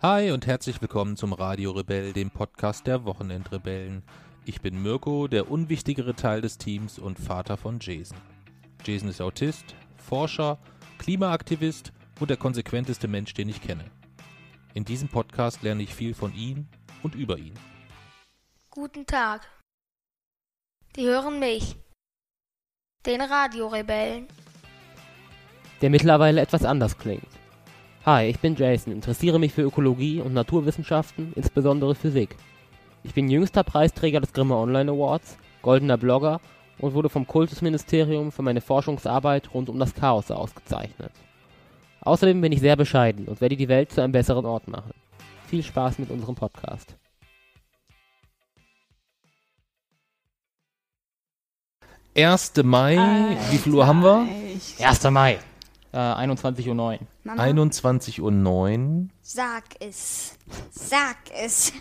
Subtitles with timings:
[0.00, 4.04] Hi und herzlich willkommen zum Radio Rebell, dem Podcast der Wochenendrebellen.
[4.44, 8.16] Ich bin Mirko, der unwichtigere Teil des Teams und Vater von Jason.
[8.84, 10.58] Jason ist Autist, Forscher,
[10.98, 13.84] Klimaaktivist und der konsequenteste Mensch, den ich kenne.
[14.74, 16.68] In diesem Podcast lerne ich viel von ihm
[17.02, 17.54] und über ihn.
[18.70, 19.48] Guten Tag.
[20.94, 21.74] Die hören mich.
[23.04, 24.28] Den Radiorebellen.
[25.80, 27.26] der mittlerweile etwas anders klingt.
[28.10, 32.36] Hi, ich bin Jason, interessiere mich für Ökologie und Naturwissenschaften, insbesondere Physik.
[33.04, 36.40] Ich bin jüngster Preisträger des Grimme Online Awards, goldener Blogger
[36.78, 41.12] und wurde vom Kultusministerium für meine Forschungsarbeit rund um das Chaos ausgezeichnet.
[42.00, 44.94] Außerdem bin ich sehr bescheiden und werde die Welt zu einem besseren Ort machen.
[45.46, 46.96] Viel Spaß mit unserem Podcast.
[52.14, 52.96] Erste Mai,
[53.50, 54.26] wie viel Uhr haben wir?
[54.80, 55.10] 1.
[55.10, 55.40] Mai,
[55.92, 56.98] äh, 21.09 Uhr.
[57.24, 59.08] Mama, 21.09 Uhr.
[59.22, 60.36] sag es.
[60.70, 61.72] Sag es.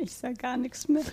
[0.00, 1.02] Ich sag gar nichts mehr.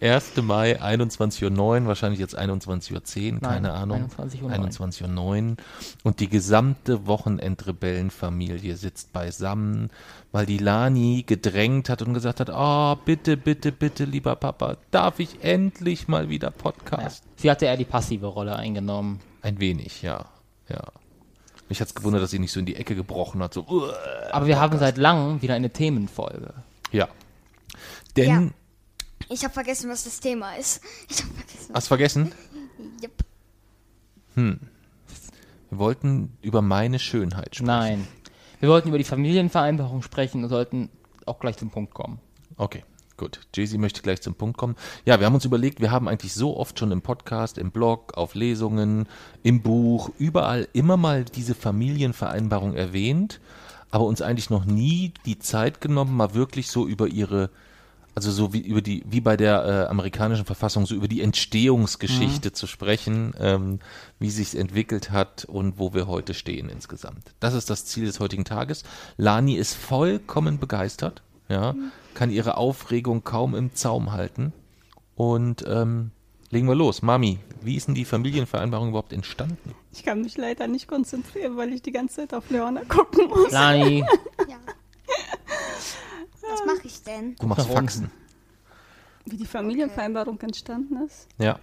[0.00, 0.36] 1.
[0.42, 4.10] Mai, 21.09 Uhr, wahrscheinlich jetzt 21.10 Uhr, keine Ahnung.
[4.18, 4.50] 21.09 Uhr.
[4.52, 5.56] 21.09 Uhr.
[6.04, 9.90] Und die gesamte Wochenendrebellenfamilie sitzt beisammen,
[10.32, 15.18] weil die Lani gedrängt hat und gesagt hat, oh, bitte, bitte, bitte, lieber Papa, darf
[15.18, 16.50] ich endlich mal wieder Ja.
[16.50, 17.24] Podcast?
[17.36, 19.20] Sie hatte eher die passive Rolle eingenommen.
[19.46, 20.24] Ein wenig, ja,
[20.68, 20.82] ja.
[21.68, 23.94] Mich hat's gewundert, dass sie nicht so in die Ecke gebrochen hat, so, "Uah."
[24.32, 26.52] Aber wir haben seit langem wieder eine Themenfolge.
[26.90, 27.08] ja.
[28.16, 28.50] Denn, Ja.
[29.28, 30.80] Ich habe vergessen, was das Thema ist.
[31.08, 31.74] Ich habe vergessen.
[31.74, 32.32] hast vergessen?
[33.02, 33.12] Yep.
[34.34, 37.66] Wir wollten über meine Schönheit sprechen.
[37.66, 38.08] Nein.
[38.60, 40.90] Wir wollten über die Familienvereinbarung sprechen und sollten
[41.24, 42.20] auch gleich zum Punkt kommen.
[42.56, 42.84] Okay,
[43.16, 43.40] gut.
[43.54, 44.76] Jay-Z möchte gleich zum Punkt kommen.
[45.04, 48.16] Ja, wir haben uns überlegt, wir haben eigentlich so oft schon im Podcast, im Blog,
[48.16, 49.08] auf Lesungen,
[49.42, 53.40] im Buch, überall immer mal diese Familienvereinbarung erwähnt,
[53.90, 57.50] aber uns eigentlich noch nie die Zeit genommen, mal wirklich so über ihre,
[58.14, 62.52] also so wie über die, wie bei der äh, amerikanischen Verfassung, so über die Entstehungsgeschichte
[62.52, 63.78] zu sprechen, ähm,
[64.18, 67.34] wie sich's entwickelt hat und wo wir heute stehen insgesamt.
[67.40, 68.84] Das ist das Ziel des heutigen Tages.
[69.16, 71.74] Lani ist vollkommen begeistert, ja,
[72.16, 74.52] kann ihre Aufregung kaum im Zaum halten.
[75.14, 76.10] Und ähm,
[76.50, 77.02] legen wir los.
[77.02, 79.74] Mami, wie ist denn die Familienvereinbarung überhaupt entstanden?
[79.92, 83.52] Ich kann mich leider nicht konzentrieren, weil ich die ganze Zeit auf Leona gucken muss.
[83.52, 84.04] Lani,
[84.48, 84.56] Ja.
[86.50, 87.36] Was mache ich denn?
[87.36, 87.82] Du machst Warum?
[87.82, 88.10] Faxen.
[89.26, 91.58] Wie die Familienvereinbarung entstanden ist, Ja.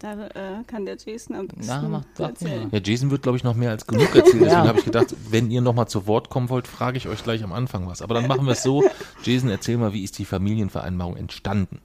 [0.00, 2.68] Da äh, kann der Jason am besten Na, erzählen.
[2.72, 4.40] Ja, Jason wird, glaube ich, noch mehr als genug erzählen.
[4.44, 4.66] Deswegen Ja.
[4.66, 7.52] habe ich gedacht, wenn ihr nochmal zu Wort kommen wollt, frage ich euch gleich am
[7.52, 8.02] Anfang was.
[8.02, 8.82] Aber dann machen wir es so.
[9.22, 11.80] Jason, erzähl mal, wie ist die Familienvereinbarung entstanden?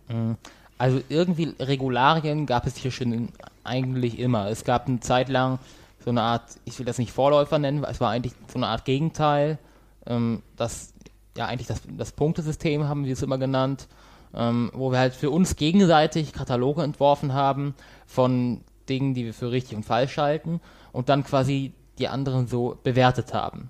[0.78, 3.30] also irgendwie Regularien gab es hier schon
[3.64, 4.50] eigentlich immer.
[4.50, 5.59] Es gab eine Zeit lang
[6.03, 8.68] so eine Art, ich will das nicht Vorläufer nennen, weil es war eigentlich so eine
[8.68, 9.58] Art Gegenteil.
[10.06, 10.94] Ähm, das,
[11.36, 13.88] ja, eigentlich das, das Punktesystem haben wir es immer genannt,
[14.35, 17.73] ähm, wo wir halt für uns gegenseitig Kataloge entworfen haben
[18.06, 22.78] von Dingen, die wir für richtig und falsch halten und dann quasi die anderen so
[22.84, 23.69] bewertet haben.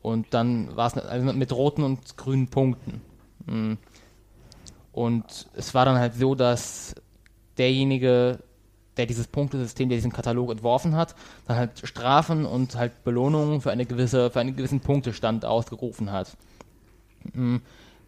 [0.00, 3.00] Und dann war es also mit roten und grünen Punkten.
[3.46, 3.74] Mm.
[4.92, 6.94] Und es war dann halt so, dass
[7.58, 8.38] derjenige,
[8.96, 13.72] der dieses Punktesystem, der diesen Katalog entworfen hat, dann halt Strafen und halt Belohnungen für
[13.72, 16.36] eine gewisse, für einen gewissen Punktestand ausgerufen hat.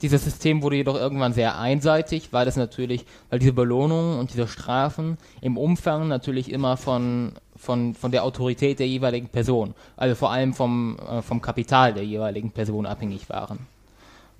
[0.02, 4.46] Dieses System wurde jedoch irgendwann sehr einseitig, weil es natürlich, weil diese Belohnungen und diese
[4.46, 10.30] Strafen im Umfang natürlich immer von, von, von der Autorität der jeweiligen Person, also vor
[10.30, 13.66] allem vom, äh, vom Kapital der jeweiligen Person abhängig waren.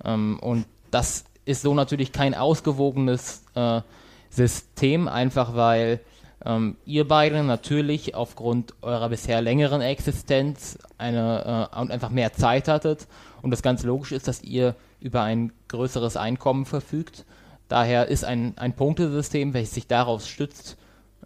[0.05, 3.81] Ähm, und das ist so natürlich kein ausgewogenes äh,
[4.29, 5.99] System, einfach weil
[6.45, 12.67] ähm, ihr beide natürlich aufgrund eurer bisher längeren Existenz eine, äh, und einfach mehr Zeit
[12.69, 13.07] hattet
[13.41, 17.25] und das ganz logisch ist, dass ihr über ein größeres Einkommen verfügt.
[17.67, 20.77] Daher ist ein, ein Punktesystem, welches sich darauf stützt,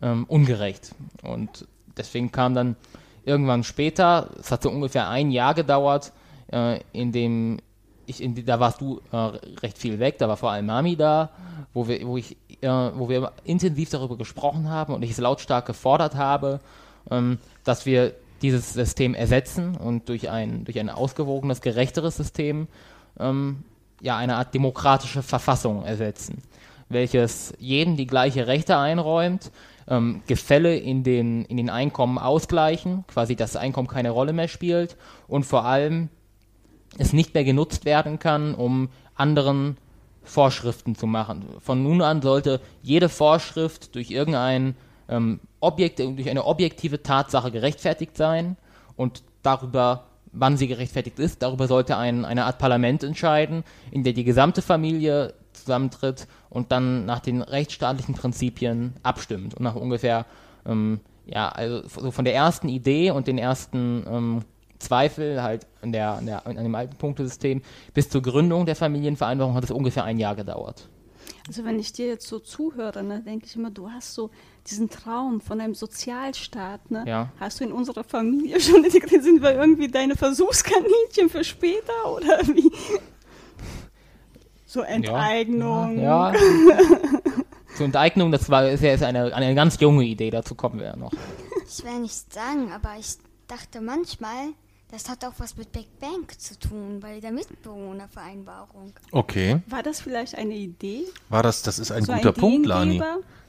[0.02, 0.94] ähm, ungerecht.
[1.24, 1.68] Und
[1.98, 2.76] deswegen kam dann
[3.26, 6.12] irgendwann später, es hat so ungefähr ein Jahr gedauert,
[6.52, 7.60] äh, in dem
[8.06, 9.18] ich, in, da warst du äh,
[9.62, 11.30] recht viel weg, da war vor allem Mami da,
[11.74, 15.66] wo wir, wo ich, äh, wo wir intensiv darüber gesprochen haben und ich es lautstark
[15.66, 16.60] gefordert habe,
[17.10, 22.68] ähm, dass wir dieses System ersetzen und durch ein, durch ein ausgewogenes, gerechteres System
[23.20, 23.64] ähm,
[24.04, 26.44] ja, eine Art demokratische Verfassung ersetzen,
[26.90, 29.50] welches jedem die gleiche Rechte einräumt,
[29.88, 34.98] ähm, Gefälle in den, in den Einkommen ausgleichen, quasi das Einkommen keine Rolle mehr spielt
[35.28, 36.10] und vor allem
[36.98, 39.78] es nicht mehr genutzt werden kann, um anderen
[40.24, 41.46] Vorschriften zu machen.
[41.60, 44.76] Von nun an sollte jede Vorschrift durch irgendein
[45.08, 48.58] ähm, Objekt, durch eine objektive Tatsache gerechtfertigt sein
[48.98, 50.04] und darüber
[50.34, 51.42] wann sie gerechtfertigt ist.
[51.42, 57.06] Darüber sollte ein, eine Art Parlament entscheiden, in der die gesamte Familie zusammentritt und dann
[57.06, 60.26] nach den rechtsstaatlichen Prinzipien abstimmt und nach ungefähr,
[60.66, 64.42] ähm, ja, also so von der ersten Idee und den ersten ähm,
[64.80, 67.62] Zweifel halt an, der, an, der, an dem alten Punktesystem
[67.94, 70.90] bis zur Gründung der Familienvereinbarung hat es ungefähr ein Jahr gedauert.
[71.48, 74.30] Also wenn ich dir jetzt so zuhöre, ne, denke ich immer, du hast so
[74.68, 77.04] diesen Traum von einem Sozialstaat, ne?
[77.06, 77.32] Ja.
[77.38, 79.24] Hast du in unserer Familie schon integriert?
[79.24, 82.72] Sind wir irgendwie deine Versuchskaninchen für später oder wie?
[84.66, 86.00] So Enteignung.
[86.00, 86.34] Ja.
[86.34, 86.40] ja.
[87.76, 90.96] Zur Enteignung, das war ist ja eine, eine ganz junge Idee, dazu kommen wir ja
[90.96, 91.12] noch.
[91.68, 93.18] Ich will nicht sagen, aber ich
[93.48, 94.54] dachte manchmal,
[94.94, 98.94] das hat auch was mit Big Bang zu tun, bei der Mitbewohnervereinbarung.
[99.12, 99.62] Okay.
[99.68, 101.04] War das vielleicht eine Idee?
[101.30, 103.02] War das, das ist ein So ein guter Punkt, Lani.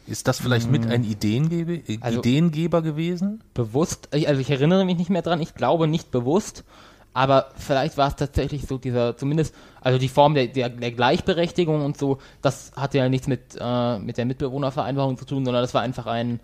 [0.06, 3.42] Ist das vielleicht mit ein Ideengeber, äh, Also- Ideengeber gewesen?
[3.54, 6.64] Bewusst, ich- also ich erinnere mich nicht mehr dran, ich glaube nicht bewusst,
[7.14, 11.82] aber vielleicht war es tatsächlich so dieser, zumindest, also die Form der, der, der Gleichberechtigung
[11.84, 15.72] und so, das hatte ja nichts mit, äh, mit der Mitbewohnervereinbarung zu tun, sondern das
[15.74, 16.40] war einfach ein,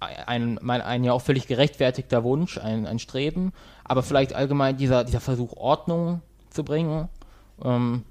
[0.00, 3.52] ein, mein, ein ja auch völlig gerechtfertigter Wunsch, ein, ein Streben,
[3.84, 7.08] aber vielleicht allgemein dieser, dieser Versuch, Ordnung zu bringen,
[7.64, 8.04] ähm,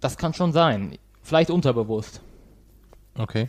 [0.00, 0.98] das kann schon sein.
[1.22, 2.20] Vielleicht unterbewusst.
[3.18, 3.48] Okay.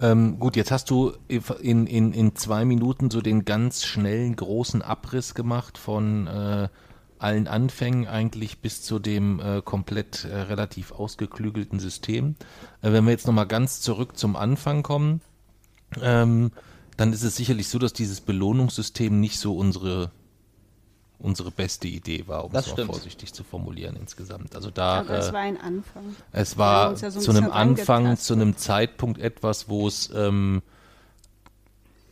[0.00, 4.82] Ähm, gut, jetzt hast du in, in, in zwei Minuten so den ganz schnellen, großen
[4.82, 6.68] Abriss gemacht von äh,
[7.18, 12.36] allen Anfängen eigentlich bis zu dem äh, komplett äh, relativ ausgeklügelten System.
[12.80, 15.20] Äh, wenn wir jetzt nochmal ganz zurück zum Anfang kommen,
[16.02, 16.52] ähm,
[16.96, 20.10] dann ist es sicherlich so, dass dieses Belohnungssystem nicht so unsere
[21.20, 22.90] unsere beste Idee war, um Das es mal stimmt.
[22.92, 24.54] vorsichtig zu formulieren insgesamt.
[24.54, 26.14] Also da Aber es äh, war ein Anfang.
[26.30, 30.62] es war ja so ein zu einem Anfang, zu einem Zeitpunkt etwas, wo es, ähm,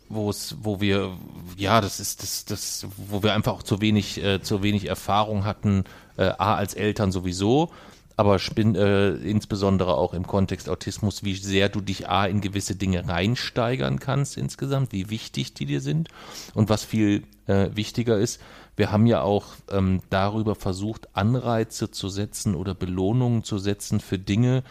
[0.08, 1.12] wo es, wo wir,
[1.56, 5.44] ja, das ist das, das, wo wir einfach auch zu wenig, äh, zu wenig Erfahrung
[5.44, 5.84] hatten,
[6.17, 7.70] äh, a als Eltern sowieso,
[8.17, 12.75] aber spin, äh, insbesondere auch im Kontext Autismus, wie sehr du dich a in gewisse
[12.75, 16.09] Dinge reinsteigern kannst insgesamt, wie wichtig die dir sind
[16.55, 18.41] und was viel äh, wichtiger ist,
[18.77, 24.19] wir haben ja auch ähm, darüber versucht, Anreize zu setzen oder Belohnungen zu setzen für
[24.19, 24.63] Dinge,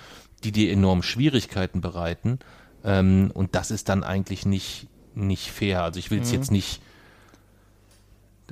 [0.44, 2.40] die dir enorm Schwierigkeiten bereiten.
[2.84, 5.84] Ähm, und das ist dann eigentlich nicht, nicht fair.
[5.84, 6.82] Also ich will es jetzt nicht,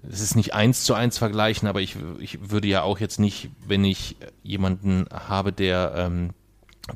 [0.09, 3.49] es ist nicht eins zu eins vergleichen, aber ich, ich würde ja auch jetzt nicht,
[3.65, 6.31] wenn ich jemanden habe, der, ähm,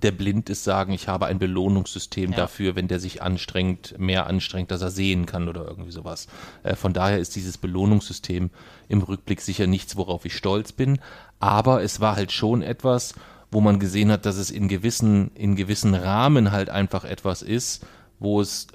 [0.01, 2.37] der blind ist, sagen, ich habe ein Belohnungssystem Ja.
[2.37, 6.27] dafür, wenn der sich anstrengt, mehr anstrengt, dass er sehen kann oder irgendwie sowas.
[6.63, 8.49] Äh, von daher ist dieses Belohnungssystem
[8.89, 10.99] im Rückblick sicher nichts, worauf ich stolz bin.
[11.39, 13.13] Aber es war halt schon etwas,
[13.51, 17.85] wo man gesehen hat, dass es in gewissen, in gewissen Rahmen halt einfach etwas ist,
[18.19, 18.67] wo es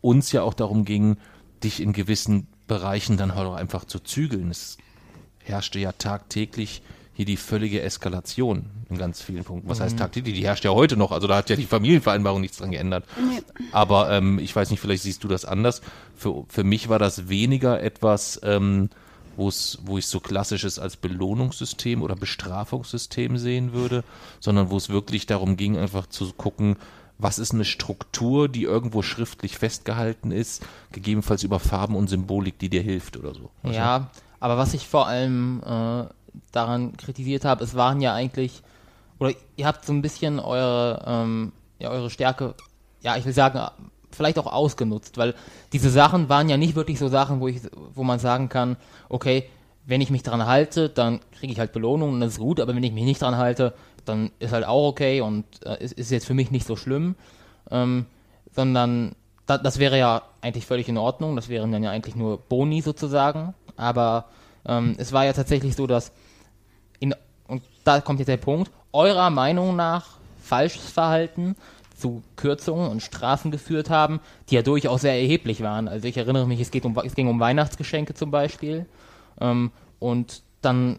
[0.00, 1.18] uns ja auch darum ging,
[1.62, 4.48] dich in gewissen Bereichen dann halt auch einfach zu zügeln.
[4.48, 4.78] Es
[5.42, 6.82] herrschte ja tagtäglich
[7.14, 9.68] hier die völlige Eskalation in ganz vielen Punkten.
[9.68, 10.36] Was heißt tagtäglich?
[10.36, 11.10] Die herrscht ja heute noch.
[11.10, 13.04] Also da hat ja die Familienvereinbarung nichts dran geändert.
[13.18, 13.42] Nee.
[13.72, 15.82] Aber ähm, ich weiß nicht, vielleicht siehst du das anders.
[16.14, 18.88] Für, für mich war das weniger etwas, ähm,
[19.36, 19.48] wo
[19.98, 24.04] ich so klassisches als Belohnungssystem oder Bestrafungssystem sehen würde,
[24.38, 26.76] sondern wo es wirklich darum ging, einfach zu gucken,
[27.22, 32.68] was ist eine Struktur, die irgendwo schriftlich festgehalten ist, gegebenenfalls über Farben und Symbolik, die
[32.68, 33.50] dir hilft oder so.
[33.64, 36.04] Ja, aber was ich vor allem äh,
[36.52, 38.62] daran kritisiert habe, es waren ja eigentlich,
[39.18, 42.54] oder ihr habt so ein bisschen eure, ähm, ja, eure Stärke,
[43.02, 43.60] ja, ich will sagen,
[44.10, 45.34] vielleicht auch ausgenutzt, weil
[45.72, 47.60] diese Sachen waren ja nicht wirklich so Sachen, wo ich,
[47.94, 48.76] wo man sagen kann,
[49.08, 49.48] okay,
[49.86, 52.74] wenn ich mich dran halte, dann kriege ich halt Belohnung und das ist gut, aber
[52.74, 56.10] wenn ich mich nicht dran halte, dann ist halt auch okay und äh, ist, ist
[56.10, 57.14] jetzt für mich nicht so schlimm,
[57.70, 58.06] ähm,
[58.52, 59.14] sondern
[59.46, 62.80] da, das wäre ja eigentlich völlig in Ordnung, das wären dann ja eigentlich nur Boni
[62.80, 64.26] sozusagen, aber
[64.66, 66.12] ähm, es war ja tatsächlich so, dass
[66.98, 67.14] in,
[67.48, 71.56] und da kommt jetzt der Punkt, eurer Meinung nach falsches Verhalten
[72.00, 75.86] zu Kürzungen und Strafen geführt haben, die ja durchaus sehr erheblich waren.
[75.86, 78.86] Also ich erinnere mich, es, geht um, es ging um Weihnachtsgeschenke zum Beispiel.
[79.40, 80.98] Ähm, und dann,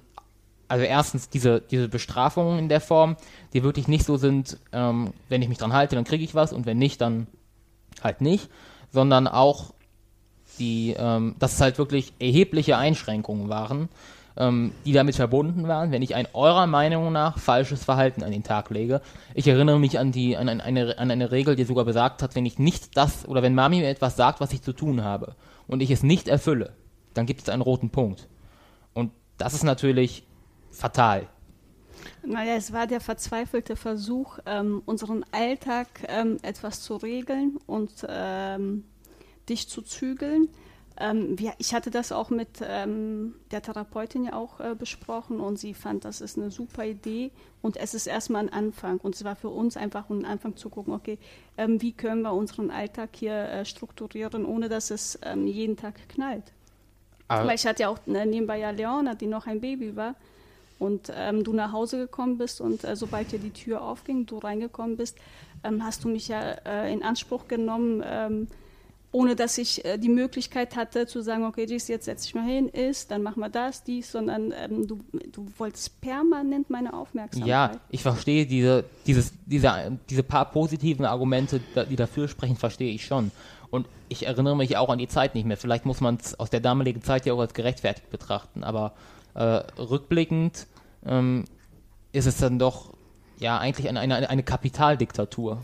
[0.71, 3.17] also erstens diese, diese Bestrafungen in der Form,
[3.53, 6.53] die wirklich nicht so sind, ähm, wenn ich mich dran halte, dann kriege ich was
[6.53, 7.27] und wenn nicht, dann
[8.01, 8.49] halt nicht,
[8.91, 9.73] sondern auch
[10.59, 13.89] die, ähm, dass es halt wirklich erhebliche Einschränkungen waren,
[14.37, 18.43] ähm, die damit verbunden waren, wenn ich ein eurer Meinung nach falsches Verhalten an den
[18.43, 19.01] Tag lege.
[19.33, 22.35] Ich erinnere mich an die an, ein- eine, an eine Regel, die sogar besagt hat,
[22.35, 25.35] wenn ich nicht das oder wenn Mami mir etwas sagt, was ich zu tun habe
[25.67, 26.71] und ich es nicht erfülle,
[27.13, 28.29] dann gibt es einen roten Punkt.
[28.93, 30.23] Und das ist natürlich
[30.71, 31.27] fatal.
[32.23, 38.85] Naja, es war der verzweifelte Versuch, ähm, unseren Alltag ähm, etwas zu regeln und ähm,
[39.49, 40.49] dich zu zügeln.
[40.97, 45.57] Ähm, wir, ich hatte das auch mit ähm, der Therapeutin ja auch äh, besprochen und
[45.57, 49.23] sie fand, das ist eine super Idee und es ist erstmal ein Anfang und es
[49.23, 51.17] war für uns einfach ein Anfang zu gucken, okay,
[51.57, 56.51] ähm, wie können wir unseren Alltag hier äh, strukturieren, ohne dass es jeden Tag knallt.
[57.27, 60.15] Aber- Weil ich hatte ja auch ne, nebenbei ja Leona, die noch ein Baby war
[60.81, 64.39] und ähm, du nach Hause gekommen bist und äh, sobald dir die Tür aufging, du
[64.39, 65.15] reingekommen bist,
[65.63, 68.47] ähm, hast du mich ja äh, in Anspruch genommen, ähm,
[69.11, 72.67] ohne dass ich äh, die Möglichkeit hatte zu sagen, okay, jetzt setz dich mal hin,
[72.67, 74.99] isst, dann machen wir das, dies, sondern ähm, du,
[75.31, 77.47] du wolltest permanent meine Aufmerksamkeit.
[77.47, 83.05] Ja, ich verstehe diese, dieses, diese, diese paar positiven Argumente, die dafür sprechen, verstehe ich
[83.05, 83.31] schon.
[83.69, 85.57] Und ich erinnere mich auch an die Zeit nicht mehr.
[85.57, 88.63] Vielleicht muss man es aus der damaligen Zeit ja auch als gerechtfertigt betrachten.
[88.63, 88.93] Aber
[89.33, 89.41] äh,
[89.79, 90.67] rückblickend
[91.05, 91.45] ähm,
[92.11, 92.93] ist es dann doch
[93.39, 95.61] ja eigentlich eine, eine, eine Kapitaldiktatur.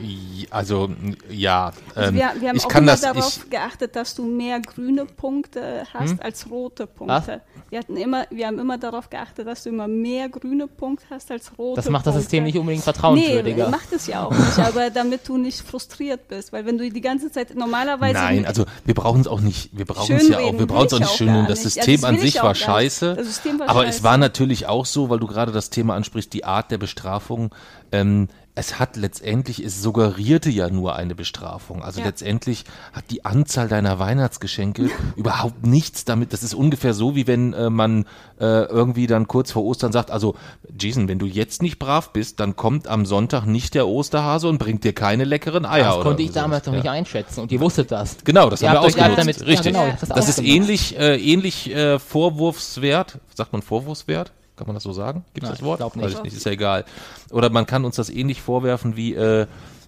[0.00, 0.90] I- Also,
[1.30, 1.72] ja.
[1.94, 4.24] Also ähm, wir, wir haben ich auch kann immer das, darauf ich, geachtet, dass du
[4.24, 7.40] mehr grüne Punkte hast als rote Punkte.
[7.68, 11.30] Wir, hatten immer, wir haben immer darauf geachtet, dass du immer mehr grüne Punkte hast
[11.30, 12.22] als rote Das macht das Punkte.
[12.22, 13.64] System nicht unbedingt vertrauenswürdiger.
[13.66, 16.90] Nee, macht es ja auch nicht, aber damit du nicht frustriert bist, weil wenn du
[16.90, 20.38] die ganze Zeit normalerweise Nein, also wir brauchen es auch nicht, wir brauchen es ja
[20.38, 21.26] auch, wir brauchen es auch ich nicht schön.
[21.28, 21.60] gar Das.
[21.60, 23.98] Ja, System das an sich war scheiße, Das System war aber scheiße.
[23.98, 27.54] es war natürlich auch so, weil du gerade das Thema ansprichst, die Art der Bestrafung.
[27.92, 31.82] Ähm, es hat letztendlich, es suggerierte ja nur eine Bestrafung.
[31.82, 32.06] Also Ja.
[32.06, 36.32] letztendlich hat die Anzahl deiner Weihnachtsgeschenke überhaupt nichts damit.
[36.32, 38.04] Das ist ungefähr so, wie wenn äh, man
[38.40, 40.34] äh, irgendwie dann kurz vor Ostern sagt, also
[40.78, 44.58] Jason, wenn du jetzt nicht brav bist, dann kommt am Sonntag nicht der Osterhase und
[44.58, 45.94] bringt dir keine leckeren Eier.
[45.94, 46.92] das konnte ich damals noch nicht Ja.
[46.92, 48.16] einschätzen und ihr wusstet das.
[48.24, 49.18] Genau, das Ihr haben wir ausgenutzt.
[49.18, 49.72] damit- ja, Richtig.
[49.72, 53.18] genau, ihr habt das das ist ähnlich, äh, ähnlich äh, vorwurfswert.
[53.34, 54.32] Sagt man Vorwurfswert?
[54.60, 55.24] Kann man das so sagen?
[55.32, 55.80] Gibt es das Wort?
[55.80, 56.04] ich nicht.
[56.04, 56.84] Weiß ich nicht, ist ja egal.
[57.30, 59.46] Oder man kann uns das ähnlich vorwerfen wie, äh,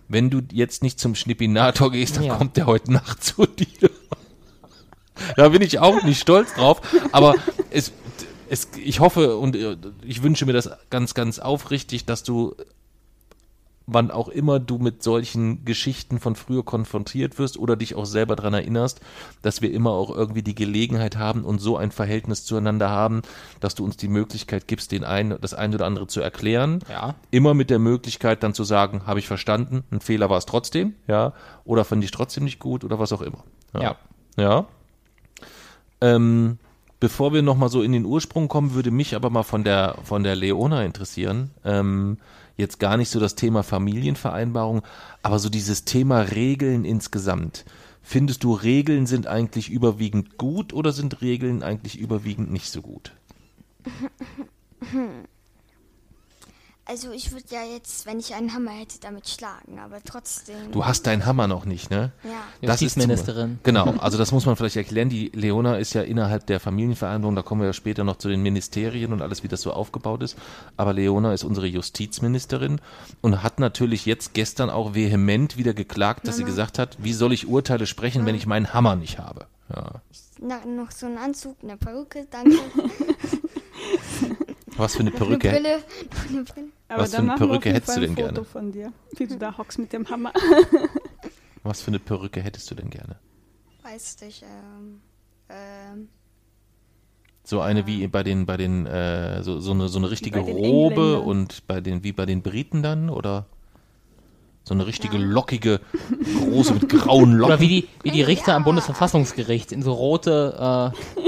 [0.08, 2.36] wenn du jetzt nicht zum Schnippinator gehst, dann Ja.
[2.36, 3.90] kommt der heute Nacht zu dir.
[5.36, 6.80] da bin ich auch nicht stolz drauf,
[7.12, 7.34] aber
[7.70, 7.92] es,
[8.48, 9.76] es, ich hoffe und äh,
[10.06, 12.56] ich wünsche mir das ganz, ganz aufrichtig, dass du
[13.86, 18.36] wann auch immer du mit solchen Geschichten von früher konfrontiert wirst oder dich auch selber
[18.36, 19.00] daran erinnerst,
[19.42, 23.22] dass wir immer auch irgendwie die Gelegenheit haben und so ein Verhältnis zueinander haben,
[23.60, 26.80] dass du uns die Möglichkeit gibst, den einen, das eine oder andere zu erklären.
[26.88, 27.14] Ja.
[27.30, 30.94] Immer mit der Möglichkeit dann zu sagen, habe ich verstanden, ein Fehler war es trotzdem,
[31.06, 31.32] ja,
[31.64, 33.44] oder fand ich trotzdem nicht gut oder was auch immer.
[33.74, 33.96] Ja.
[34.36, 34.66] Ja.
[36.00, 36.58] Ähm,
[37.00, 40.22] bevor wir nochmal so in den Ursprung kommen, würde mich aber mal von der, von
[40.22, 41.50] der Leona interessieren.
[41.64, 42.18] Ähm,
[42.56, 44.82] jetzt gar nicht so das Thema Familienvereinbarung,
[45.22, 47.64] aber so dieses Thema Regeln insgesamt.
[48.02, 53.12] Findest du, Regeln sind eigentlich überwiegend gut oder sind Regeln eigentlich überwiegend nicht so gut?
[56.84, 60.72] Also ich würde ja jetzt, wenn ich einen Hammer hätte, damit schlagen, aber trotzdem.
[60.72, 62.10] Du hast deinen Hammer noch nicht, ne?
[62.24, 62.30] Ja.
[62.60, 63.60] Das ist Justizministerin.
[63.62, 65.08] Genau, also das muss man vielleicht erklären.
[65.08, 68.42] Die Leona ist ja innerhalb der Familienvereinbarung, da kommen wir ja später noch zu den
[68.42, 70.36] Ministerien und alles, wie das so aufgebaut ist.
[70.76, 72.80] Aber Leona ist unsere Justizministerin
[73.20, 77.32] und hat natürlich jetzt gestern auch vehement wieder geklagt, dass sie gesagt hat, wie soll
[77.32, 79.46] ich Urteile sprechen, wenn ich meinen Hammer nicht habe?
[79.74, 80.02] Ja.
[80.40, 82.56] Na, noch so einen Anzug, eine Perücke, danke.
[84.76, 85.50] Was für eine Noch eine Perücke.
[85.50, 85.78] Brille.
[86.28, 86.66] Eine Brille.
[86.88, 88.44] Aber Was für eine Perücke hättest du Fall ein denn Foto gerne?
[88.44, 90.32] von dir, wie du da hockst mit dem Hammer.
[91.62, 93.16] Was für eine Perücke hättest du denn gerne?
[93.82, 95.00] Weiß nicht, ähm,
[95.48, 96.08] ähm,
[97.44, 101.20] So eine wie bei den, bei den, äh, so, so eine, so eine richtige Robe
[101.20, 103.46] und bei den, wie bei den Briten dann, oder?
[104.64, 105.80] So eine richtige lockige,
[106.38, 107.44] große mit grauen Locken.
[107.54, 108.64] Oder wie die, wie die Richter am Ja.
[108.66, 111.20] Bundesverfassungsgericht in so rote, äh,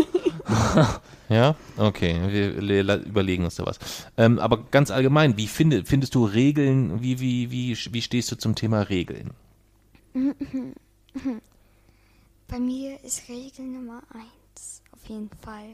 [1.29, 3.79] Ja, okay, wir überlegen uns da was.
[4.17, 8.37] Ähm, aber ganz allgemein, wie finde, findest du Regeln, wie, wie, wie, wie stehst du
[8.37, 9.31] zum Thema Regeln?
[12.49, 15.71] bei mir ist Regel Nummer eins, auf jeden Fall.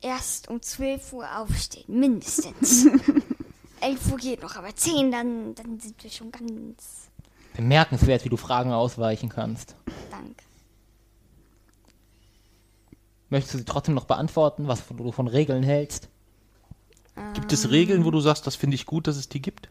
[0.00, 2.86] Erst um 12 Uhr aufstehen, mindestens.
[3.80, 7.06] 11 Uhr geht noch, aber 10, dann, dann sind wir schon ganz
[7.56, 9.76] bemerkenswert, wie du Fragen ausweichen kannst.
[10.10, 10.45] dank.
[13.28, 16.08] Möchtest du sie trotzdem noch beantworten, was du von Regeln hältst?
[17.34, 19.68] Gibt es Regeln, wo du sagst, das finde ich gut, dass es die gibt?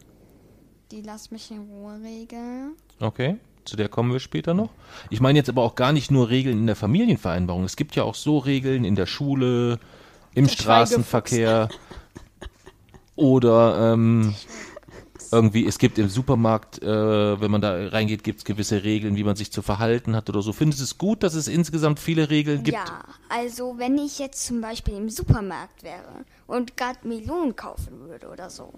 [0.92, 2.74] Die lass mich in Ruhe regeln.
[3.00, 4.70] Okay, zu der kommen wir später noch.
[5.10, 7.64] Ich meine jetzt aber auch gar nicht nur Regeln in der Familienvereinbarung.
[7.64, 9.80] Es gibt ja auch so Regeln in der Schule,
[10.34, 11.70] im Der Straßenverkehr
[13.16, 14.36] oder ähm,
[15.36, 19.24] irgendwie, es gibt im Supermarkt, äh, wenn man da reingeht, gibt es gewisse Regeln, wie
[19.24, 20.54] man sich zu verhalten hat oder so.
[20.54, 22.78] Findest du es gut, dass es insgesamt viele Regeln gibt?
[22.78, 28.28] Ja, also wenn ich jetzt zum Beispiel im Supermarkt wäre und gerade Melonen kaufen würde
[28.30, 28.74] oder so.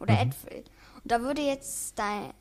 [0.00, 0.30] Oder Mhm.
[0.30, 0.64] Äpfel.
[1.02, 2.32] Und da würde jetzt dein,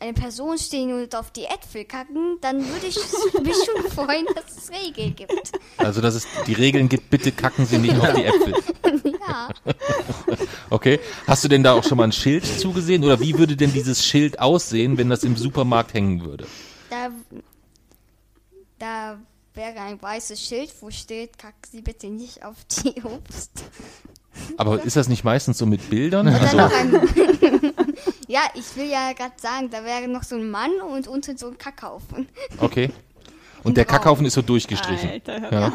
[0.00, 2.96] eine Person stehen und auf die Äpfel kacken, dann würde ich
[3.42, 5.52] mich schon freuen, dass es Regeln gibt.
[5.76, 8.54] Also, dass es die Regeln gibt, bitte kacken Sie nicht auf die Äpfel.
[9.28, 9.48] Ja,
[10.70, 11.00] Okay.
[11.26, 13.04] Hast du denn da auch schon mal ein Schild zugesehen?
[13.04, 16.46] Oder wie würde denn dieses Schild aussehen, wenn das im Supermarkt hängen würde?
[16.90, 17.10] da,
[18.78, 19.18] da
[19.54, 23.64] wäre ein weißes Schild, wo steht, kacken Sie bitte nicht auf die Obst.
[24.56, 26.28] Aber ist das nicht meistens so mit Bildern?
[26.28, 26.92] Also, ein
[28.28, 31.48] ja, ich will ja gerade sagen, da wäre noch so ein Mann und unten so
[31.48, 32.28] ein Kackhaufen.
[32.58, 32.90] okay.
[33.64, 35.10] Und der Kackhaufen ist so durchgestrichen.
[35.10, 35.72] Alter, hör Ja.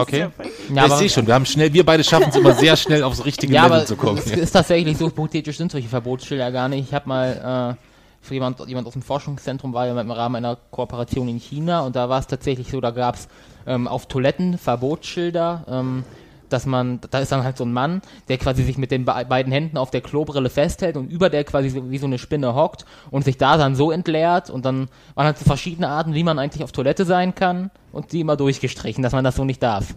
[0.00, 0.18] Okay.
[0.18, 0.28] Ja,
[0.74, 3.24] Ja, ich sehe schon, wir haben schnell, wir beide schaffen es immer sehr schnell aufs
[3.24, 4.18] richtige Ja, Level aber zu kommen.
[4.18, 6.88] es ist tatsächlich so hypothetisch sind solche Verbotsschilder gar nicht.
[6.88, 10.56] Ich habe mal äh, für jemand, jemand aus dem Forschungszentrum war ja im Rahmen einer
[10.70, 13.28] Kooperation in China und da war es tatsächlich so, da gab es
[13.66, 16.04] ähm, auf Toiletten Verbotsschilder, ähm,
[16.52, 19.24] dass man, da ist dann halt so ein Mann, der quasi sich mit den be
[19.28, 22.54] beiden Händen auf der Klobrille festhält und über der quasi so, wie so eine Spinne
[22.54, 26.24] hockt und sich da dann so entleert und dann waren halt so verschiedene Arten, wie
[26.24, 29.62] man eigentlich auf Toilette sein kann und die immer durchgestrichen, dass man das so nicht
[29.62, 29.94] darf.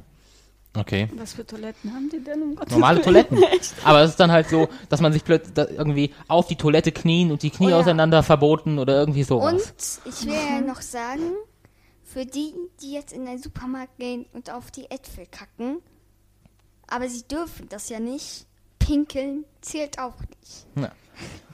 [0.77, 1.07] Okay.
[1.15, 2.41] Was für Toiletten haben die denn?
[2.41, 3.05] Um Gottes normale Willen?
[3.29, 3.38] Toiletten.
[3.85, 7.31] Aber es ist dann halt so, dass man sich plötzlich irgendwie auf die Toilette knien
[7.31, 7.77] und die Knie Oh ja.
[7.79, 10.01] auseinander verboten oder irgendwie Und sowas.
[10.05, 11.31] ich will ja noch sagen,
[12.03, 15.77] für die, die jetzt in den Supermarkt gehen und auf die Äpfel kacken,
[16.88, 18.46] aber sie dürfen das ja nicht,
[18.80, 20.65] pinkeln zählt auch nicht.
[20.75, 20.92] Ja.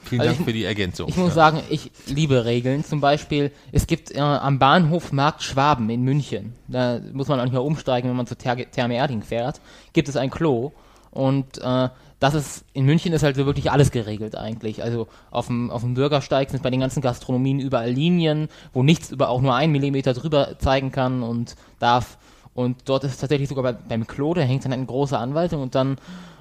[0.04, 1.08] Vielen Also Dank ich- für die Ergänzung.
[1.10, 1.36] Ich muss Ja.
[1.36, 2.84] sagen, ich liebe Regeln.
[2.84, 6.56] Zum Beispiel, es gibt äh, am Bahnhof Markt Schwaben in München.
[6.68, 9.62] Da muss man auch nicht mehr umsteigen, wenn man zu Ter Therme Erding fährt.
[9.94, 10.72] Gibt es ein Klo.
[11.12, 14.82] Und äh, das ist, in München ist halt so wirklich alles geregelt eigentlich.
[14.82, 19.12] Also auf dem, auf dem Bürgersteig sind bei den ganzen Gastronomien überall Linien, wo nichts
[19.12, 22.18] über auch nur einen Millimeter drüber zeigen kann und darf.
[22.54, 25.74] Und dort ist tatsächlich sogar bei, beim Klo, da hängt dann eine große Anweisung und
[25.74, 25.98] dann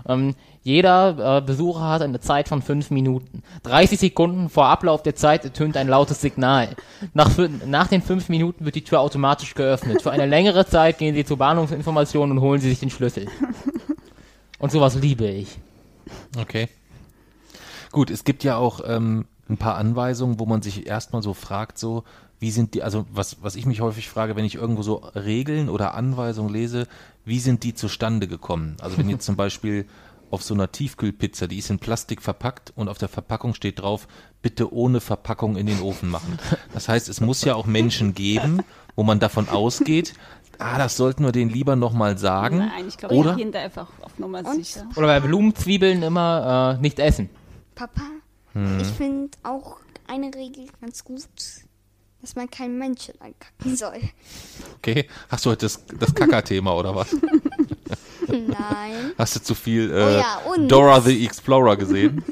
[0.08, 3.42] ähm, jeder äh, Besucher hat eine Zeit von fünf Minuten.
[3.62, 6.76] 30 Sekunden vor Ablauf der Zeit ertönt ein lautes Signal.
[7.14, 7.30] Nach,
[7.66, 10.02] nach den fünf Minuten wird die Tür automatisch geöffnet.
[10.02, 13.26] Für eine längere Zeit gehen Sie zur Bahnhofsinformation und holen Sie sich den Schlüssel.
[14.58, 15.58] Und sowas liebe ich.
[16.38, 16.68] Okay.
[17.92, 21.78] Gut, es gibt ja auch ähm, ein paar Anweisungen, wo man sich erstmal so fragt,
[21.78, 22.04] so,
[22.40, 25.68] wie sind die, also was, was ich mich häufig frage, wenn ich irgendwo so Regeln
[25.68, 26.88] oder Anweisungen lese,
[27.24, 28.76] wie sind die zustande gekommen?
[28.80, 29.86] Also wenn jetzt zum Beispiel
[30.30, 34.08] auf so einer Tiefkühlpizza, die ist in Plastik verpackt und auf der Verpackung steht drauf,
[34.42, 36.38] bitte ohne Verpackung in den Ofen machen.
[36.72, 38.62] Das heißt, es muss ja auch Menschen geben,
[38.96, 40.14] wo man davon ausgeht,
[40.58, 42.58] ah, das sollten wir denen lieber nochmal sagen.
[42.58, 43.36] Nein, ich glaube, oder?
[43.36, 44.64] da einfach auf Nummer Und?
[44.64, 44.86] sicher.
[44.96, 47.28] Oder bei Blumenzwiebeln immer äh, nicht essen.
[47.74, 48.02] Papa,
[48.80, 49.76] ich finde auch
[50.08, 51.22] eine Regel ganz gut,
[52.20, 54.00] dass man kein Menschen ankacken soll.
[54.76, 57.08] Okay, hast du heute das, das Kacker-Thema oder was?
[58.28, 59.12] Nein.
[59.18, 62.24] Hast du zu viel äh, Oh ja, und- Dora the Explorer gesehen?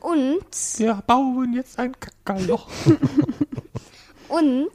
[0.00, 0.44] Und,
[0.76, 2.68] Wir bauen jetzt ein Kackerloch.
[4.28, 4.68] und,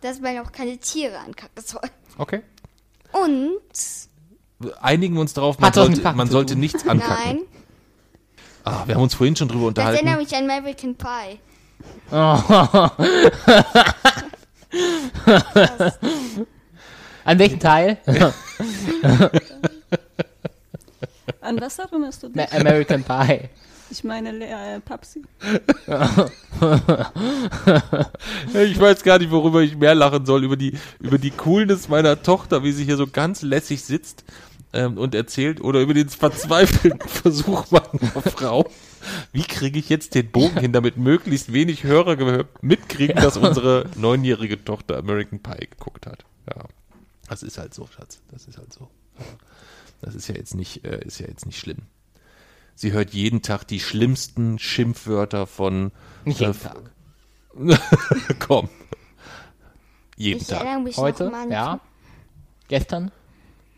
[0.00, 1.88] dass man auch keine Tiere ankacken soll.
[2.18, 2.42] Okay.
[3.12, 3.60] Und,
[4.80, 7.24] Einigen wir uns darauf, man sollte, man sollte nichts ankacken.
[7.24, 7.38] nein,
[8.64, 10.24] Ah, wir haben uns vorhin schon drüber das erinnert unterhalten.
[10.24, 11.38] mich an American Pie.
[17.24, 17.98] An welchen Teil?
[21.40, 22.52] An was erinnerst du dich?
[22.52, 23.48] American Pie.
[23.88, 25.22] Ich meine, Le- äh, Papsi.
[28.54, 30.42] Ich weiß gar nicht, worüber ich mehr lachen soll.
[30.44, 34.24] Über die, über die Coolness meiner Tochter, wie sie hier so ganz lässig sitzt
[34.72, 35.60] ähm, und erzählt.
[35.60, 38.68] Oder über den verzweifelten Versuch meiner Frau.
[39.32, 43.88] Wie kriege ich jetzt den Bogen hin, damit möglichst wenig Hörer ge- mitkriegen, dass unsere
[43.96, 46.24] neunjährige Tochter American Pie geguckt hat.
[46.48, 46.64] Ja,
[47.28, 48.20] das ist halt so, Schatz.
[48.32, 48.88] Das ist halt so.
[50.02, 51.78] Das ist ja jetzt nicht, äh, ist ja jetzt nicht schlimm.
[52.74, 55.92] Sie hört jeden Tag die schlimmsten Schimpfwörter von
[56.24, 56.90] Nicht jeden Tag.
[58.46, 58.68] Komm.
[60.16, 60.82] Jeden Ich Tag.
[60.82, 61.24] mich Heute?
[61.24, 61.80] noch mal Ja.
[62.68, 63.10] Gestern?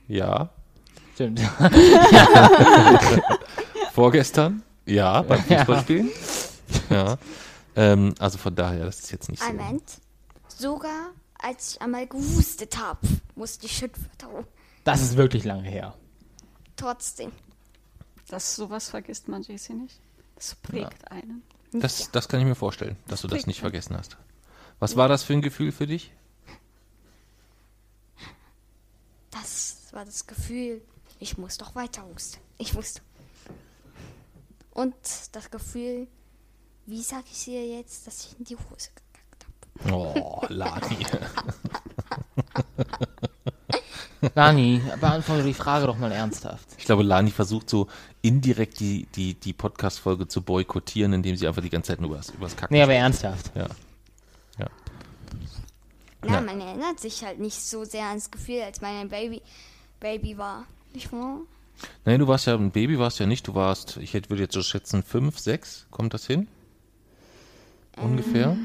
[0.08, 0.50] Ja.
[1.18, 1.40] Stimmt.
[3.92, 4.62] Vorgestern?
[4.86, 6.10] Ja, beim Fußballspielen.
[6.90, 7.18] Ja.
[7.74, 9.48] Ähm, also von daher, das ist jetzt nicht so.
[9.48, 9.82] Moment.
[10.46, 13.00] Sogar als ich einmal gehustet habe,
[13.34, 14.44] musste ich Schimpfwörter hoch.
[14.84, 15.96] Das ist wirklich lange her.
[16.76, 17.32] Trotzdem.
[18.28, 19.98] Das sowas vergisst man, JC, nicht.
[20.36, 21.42] Das prägt einen.
[21.72, 24.16] Das, das kann ich mir vorstellen, dass du das nicht vergessen hast.
[24.78, 26.12] Was war das für ein Gefühl für dich?
[29.32, 30.80] Das war das Gefühl,
[31.18, 32.38] ich muss doch weiter husten.
[32.58, 33.00] Ich wusste.
[34.72, 34.94] Und
[35.32, 36.06] das Gefühl,
[36.86, 39.46] wie sage ich dir jetzt, dass ich in die Hose gekackt
[39.84, 39.94] habe?
[39.94, 40.96] Oh, Ladi.
[44.34, 46.66] Lani, beantworte die Frage doch mal ernsthaft.
[46.76, 47.86] Ich glaube, Lani versucht so
[48.20, 52.30] indirekt die, die, die Podcast-Folge zu boykottieren, indem sie einfach die ganze Zeit nur übers,
[52.30, 53.02] übers Kacken Nee, aber spricht.
[53.02, 53.52] ernsthaft.
[53.54, 53.68] Ja.
[54.58, 54.66] Ja.
[56.24, 56.40] Ja, Ja.
[56.40, 59.40] man erinnert sich halt nicht so sehr ans Gefühl, als man ein Baby,
[60.00, 60.64] Baby war.
[60.98, 61.42] Nicht wahr?
[62.04, 63.46] Nein, du warst ja ein Baby, warst ja nicht.
[63.46, 65.86] Du warst, ich hätte, würde jetzt so schätzen, fünf, sechs.
[65.92, 66.48] Kommt das hin?
[68.02, 68.56] Ungefähr?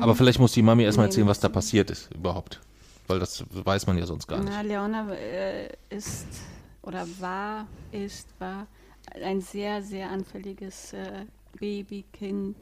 [0.00, 2.60] Aber vielleicht muss die Mami erstmal nee, erzählen, was da passiert ist überhaupt.
[3.06, 4.48] Weil das weiß man ja sonst gar nicht.
[4.48, 6.26] Na, Leona äh, ist
[6.82, 8.66] oder war, ist, war
[9.22, 11.24] ein sehr, sehr anfälliges äh,
[11.56, 12.56] Babykind.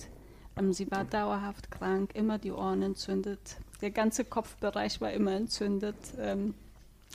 [0.58, 3.56] Ähm, sie war dauerhaft krank, immer die Ohren entzündet.
[3.80, 5.96] Der ganze Kopfbereich war immer entzündet.
[6.18, 6.52] Ähm,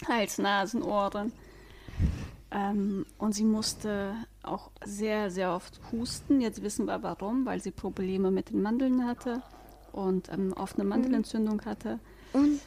[0.08, 1.32] Hals, Nasen, Ohren.
[2.52, 6.42] Ähm, und sie musste auch sehr, sehr oft husten.
[6.42, 9.42] Jetzt wissen wir warum, weil sie Probleme mit den Mandeln hatte
[9.92, 12.00] und ähm, oft eine Mandelentzündung hatte
[12.34, 12.62] Und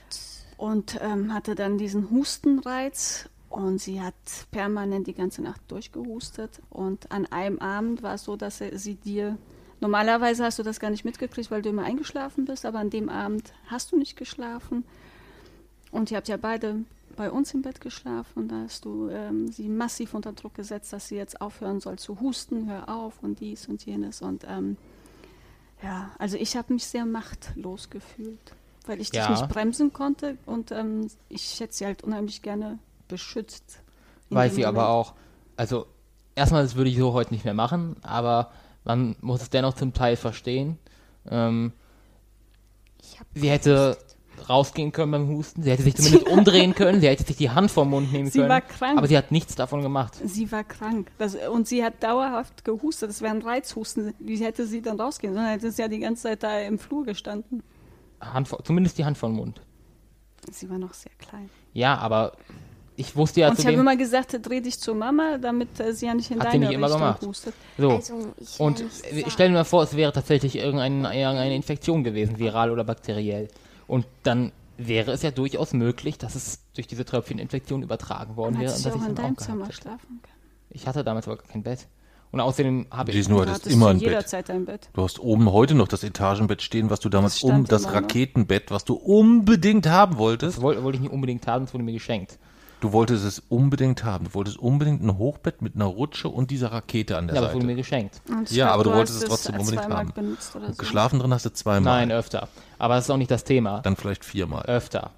[0.60, 4.14] und ähm, hatte dann diesen Hustenreiz und sie hat
[4.50, 9.38] permanent die ganze Nacht durchgehustet und an einem Abend war es so, dass sie dir
[9.80, 13.08] normalerweise hast du das gar nicht mitgekriegt, weil du immer eingeschlafen bist, aber an dem
[13.08, 14.84] Abend hast du nicht geschlafen
[15.90, 16.84] und ihr habt ja beide
[17.20, 21.08] bei uns im Bett geschlafen, da hast du ähm, sie massiv unter Druck gesetzt, dass
[21.08, 24.78] sie jetzt aufhören soll zu husten, hör auf und dies und jenes und ähm,
[25.82, 28.54] ja, also ich habe mich sehr machtlos gefühlt,
[28.86, 29.30] weil ich dich Ja.
[29.32, 33.80] nicht bremsen konnte und ähm, ich hätte sie halt unheimlich gerne beschützt.
[34.30, 35.12] dem sie aber auch.
[35.58, 35.84] Also,
[36.34, 38.50] erstmal, das würde ich so heute nicht mehr machen, aber
[38.84, 40.78] man muss es dennoch zum Teil verstehen.
[41.28, 41.74] Ähm,
[43.34, 43.98] sie hätte
[44.48, 47.70] rausgehen können beim Husten, sie hätte sich zumindest umdrehen können, sie hätte sich die Hand
[47.70, 48.48] vom Mund nehmen Sie können.
[48.50, 48.96] war krank.
[48.98, 50.14] Aber sie hat nichts davon gemacht.
[50.24, 53.10] Sie war krank das, und sie hat dauerhaft gehustet.
[53.10, 54.14] Das wäre ein Reizhusten.
[54.18, 55.46] Wie hätte sie dann rausgehen sollen?
[55.46, 57.62] Hätte sie ja die ganze Zeit da im Flur gestanden.
[58.20, 59.60] Hand, vor- zumindest die Hand vom Mund.
[60.50, 61.50] Sie war noch sehr klein.
[61.72, 62.32] Ja, aber
[62.96, 66.04] ich wusste ja und ich habe immer gesagt, dreh dich zur Mama, damit äh, sie
[66.06, 67.22] ja nicht in Hat sie deine nicht immer Richtung gemacht.
[67.26, 67.54] hustet.
[67.78, 67.90] so.
[67.92, 68.14] Also,
[68.58, 68.84] Und
[69.28, 73.48] stell dir mal vor, es wäre tatsächlich irgendein, irgendeine Infektion gewesen, viral oder bakteriell.
[73.90, 78.62] Und dann wäre es ja durchaus möglich, dass es durch diese Tröpfcheninfektion übertragen worden Dann
[78.62, 78.72] wäre.
[78.72, 80.34] und du dass auch ich in dann deinem auch Zimmer schlafen können.
[80.70, 81.88] Ich hatte damals aber gar kein Bett.
[82.30, 83.16] Und außerdem habe ich.
[83.16, 84.06] Jason, du hattest immer ein Bett.
[84.08, 84.88] jederzeit ein Bett.
[84.92, 87.92] Du hast oben heute noch das Etagenbett stehen, was du damals Das um, das.
[87.92, 90.58] Raketenbett, was du unbedingt haben wolltest.
[90.58, 92.38] Das wollte, wollte ich nicht unbedingt haben, es wurde mir geschenkt.
[92.80, 94.26] Du wolltest es unbedingt haben.
[94.26, 97.48] Du wolltest unbedingt ein Hochbett mit einer Rutsche und dieser Rakete an der Ja, aber
[97.50, 97.82] es wurde mir Seite.
[97.82, 98.22] geschenkt.
[98.50, 100.12] Ja, glaub, aber du wolltest es trotzdem unbedingt haben.
[100.14, 100.76] benutzt oder so.
[100.76, 101.98] Geschlafen drin hast du zweimal.
[101.98, 102.48] Nein, öfter.
[102.80, 103.80] Aber das ist auch nicht das Thema.
[103.80, 104.64] Dann vielleicht viermal.
[104.64, 105.10] Öfter.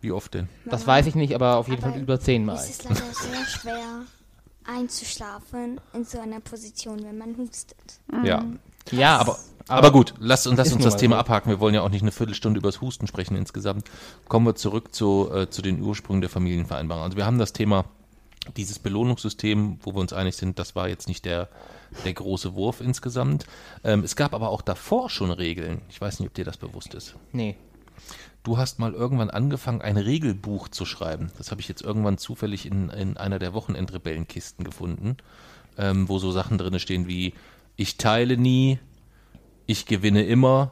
[0.00, 0.48] Wie oft denn?
[0.64, 2.56] Das weiß ich nicht, aber auf jeden Aber Fall über zehnmal.
[2.56, 4.02] Es ist leider sehr schwer
[4.64, 8.00] einzuschlafen in so einer Position, wenn man hustet.
[8.24, 8.44] Ja.
[8.90, 11.20] Ja, Aber, aber gut, lass, und uns das Thema so.
[11.20, 11.50] abhaken.
[11.50, 13.90] Wir wollen ja auch nicht eine Viertelstunde übers Husten sprechen insgesamt.
[14.26, 17.04] Kommen wir zurück zu, äh, zu den Ursprüngen der Familienvereinbarung.
[17.04, 17.84] Also wir haben das Thema,
[18.56, 21.48] dieses Belohnungssystem, wo wir uns einig sind, das war jetzt nicht der,
[22.04, 23.46] der große Wurf insgesamt.
[23.84, 25.82] Ähm, es gab aber auch davor schon Regeln.
[25.90, 27.14] Ich weiß nicht, ob dir das bewusst ist.
[27.32, 27.56] Nee.
[28.42, 31.30] Du hast mal irgendwann angefangen, ein Regelbuch zu schreiben.
[31.36, 35.18] Das habe ich jetzt irgendwann zufällig in, in einer der Wochenendrebellenkisten gefunden,
[35.76, 37.34] ähm, wo so Sachen drin stehen wie
[37.76, 38.78] ich teile nie,
[39.66, 40.70] ich gewinne immer,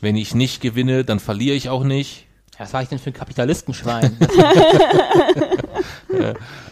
[0.00, 2.26] wenn ich nicht gewinne, dann verliere ich auch nicht.
[2.58, 4.16] Was war ich denn für ein Kapitalistenschwein?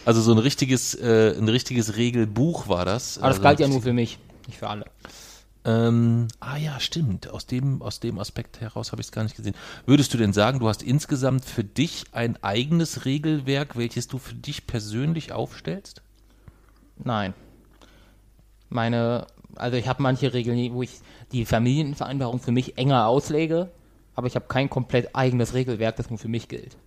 [0.05, 3.17] Also so ein richtiges, äh, ein richtiges Regelbuch war das.
[3.17, 4.85] Aber das also galt ja nur für mich, nicht für alle.
[5.65, 7.29] Ähm, ah ja, stimmt.
[7.29, 9.55] Aus dem, aus dem Aspekt heraus habe ich es gar nicht gesehen.
[9.85, 14.35] Würdest du denn sagen, du hast insgesamt für dich ein eigenes Regelwerk, welches du für
[14.35, 16.01] dich persönlich aufstellst?
[16.97, 17.33] Nein.
[18.69, 23.71] Meine, also ich habe manche Regeln, wo ich die Familienvereinbarung für mich enger auslege,
[24.15, 26.77] aber ich habe kein komplett eigenes Regelwerk, das nur für mich gilt.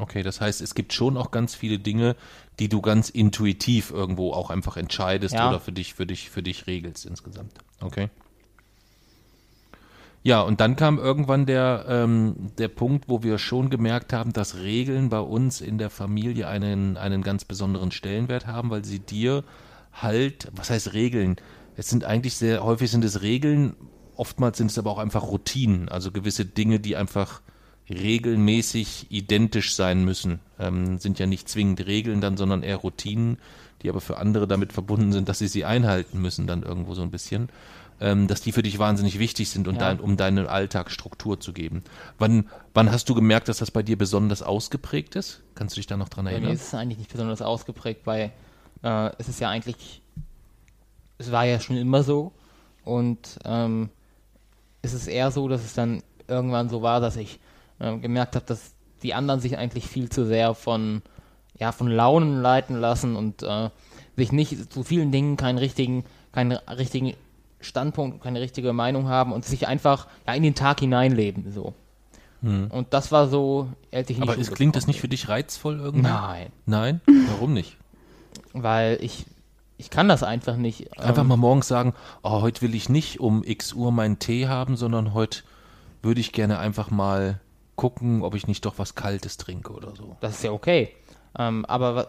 [0.00, 2.16] Okay, das heißt, es gibt schon auch ganz viele Dinge,
[2.58, 5.48] die du ganz intuitiv irgendwo auch einfach entscheidest Ja.
[5.50, 7.52] oder für dich, für dich, für dich regelst insgesamt.
[7.80, 8.08] Okay.
[10.22, 14.56] Ja, und dann kam irgendwann der, ähm, der Punkt, wo wir schon gemerkt haben, dass
[14.56, 19.44] Regeln bei uns in der Familie einen, einen ganz besonderen Stellenwert haben, weil sie dir
[19.92, 21.36] halt, was heißt Regeln?
[21.76, 23.76] Es sind eigentlich sehr, häufig sind es Regeln,
[24.16, 27.40] oftmals sind es aber auch einfach Routinen, also gewisse Dinge, die einfach
[27.90, 30.40] regelmäßig identisch sein müssen.
[30.58, 33.38] Ähm, sind ja nicht zwingend Regeln dann, sondern eher Routinen,
[33.82, 37.02] die aber für andere damit verbunden sind, dass sie sie einhalten müssen dann irgendwo so
[37.02, 37.48] ein bisschen.
[38.02, 39.80] Ähm, dass die für dich wahnsinnig wichtig sind und Ja.
[39.80, 41.82] dein, um deinen Alltag Struktur zu geben.
[42.18, 45.42] Wann, wann hast du gemerkt, dass das bei dir besonders ausgeprägt ist?
[45.54, 46.54] Kannst du dich da noch dran Bei mir erinnern?
[46.54, 48.32] ist es eigentlich nicht besonders ausgeprägt, weil
[48.82, 50.00] äh, es ist ja eigentlich,
[51.18, 52.32] es war ja schon immer so
[52.84, 53.90] und ähm,
[54.80, 57.38] es ist eher so, dass es dann irgendwann so war, dass ich
[57.80, 61.02] ähm, gemerkt habe, dass die anderen sich eigentlich viel zu sehr von,
[61.58, 63.70] ja, von Launen leiten lassen und äh,
[64.16, 67.14] sich nicht zu vielen Dingen keinen richtigen, keinen richtigen
[67.60, 71.52] Standpunkt, keine richtige Meinung haben und sich einfach ja, in den Tag hineinleben.
[71.52, 71.74] So.
[72.42, 75.78] Und das war so, als ich die Aber es, klingt das nicht für dich reizvoll
[75.78, 76.08] irgendwie?
[76.08, 77.02] Nein, Nein?
[77.28, 77.76] Warum nicht?
[78.52, 79.26] weil ich,
[79.76, 80.98] ich kann das einfach nicht.
[80.98, 84.48] Einfach ähm, mal morgens sagen, oh, heute will ich nicht um x Uhr meinen Tee
[84.48, 85.42] haben, sondern heute
[86.02, 87.40] würde ich gerne einfach mal
[87.80, 90.14] gucken, ob ich nicht doch was Kaltes trinke oder so.
[90.20, 90.90] Das ist ja okay.
[91.38, 92.08] Ähm, aber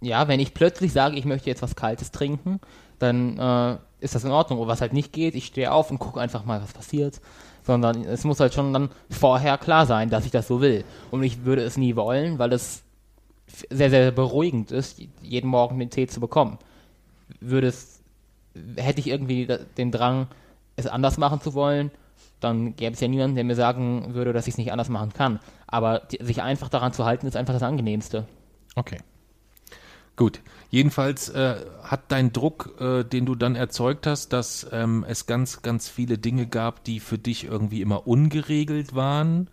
[0.00, 2.60] ja, wenn ich plötzlich sage, ich möchte jetzt was Kaltes trinken,
[3.00, 4.60] dann äh, ist das in Ordnung.
[4.60, 7.20] Und was halt nicht geht, ich stehe auf und gucke einfach mal, was passiert.
[7.64, 10.84] Sondern es muss halt schon dann vorher klar sein, dass ich das so will.
[11.10, 12.84] Und ich würde es nie wollen, weil es
[13.68, 16.58] sehr, sehr beruhigend ist, jeden Morgen den Tee zu bekommen.
[17.40, 18.00] Würde es,
[18.76, 20.28] hätte ich irgendwie den Drang,
[20.76, 21.90] es anders machen zu wollen,
[22.40, 25.12] dann gäbe es ja niemanden, der mir sagen würde, dass ich es nicht anders machen
[25.12, 25.40] kann.
[25.66, 28.26] Aber die, sich einfach daran zu halten, ist einfach das Angenehmste.
[28.74, 28.98] Okay.
[30.16, 30.40] Gut.
[30.70, 35.62] Jedenfalls äh, hat dein Druck, äh, den du dann erzeugt hast, dass ähm, es ganz,
[35.62, 39.48] ganz viele Dinge gab, die für dich irgendwie immer ungeregelt waren,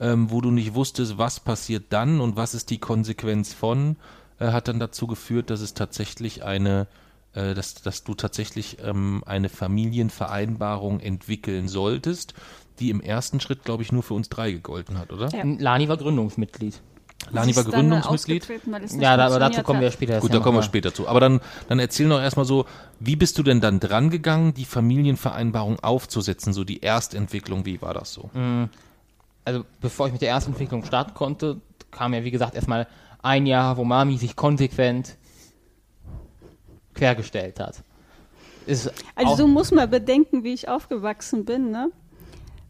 [0.00, 3.96] ähm, wo du nicht wusstest, was passiert dann und was ist die Konsequenz von,
[4.38, 6.86] äh, hat dann dazu geführt, dass es tatsächlich eine,
[7.34, 12.34] äh, dass, dass du tatsächlich ähm, eine Familienvereinbarung entwickeln solltest,
[12.78, 15.28] die im ersten Schritt, glaube ich, nur für uns drei gegolten hat, oder?
[15.28, 15.44] Ja.
[15.44, 16.80] Lani war Gründungsmitglied.
[17.30, 18.48] Lani Sie war Gründungsmitglied.
[18.98, 20.18] Ja, da, aber dazu kommen wir später.
[20.18, 21.06] Gut, da kommen wir später zu.
[21.06, 22.66] Aber dann, dann erzähl noch erstmal so,
[22.98, 27.94] wie bist du denn dann dran gegangen, die Familienvereinbarung aufzusetzen, so die Erstentwicklung, wie war
[27.94, 28.30] das so?
[29.44, 32.88] Also, bevor ich mit der ersten Entwicklung starten konnte, kam ja, wie gesagt, erstmal
[33.22, 35.16] ein Jahr, wo Mami sich konsequent
[36.94, 37.76] quergestellt hat.
[38.66, 41.90] Ist Also du musst mal bedenken, wie ich aufgewachsen bin, ne?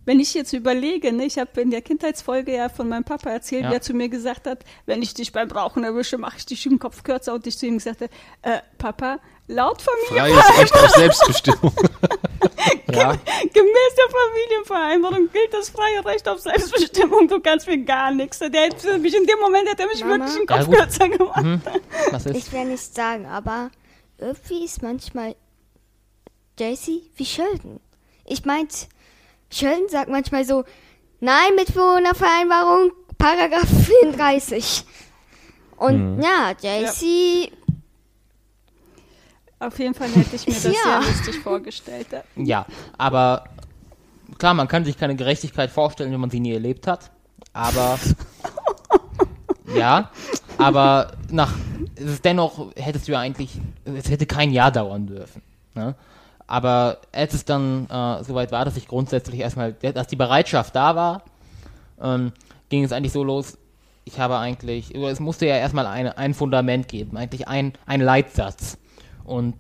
[0.04, 3.62] Wenn ich jetzt überlege, ne, ich habe in der Kindheitsfolge ja von meinem Papa erzählt,
[3.64, 3.70] Ja.
[3.70, 6.64] wie er zu mir gesagt hat, wenn ich dich beim Rauchen erwische, mache ich dich
[6.64, 8.11] den Kopf kürzer und ich zu ihm gesagt habe,
[8.42, 11.72] äh, Papa, laut Familie, Freies Recht auf Selbstbestimmung.
[12.92, 18.40] ja, gemäß der Familienvereinbarung gilt das freie Recht auf Selbstbestimmung, du kannst mir gar nichts.
[18.40, 20.24] Der hätte mich in dem Moment hätte er mich Mama?
[20.26, 20.76] wirklich Ja, Kopf gut.
[20.78, 21.44] kürzer gemacht.
[22.11, 22.37] was ist?
[22.37, 23.70] Ich will nicht sagen, aber
[24.22, 25.35] irgendwie ist manchmal
[26.58, 27.80] Jaycee wie Sheldon.
[28.24, 28.88] Ich meint,
[29.50, 30.64] Sheldon sagt manchmal so,
[31.20, 33.68] nein, Mitbewohnervereinbarung, Paragraph
[34.02, 34.85] 34.
[35.76, 37.50] Und ja, Jaycee,
[39.58, 40.72] Auf jeden Fall hätte ich mir das Ja.
[40.72, 42.06] sehr lustig vorgestellt.
[42.12, 42.22] ja.
[42.37, 42.66] Ja,
[42.98, 43.44] aber
[44.38, 47.11] klar, man kann sich keine Gerechtigkeit vorstellen, wenn man sie nie erlebt hat.
[47.52, 47.98] Aber
[49.74, 50.11] ja,
[50.58, 51.52] aber nach
[51.96, 55.42] es ist dennoch hättest du ja eigentlich, es hätte kein Jahr dauern dürfen.
[55.74, 55.94] Ne?
[56.46, 60.96] Aber als es dann äh, soweit war, dass ich grundsätzlich erstmal, dass die Bereitschaft da
[60.96, 61.22] war,
[62.00, 62.32] ähm,
[62.68, 63.58] ging es eigentlich so los.
[64.04, 68.76] Ich habe eigentlich, es musste ja erstmal eine, ein Fundament geben, eigentlich ein, ein Leitsatz.
[69.24, 69.56] Und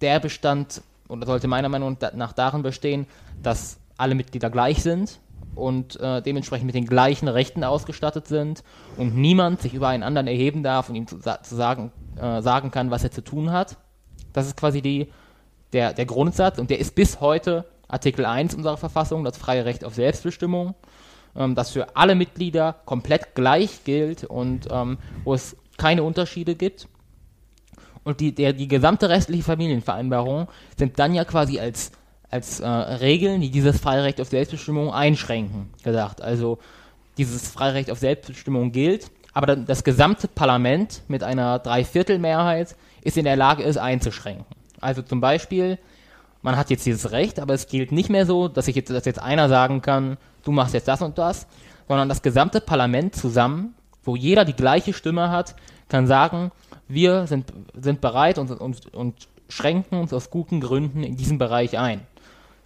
[0.00, 3.06] der bestand, oder sollte meiner Meinung nach darin bestehen,
[3.42, 5.20] dass alle Mitglieder gleich sind
[5.54, 8.62] und äh, dementsprechend mit den gleichen Rechten ausgestattet sind
[8.96, 12.70] und niemand sich über einen anderen erheben darf und ihm zu, zu sagen, äh, sagen
[12.70, 13.76] kann, was er zu tun hat.
[14.32, 15.12] Das ist quasi die,
[15.72, 19.84] der, der Grundsatz und der ist bis heute Artikel 1 unserer Verfassung, das freie Recht
[19.84, 20.74] auf Selbstbestimmung,
[21.36, 26.88] ähm, das für alle Mitglieder komplett gleich gilt und ähm, wo es keine Unterschiede gibt.
[28.04, 31.92] Und die, der, die gesamte restliche Familienvereinbarung sind dann ja quasi als,
[32.34, 36.20] als äh, Regeln, die dieses Freirecht auf Selbstbestimmung einschränken, gedacht.
[36.20, 36.58] Also
[37.16, 43.36] dieses Freirecht auf Selbstbestimmung gilt, aber das gesamte Parlament mit einer Dreiviertelmehrheit ist in der
[43.36, 44.46] Lage, es einzuschränken.
[44.80, 45.78] Also zum Beispiel,
[46.42, 49.04] man hat jetzt dieses Recht, aber es gilt nicht mehr so, dass ich jetzt, dass
[49.04, 51.46] jetzt einer sagen kann, du machst jetzt das und das,
[51.86, 55.54] sondern das gesamte Parlament zusammen, wo jeder die gleiche Stimme hat,
[55.88, 56.50] kann sagen,
[56.88, 61.78] wir sind, sind bereit und, und, und schränken uns aus guten Gründen in diesem Bereich
[61.78, 62.00] ein.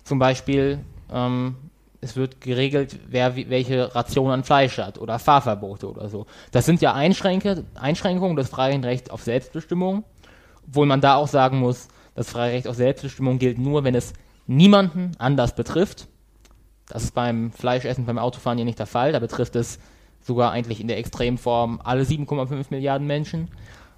[0.09, 0.79] Zum Beispiel,
[1.13, 1.57] ähm,
[2.01, 6.25] es wird geregelt, wer welche Ration an Fleisch hat oder Fahrverbote oder so.
[6.51, 10.05] Das sind ja Einschränke, Einschränkungen des freien Rechts auf Selbstbestimmung,
[10.67, 14.15] obwohl man da auch sagen muss, das freie Recht auf Selbstbestimmung gilt nur, wenn es
[14.47, 16.09] niemanden anders betrifft.
[16.89, 19.13] Das ist beim Fleischessen, beim Autofahren ja nicht der Fall.
[19.13, 19.79] Da betrifft es
[20.23, 23.51] sogar eigentlich in der Extremform alle 7,5 Milliarden Menschen.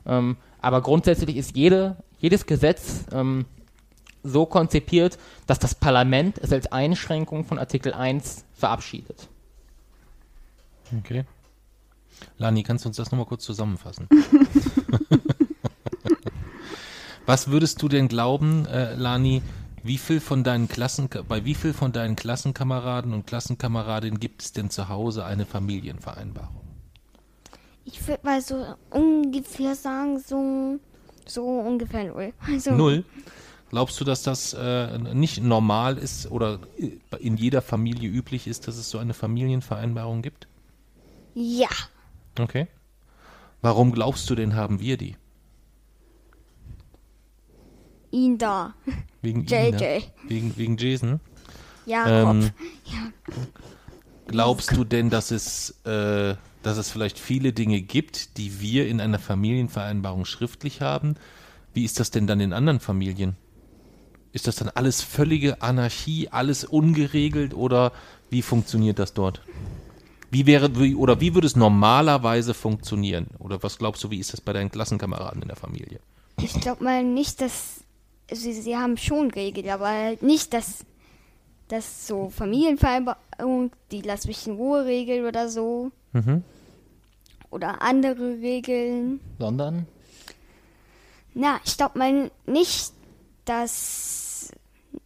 [0.06, 3.46] Ähm, aber grundsätzlich ist jede, jedes Gesetz ähm,
[4.22, 9.28] so konzipiert, dass das Parlament es als Einschränkung von Artikel 1 verabschiedet.
[10.98, 11.24] Okay.
[12.36, 14.08] Lani, kannst du uns das nochmal kurz zusammenfassen?
[17.26, 19.42] Was würdest du denn glauben, äh, Lani,
[19.82, 24.52] wie viel von deinen Klassen, bei wie viel von deinen Klassenkameraden und Klassenkameradinnen gibt es
[24.52, 26.60] denn zu Hause eine Familienvereinbarung?
[27.84, 30.78] Ich würde mal so ungefähr sagen, so,
[31.26, 32.32] so ungefähr null.
[32.46, 33.04] Also, Null.
[33.70, 36.58] Glaubst du, dass das äh, nicht normal ist oder
[37.20, 40.48] in jeder Familie üblich ist, dass es so eine Familienvereinbarung gibt?
[41.34, 41.68] Ja.
[42.38, 42.66] Okay.
[43.62, 45.16] Warum glaubst du denn, haben wir die?
[48.10, 48.74] Ihn da.
[49.22, 49.68] Wegen JJ.
[49.68, 50.02] Ina?
[50.26, 51.20] Wegen, wegen Jason?
[51.86, 52.34] Jakob.
[52.34, 52.50] Ähm,
[54.26, 59.00] Glaubst du denn, dass es, äh, dass es vielleicht viele Dinge gibt, die wir in
[59.00, 61.16] einer Familienvereinbarung schriftlich haben?
[61.72, 63.36] Wie ist das denn dann in anderen Familien?
[64.32, 67.92] Ist das dann alles völlige Anarchie, alles ungeregelt oder
[68.30, 69.40] wie funktioniert das dort?
[70.30, 73.26] Wie wäre wie, oder wie würde es normalerweise funktionieren?
[73.40, 75.98] Oder was glaubst du, wie ist das bei deinen Klassenkameraden in der Familie?
[76.40, 77.80] Ich glaube mal nicht, dass.
[78.32, 80.84] Sie, sie haben schon Regeln, aber halt nicht, dass.
[81.66, 85.90] dass so Familienvereinbarung, die lass mich in Ruhe regeln oder so.
[86.12, 86.44] Mhm.
[87.50, 89.18] Oder andere Regeln.
[89.40, 89.88] Sondern?
[91.34, 92.92] Na, ich glaube mal nicht,
[93.44, 94.50] dass.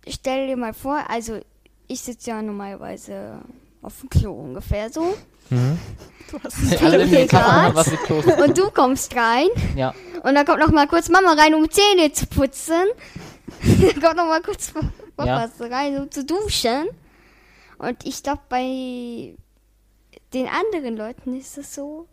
[0.08, 1.40] Stell dir mal vor, also
[1.86, 3.40] ich sitze ja normalerweise
[3.82, 5.16] auf dem Klo ungefähr so.
[5.50, 8.26] Du hast Alle in den was geklost.
[8.40, 9.94] Und du kommst rein Ja.
[10.22, 12.84] und dann kommt noch mal kurz Mama rein, um Zähne zu putzen.
[13.62, 14.72] dann kommt noch mal kurz
[15.16, 15.26] Papa
[15.58, 15.66] Ja.
[15.68, 16.88] rein, um zu duschen.
[17.78, 19.34] Und ich glaube, bei
[20.32, 22.08] den anderen Leuten ist es so,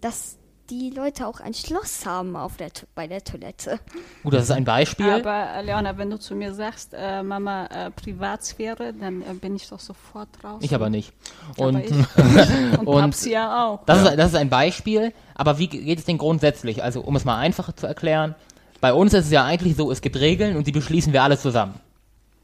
[0.00, 0.36] dass
[0.70, 3.80] die Leute auch ein Schloss haben auf der, bei der Toilette.
[4.22, 5.10] Gut, das ist ein Beispiel.
[5.10, 9.56] Aber äh, Leona, wenn du zu mir sagst, äh, Mama, äh, Privatsphäre, dann äh, bin
[9.56, 10.60] ich doch sofort raus.
[10.62, 11.12] ich aber nicht.
[11.56, 11.90] Aber Und ich,
[12.78, 13.84] und, und- ja auch.
[13.84, 16.82] Das, ist, das ist ein Beispiel, aber wie geht es denn grundsätzlich?
[16.82, 18.34] Also, um es mal einfacher zu erklären,
[18.80, 21.38] bei uns ist es ja eigentlich so, es gibt Regeln und die beschließen wir alle
[21.38, 21.74] zusammen.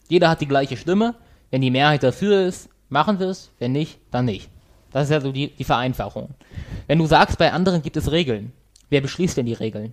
[0.09, 1.15] Jeder hat die gleiche Stimme.
[1.51, 3.51] Wenn die Mehrheit dafür ist, machen wir es.
[3.59, 4.51] Wenn nicht, dann nicht.
[4.93, 6.31] Das ist ja so die, die Vereinfachung.
[6.87, 8.53] Wenn du sagst, bei anderen gibt es Regeln,
[8.91, 9.93] wer beschließt denn die Regeln?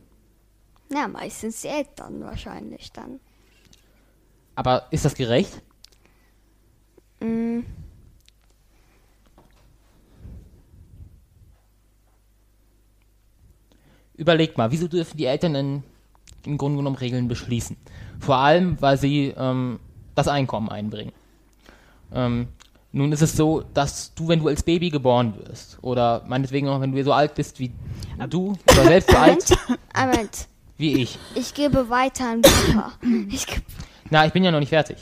[0.90, 3.20] Na, meistens die Eltern wahrscheinlich dann.
[4.56, 5.62] Aber ist das gerecht?
[7.20, 7.62] Mm,
[14.16, 15.84] Überlegt mal, wieso dürfen die Eltern denn
[16.46, 17.76] im Grunde genommen Regeln beschließen?
[18.20, 19.80] Vor allem, weil sie ähm,
[20.14, 21.12] das Einkommen einbringen.
[22.14, 22.48] Ähm,
[22.94, 26.80] nun ist es so, dass du, wenn du als Baby geboren wirst, oder meinetwegen auch,
[26.80, 27.72] wenn du so alt bist wie
[28.30, 29.58] du, oder selbst so alt
[29.98, 31.18] Moment, wie ich.
[31.36, 32.92] Ich gebe weiter an Papa.
[33.30, 33.64] Ich geb,
[34.10, 34.98] Na, ich bin ja noch nicht fertig.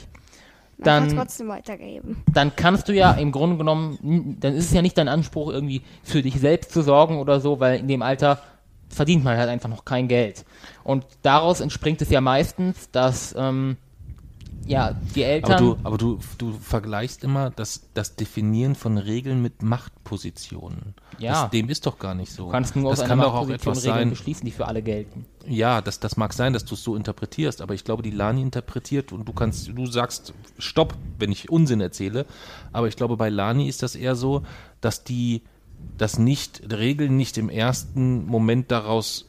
[0.78, 2.22] man kann Dann, trotzdem weitergeben.
[2.32, 5.82] dann kannst du ja im Grunde genommen, dann ist es ja nicht dein Anspruch, irgendwie
[6.02, 8.40] für dich selbst zu sorgen oder so, weil in dem Alter
[8.88, 10.44] verdient man halt einfach noch kein Geld.
[10.84, 13.76] Und daraus entspringt es ja meistens, dass ähm,
[14.66, 15.52] ja, die Eltern.
[15.52, 20.94] Aber du, aber du, du vergleichst immer das, das Definieren von Regeln mit Machtpositionen.
[21.18, 21.42] Ja.
[21.42, 22.46] Das, dem ist doch gar nicht so.
[22.46, 24.10] Du kannst nur das aus kann einer doch auch Machtposition etwas Regeln sein.
[24.10, 25.26] beschließen, die für alle gelten.
[25.46, 28.42] Ja, das, das mag sein, dass du es so interpretierst, aber ich glaube, die Lani
[28.42, 32.26] interpretiert und du kannst, du sagst Stopp, wenn ich Unsinn erzähle.
[32.72, 34.42] Aber ich glaube, bei Lani ist das eher so,
[34.80, 35.42] dass die
[35.98, 39.28] das nicht, Regeln nicht im ersten Moment daraus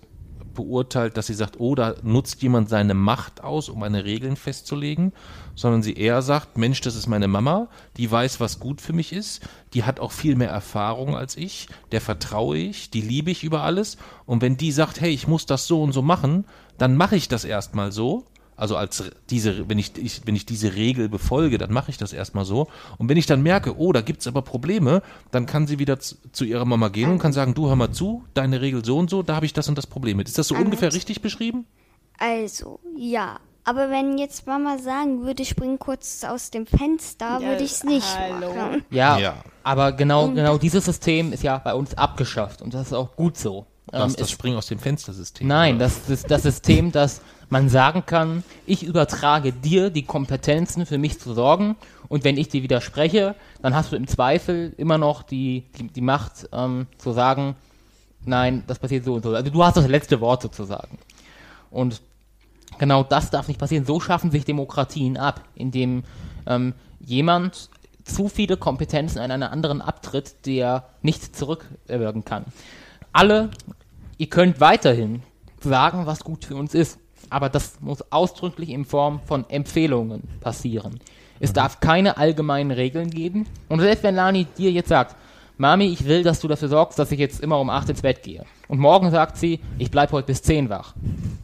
[0.53, 5.13] beurteilt, dass sie sagt, oh, da nutzt jemand seine Macht aus, um eine Regeln festzulegen,
[5.55, 9.13] sondern sie eher sagt, Mensch, das ist meine Mama, die weiß, was gut für mich
[9.13, 9.41] ist,
[9.73, 13.63] die hat auch viel mehr Erfahrung als ich, der vertraue ich, die liebe ich über
[13.63, 16.45] alles und wenn die sagt, hey, ich muss das so und so machen,
[16.77, 18.25] dann mache ich das erstmal so.
[18.55, 22.13] Also als diese, wenn ich, ich wenn ich diese Regel befolge, dann mache ich das
[22.13, 22.67] erstmal so.
[22.97, 26.15] Und wenn ich dann merke, oh, da gibt's aber Probleme, dann kann sie wieder zu,
[26.31, 29.09] zu ihrer Mama gehen und kann sagen, du hör mal zu, deine Regel so und
[29.09, 30.27] so, da habe ich das und das Problem mit.
[30.27, 30.67] Ist das so Annette.
[30.69, 31.65] ungefähr richtig beschrieben?
[32.19, 33.39] Also, ja.
[33.65, 37.83] Aber wenn jetzt Mama sagen würde, spring kurz aus dem Fenster, Ja, würde ich es
[37.85, 38.53] nicht hallo.
[38.53, 38.83] machen.
[38.89, 39.35] Ja, Ja.
[39.63, 43.37] aber genau, genau dieses System ist ja bei uns abgeschafft und das ist auch gut
[43.37, 43.65] so.
[43.85, 45.47] Was, Ähm, das es- Springen aus dem Fenstersystem?
[45.47, 47.21] Nein, das ist das System, dass
[47.53, 51.75] man sagen kann, ich übertrage dir die Kompetenzen für mich zu sorgen
[52.09, 56.01] und wenn ich dir widerspreche, dann hast du im Zweifel immer noch die, die, die
[56.01, 57.55] Macht ähm, zu sagen,
[58.25, 59.33] nein, das passiert so und so.
[59.35, 60.97] Also du hast das letzte Wort sozusagen.
[61.69, 62.01] Und
[62.79, 63.85] genau das darf nicht passieren.
[63.85, 66.03] So schaffen sich Demokratien ab, indem
[66.47, 67.69] ähm, jemand
[68.03, 72.45] zu viele Kompetenzen an einen anderen abtritt, der nicht zurückwirken kann.
[73.11, 73.51] Alle,
[74.17, 75.21] ihr könnt weiterhin
[75.61, 76.97] sagen, was gut für uns ist,
[77.33, 80.99] aber das muss ausdrücklich in Form von Empfehlungen passieren.
[81.39, 83.47] Es darf keine allgemeinen Regeln geben.
[83.69, 85.15] Und selbst wenn Lani dir jetzt sagt,
[85.57, 88.21] Mami, ich will, dass du dafür sorgst, dass ich jetzt immer um 8 ins Bett
[88.21, 88.45] gehe.
[88.67, 90.93] Und morgen sagt sie, ich bleib heute bis 10 wach.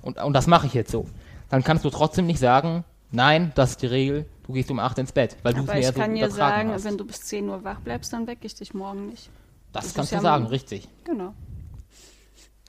[0.04, 1.06] Und, und das mache ich jetzt so.
[1.50, 5.00] Dann kannst du trotzdem nicht sagen, nein, das ist die Regel, du gehst um 8
[5.00, 6.86] ins Bett, weil du es mir ich ja so kann dir übertragen sagen, hast.
[6.86, 9.30] wenn du bis 10 Uhr wach bleibst, dann wecke ich dich morgen nicht.
[9.74, 10.88] das das kannst du ja sagen, richtig.
[11.04, 11.34] Genau.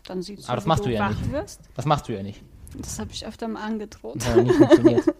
[0.07, 1.33] dann siehst du, Aber das machst du du ja wach nicht.
[1.33, 1.61] wirst.
[1.75, 2.43] Das machst du ja nicht.
[2.77, 4.23] Das habe ich öfter mal angedroht.
[4.25, 5.05] Ja nicht funktioniert.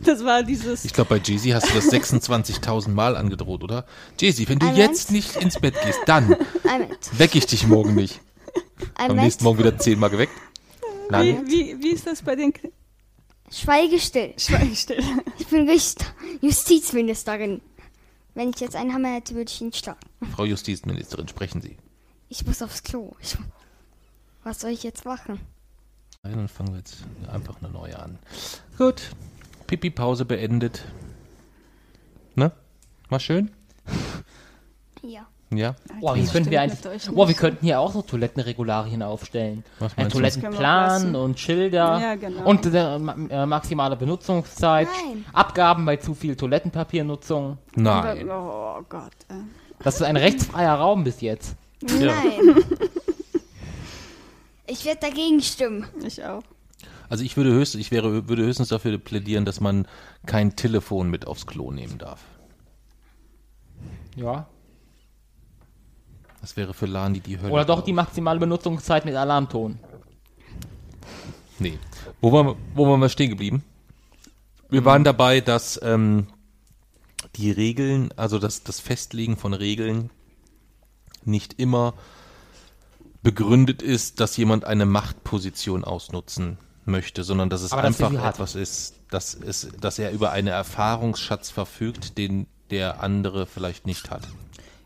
[0.00, 0.84] Das war dieses.
[0.84, 3.86] Ich glaube, bei Jay-Z hast du das 26.000 Mal angedroht, oder?
[4.18, 5.26] Jay-Z, wenn du Ein jetzt Moment.
[5.34, 6.34] nicht ins Bett gehst, dann
[6.68, 7.18] Ein Moment.
[7.18, 8.20] weck ich dich morgen nicht.
[8.54, 9.24] Ein Am Moment.
[9.24, 10.32] nächsten Morgen wieder zehnmal geweckt.
[10.82, 11.46] wie, Nein.
[11.46, 12.70] wie, wie ist das bei den K-
[13.50, 14.32] Schweige still.
[14.38, 15.02] Schweigestill?
[15.38, 16.06] Ich bin Richter,
[16.40, 17.60] Justizministerin.
[18.34, 19.98] Wenn ich jetzt einen Hammer hätte, würde ich ihn schlagen.
[20.34, 21.76] Frau Justizministerin, sprechen Sie.
[22.28, 23.14] Ich muss aufs Klo.
[23.20, 23.36] Ich,
[24.44, 25.40] was soll ich jetzt machen?
[26.22, 26.98] Nein, dann fangen wir jetzt
[27.32, 28.18] einfach eine neue an.
[28.76, 29.10] Gut.
[29.66, 30.84] Pipi-Pause beendet.
[32.34, 32.52] Ne?
[33.08, 33.50] War schön?
[35.02, 35.26] Ja.
[35.52, 35.74] Ja.
[36.00, 39.64] Boah, wie könnten wir eigentlich, boah, wir könnten hier auch so Toilettenregularien aufstellen.
[39.78, 40.10] Was Ein?
[40.10, 42.44] Toilettenplan und Schilder Ja, genau.
[42.44, 45.24] und äh, äh, maximale Benutzungszeit, Nein.
[45.32, 47.56] Abgaben bei zu viel Toilettenpapiernutzung.
[47.74, 48.28] Nein.
[48.30, 49.10] Oh Gott.
[49.28, 49.34] äh.
[49.82, 51.56] Das ist ein rechtsfreier Raum bis jetzt.
[51.82, 52.62] Nein.
[54.70, 55.86] Ich werde dagegen stimmen.
[56.06, 56.42] Ich auch.
[57.08, 59.86] Also ich würde höchstens, ich wäre, würde höchstens dafür plädieren, dass man
[60.26, 62.20] kein Telefon mit aufs Klo nehmen darf.
[64.16, 64.46] Ja.
[66.40, 67.52] Das wäre für Lani die Hölle.
[67.52, 69.78] Oder doch die maximale Benutzungszeit mit Alarmton.
[71.58, 71.78] Nee.
[72.20, 73.62] Wo waren, wir- wo waren wir stehen geblieben?
[74.70, 76.28] Wir waren dabei, dass ähm,
[77.36, 80.10] die Regeln, also das, das Festlegen von Regeln
[81.24, 81.94] nicht immer
[83.22, 88.34] begründet ist, dass jemand eine Machtposition ausnutzen möchte, sondern dass es Aber einfach hat.
[88.34, 94.10] etwas ist, dass, es, dass er über einen Erfahrungsschatz verfügt, den der andere vielleicht nicht
[94.10, 94.22] hat.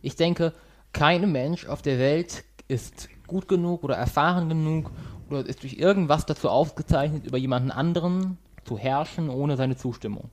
[0.03, 0.53] Ich denke,
[0.93, 4.91] kein Mensch auf der Welt ist gut genug oder erfahren genug
[5.31, 10.31] oder ist durch irgendwas dazu ausgezeichnet, über jemanden anderen zu herrschen ohne seine Zustimmung.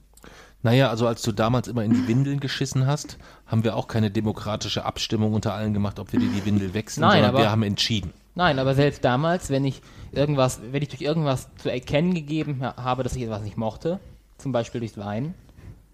[0.63, 4.11] Naja, also als du damals immer in die Windeln geschissen hast, haben wir auch keine
[4.11, 7.51] demokratische Abstimmung unter allen gemacht, ob wir dir die Windel wechseln, Nein, sondern aber- wir
[7.51, 8.13] haben entschieden.
[8.35, 9.81] Nein, aber selbst damals, wenn ich
[10.13, 13.99] irgendwas, wenn ich durch irgendwas zu erkennen gegeben ha- habe, dass ich etwas nicht mochte,
[14.37, 15.33] zum Beispiel durch Wein,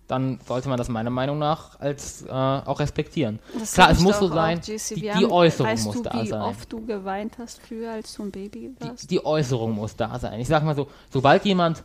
[0.07, 3.39] dann sollte man das meiner Meinung nach als äh, auch respektieren.
[3.59, 6.27] Das Klar, es muss so sein, die, die haben- Äußerung weißt muss du, da wie
[6.27, 6.41] sein.
[6.41, 9.03] oft du geweint hast früher, als du ein Baby warst?
[9.03, 10.39] Die, die Äußerung muss da sein.
[10.39, 11.83] Ich sag mal so, sobald jemand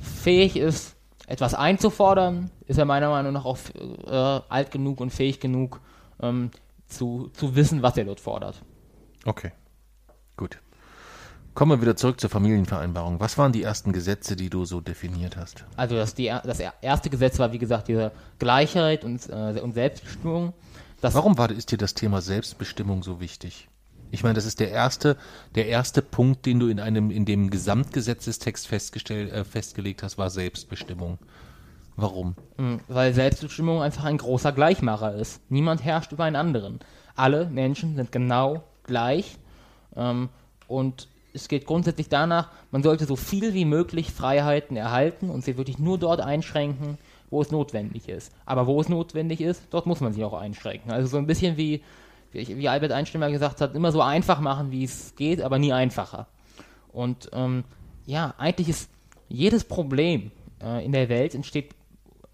[0.00, 0.96] fähig ist,
[1.26, 3.58] etwas einzufordern, ist er meiner Meinung nach auch
[4.06, 5.80] äh, alt genug und fähig genug,
[6.20, 6.50] ähm,
[6.86, 8.62] zu, zu wissen, was er dort fordert.
[9.24, 9.52] Okay.
[10.36, 10.58] Gut.
[11.54, 13.20] Kommen wir wieder zurück zur Familienvereinbarung.
[13.20, 15.64] Was waren die ersten Gesetze, die du so definiert hast?
[15.76, 20.54] Also das, die, das erste Gesetz war, wie gesagt, diese Gleichheit und, äh, und Selbstbestimmung.
[21.02, 23.68] Das, Warum war, ist dir das Thema Selbstbestimmung so wichtig?
[24.12, 25.16] Ich meine, das ist der erste,
[25.54, 30.28] der erste Punkt, den du in einem, in dem Gesamtgesetzestext festgestellt, äh, festgelegt hast, war
[30.28, 31.18] Selbstbestimmung.
[31.96, 32.34] Warum?
[32.58, 35.40] mh, Weil Selbstbestimmung einfach ein großer Gleichmacher ist.
[35.50, 36.80] Niemand herrscht über einen anderen.
[37.16, 39.38] Alle Menschen sind genau gleich.
[39.96, 40.28] Ähm,
[40.68, 45.56] und es geht grundsätzlich danach, man sollte so viel wie möglich Freiheiten erhalten und sie
[45.56, 46.98] wirklich nur dort einschränken,
[47.30, 48.30] wo es notwendig ist.
[48.44, 50.92] Aber wo es notwendig ist, dort muss man sie auch einschränken.
[50.92, 51.82] Also so ein bisschen wie,
[52.32, 55.72] wie Albert Einstein mal gesagt hat, immer so einfach machen, wie es geht, aber nie
[55.72, 56.26] einfacher.
[56.92, 57.64] Und ähm,
[58.06, 58.90] ja, eigentlich ist
[59.28, 60.30] jedes Problem
[60.62, 61.74] äh, in der Welt entsteht,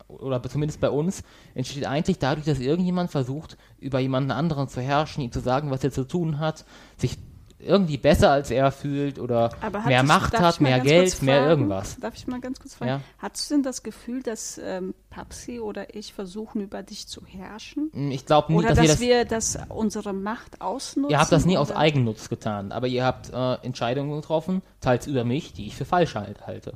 [0.09, 1.23] oder zumindest bei uns,
[1.55, 5.85] entsteht eigentlich dadurch, dass irgendjemand versucht, über jemanden anderen zu herrschen, ihm zu sagen, was
[5.85, 6.65] er zu tun hat,
[6.97, 7.19] sich
[7.61, 11.99] irgendwie besser als er fühlt oder Aber mehr Macht hat, mehr Geld, mehr irgendwas.
[11.99, 12.91] Darf ich mal ganz kurz fragen?
[12.91, 13.01] Ja.
[13.19, 17.91] Hattest du denn das Gefühl, dass ähm, Papsi oder ich versuchen, über dich zu herrschen?
[18.11, 21.11] Ich glaube nie, Oder dass, dass, ihr das, wir das unsere Macht ausnutzen?
[21.11, 21.73] ihr habt das nie aus?
[21.73, 26.15] Eigennutz getan, aber ihr habt äh, Entscheidungen getroffen, teils über mich, die ich für falsch
[26.15, 26.75] halt, halte.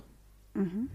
[0.55, 0.89] Mhm.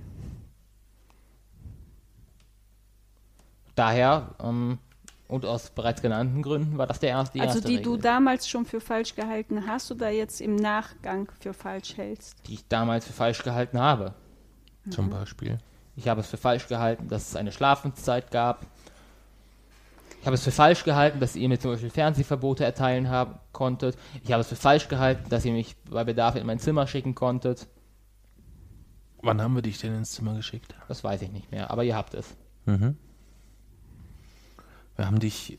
[3.76, 4.80] Daher, ähm,
[5.28, 7.98] und aus bereits genannten Gründen, war das der erste, die Also erste die Regel, du
[7.98, 12.48] damals schon für falsch gehalten hast oder jetzt im Nachgang für falsch hältst?
[12.48, 14.14] die ich damals für falsch gehalten habe.
[14.90, 15.58] Zum Beispiel.
[15.98, 18.66] Ich habe es für falsch gehalten, dass es eine Schlafenszeit gab.
[20.22, 23.98] Ich habe es für falsch gehalten, dass ihr mir zum Beispiel Fernsehverbote erteilen haben konntet.
[24.24, 27.16] Ich habe es für falsch gehalten, dass ihr mich bei Bedarf in mein Zimmer schicken
[27.16, 27.68] konntet.
[29.22, 30.76] Wann haben wir dich denn ins Zimmer geschickt?
[30.88, 32.36] Das weiß ich nicht mehr, aber ihr habt es.
[34.98, 35.58] Wir haben dich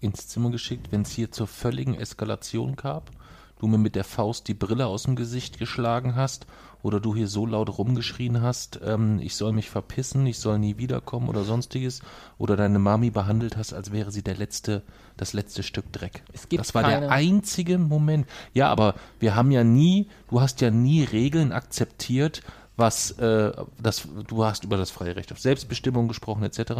[0.00, 3.10] ins Zimmer geschickt, wenn es hier zur völligen Eskalation gab,
[3.58, 6.46] du mir mit der Faust die Brille aus dem Gesicht geschlagen hast
[6.82, 10.76] oder du hier so laut rumgeschrien hast, ähm, ich soll mich verpissen, ich soll nie
[10.76, 12.02] wiederkommen oder sonstiges
[12.36, 14.82] oder deine Mami behandelt hast, als wäre sie der letzte,
[15.16, 16.22] das letzte Stück Dreck.
[16.34, 18.26] Es gibt das war keine- der einzige Moment.
[18.52, 22.42] Ja, aber wir haben ja nie, du hast ja nie Regeln akzeptiert,
[22.76, 26.72] was äh, das, du hast über das freie Recht auf Selbstbestimmung gesprochen etc.,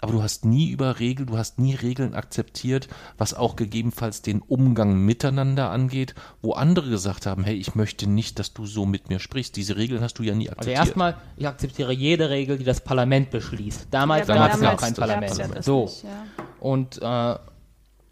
[0.00, 4.42] aber du hast nie über Regeln, du hast nie Regeln akzeptiert, was auch gegebenenfalls den
[4.42, 9.08] Umgang miteinander angeht, wo andere gesagt haben, hey, ich möchte nicht, dass du so mit
[9.08, 9.56] mir sprichst.
[9.56, 10.86] Diese Regeln hast du ja nie Also akzeptiert.
[10.86, 13.88] erstmal, ich akzeptiere jede Regel, die das Parlament beschließt.
[13.90, 15.36] Damals Ja, gab es noch kein Parlament.
[15.38, 15.84] ja so.
[15.84, 16.24] nicht, ja.
[16.60, 17.38] Und äh,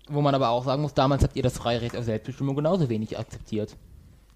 [0.09, 2.89] wo man aber auch sagen muss, damals habt ihr das freie Recht auf Selbstbestimmung genauso
[2.89, 3.76] wenig akzeptiert.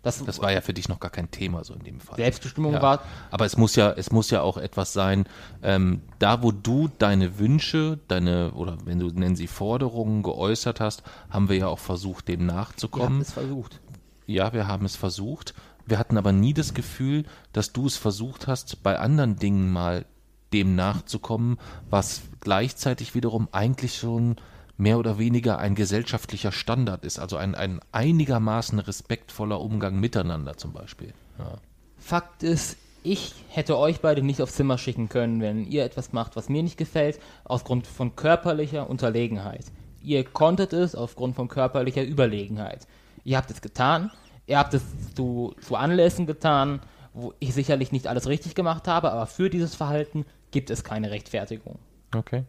[0.02, 2.16] Das, das war ja für dich noch gar kein Thema so in dem Fall.
[2.16, 2.80] Selbstbestimmung Ja.
[2.80, 5.26] war Aber es muss ja, es muss ja auch etwas sein,
[5.62, 11.02] ähm, da wo du deine Wünsche, deine, oder wenn du nennen sie Forderungen geäußert hast,
[11.28, 13.20] haben wir ja auch versucht, dem Ihr habt nachzukommen.
[13.20, 13.80] es versucht.
[14.26, 15.54] Ja, wir haben es versucht.
[15.86, 20.06] Wir hatten aber nie das Gefühl, dass du es versucht hast, bei anderen Dingen mal
[20.52, 21.58] dem nachzukommen,
[21.90, 24.36] was gleichzeitig wiederum eigentlich schon
[24.80, 27.18] mehr oder weniger ein gesellschaftlicher Standard ist.
[27.18, 31.12] Also ein, ein einigermaßen respektvoller Umgang miteinander zum Beispiel.
[31.38, 31.58] Ja.
[31.98, 36.34] Fakt ist, ich hätte euch beide nicht aufs Zimmer schicken können, wenn ihr etwas macht,
[36.34, 39.66] was mir nicht gefällt, aus Grund von körperlicher Unterlegenheit.
[40.02, 42.86] Ihr konntet es aufgrund von körperlicher Überlegenheit.
[43.22, 44.10] Ihr habt es getan,
[44.46, 44.82] ihr habt es
[45.14, 46.80] zu, zu Anlässen getan,
[47.12, 51.10] wo ich sicherlich nicht alles richtig gemacht habe, aber für dieses Verhalten gibt es keine
[51.10, 51.78] Rechtfertigung.
[52.14, 52.44] Okay.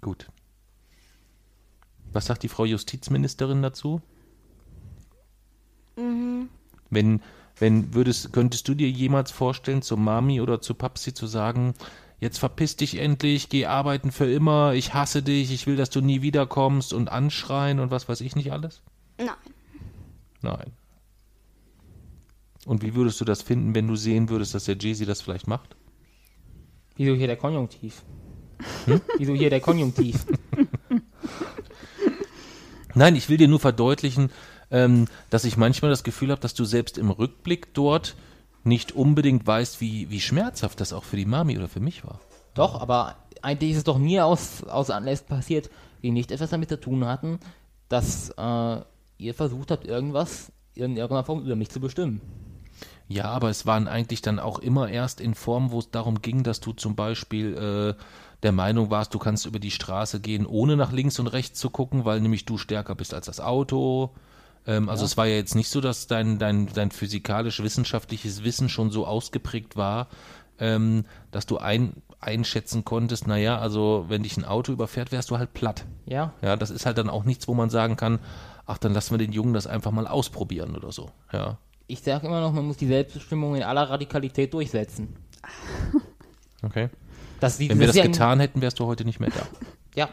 [0.00, 0.28] Gut.
[2.16, 4.00] Was sagt die Frau Justizministerin dazu?
[6.88, 7.20] Wenn,
[7.58, 11.74] wenn würdest, könntest du dir jemals vorstellen, zu Mami oder zu Papsi zu sagen,
[12.18, 16.00] jetzt verpiss dich endlich, geh arbeiten für immer, ich hasse dich, ich will, dass du
[16.00, 18.80] nie wiederkommst und anschreien und was weiß ich nicht alles?
[19.18, 19.28] Nein.
[20.40, 20.72] Nein.
[22.64, 25.48] Und wie würdest du das finden, wenn du sehen würdest, dass der Jay-Z das vielleicht
[25.48, 25.76] macht?
[26.96, 28.02] Wieso hier der Konjunktiv?
[28.86, 29.02] Hm?
[29.18, 30.24] Wieso hier der Konjunktiv?
[32.96, 34.30] Nein, ich will dir nur verdeutlichen,
[34.70, 38.16] ähm, dass ich manchmal das Gefühl habe, dass du selbst im Rückblick dort
[38.64, 42.20] nicht unbedingt weißt, wie, wie schmerzhaft das auch für die Mami oder für mich war.
[42.54, 45.68] Doch, aber eigentlich ist es doch mir aus, aus Anlässen passiert,
[46.02, 47.38] die nicht etwas damit zu tun hatten,
[47.90, 48.80] dass äh,
[49.18, 52.22] ihr versucht habt, irgendwas in irgendeiner Form über mich zu bestimmen.
[53.08, 56.44] Ja, aber es waren eigentlich dann auch immer erst in Form, wo es darum ging,
[56.44, 58.02] dass du zum Beispiel äh,
[58.42, 61.70] der Meinung warst, du kannst über die Straße gehen, ohne nach links und rechts zu
[61.70, 64.10] gucken, weil nämlich du stärker bist als das Auto.
[64.66, 68.90] Ähm, also es war ja jetzt nicht so, dass dein, dein, dein physikalisch-wissenschaftliches Wissen schon
[68.90, 70.08] so ausgeprägt war,
[70.58, 75.38] ähm, dass du ein, einschätzen konntest, naja, also wenn dich ein Auto überfährt, wärst du
[75.38, 75.84] halt platt.
[76.06, 78.18] Ja, Ja, das ist halt dann auch nichts, wo man sagen kann,
[78.66, 81.10] ach, dann lassen wir den Jungen das einfach mal ausprobieren oder so.
[81.32, 81.58] Ja.
[81.86, 85.16] ich sage immer noch, man muss die Selbstbestimmung in aller Radikalität durchsetzen.
[86.62, 86.88] Okay.
[87.40, 89.46] Das, Wenn wir das im- getan hätten, wärst du heute nicht mehr da.
[89.94, 90.08] Ja.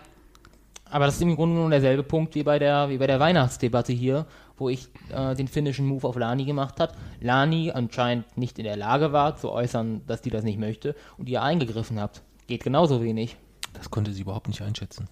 [0.90, 3.92] Aber das ist im Grunde genommen derselbe Punkt wie bei der, wie bei der Weihnachtsdebatte
[3.94, 6.94] hier, wo ich äh, den finnischen Move auf Lani gemacht habe.
[7.20, 11.28] Lani anscheinend nicht in der Lage war zu äußern, dass die das nicht möchte und
[11.30, 12.22] ihr eingegriffen habt.
[12.46, 13.38] Geht genauso wenig.
[13.74, 15.08] Das konnte sie überhaupt nicht einschätzen.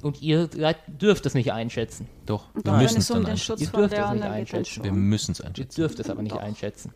[0.00, 2.08] Und ihr seid, dürft es nicht einschätzen.
[2.24, 3.62] Doch, wir müssen es dann einschätzen.
[3.64, 4.84] Ihr dürft es nicht einschätzen.
[4.84, 5.76] Wir müssen es Ihr einschätzen.
[5.76, 6.40] dürft es aber nicht Doch.
[6.40, 6.94] einschätzen.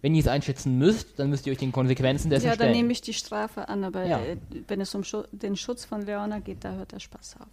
[0.00, 2.76] Wenn ihr es einschätzen müsst, dann müsst ihr euch den Konsequenzen dessen Ja, dann stellen.
[2.76, 4.18] nehme ich die Strafe an, aber Ja.
[4.20, 4.36] äh,
[4.68, 7.46] wenn es um Schu den Schutz von Leona geht, da hört der Spaß auf.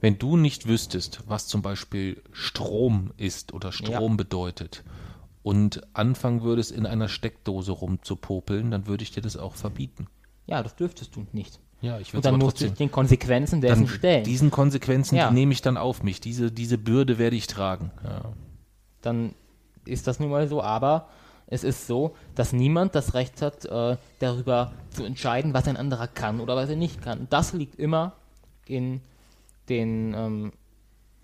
[0.00, 4.16] Wenn du nicht wüsstest, was zum Beispiel Strom ist oder Strom Ja.
[4.16, 4.82] bedeutet
[5.44, 10.06] und anfangen würdest, in einer Steckdose rumzupopeln, dann würde ich dir das auch verbieten.
[10.46, 11.60] ja, das dürftest du nicht.
[11.80, 14.24] Ja, ich Und würde dann musst du den Konsequenzen dessen Dann stellen.
[14.24, 15.28] diesen Konsequenzen, Ja.
[15.28, 16.20] die nehme ich dann auf mich.
[16.20, 17.90] Diese, diese Bürde werde ich tragen.
[18.04, 18.32] Ja.
[19.02, 19.34] dann
[19.84, 20.62] ist das nun mal so.
[20.62, 21.08] Aber
[21.52, 26.08] es ist so, dass niemand das Recht hat, äh, darüber zu entscheiden, was ein anderer
[26.08, 27.26] kann oder was er nicht kann.
[27.30, 28.12] Das liegt immer
[28.66, 29.00] in
[29.68, 30.52] den, ähm,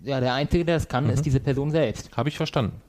[0.01, 1.09] ja, der Einzige, der das kann, Mhm.
[1.11, 2.15] ist diese Person selbst.
[2.15, 2.81] Habe ich verstanden.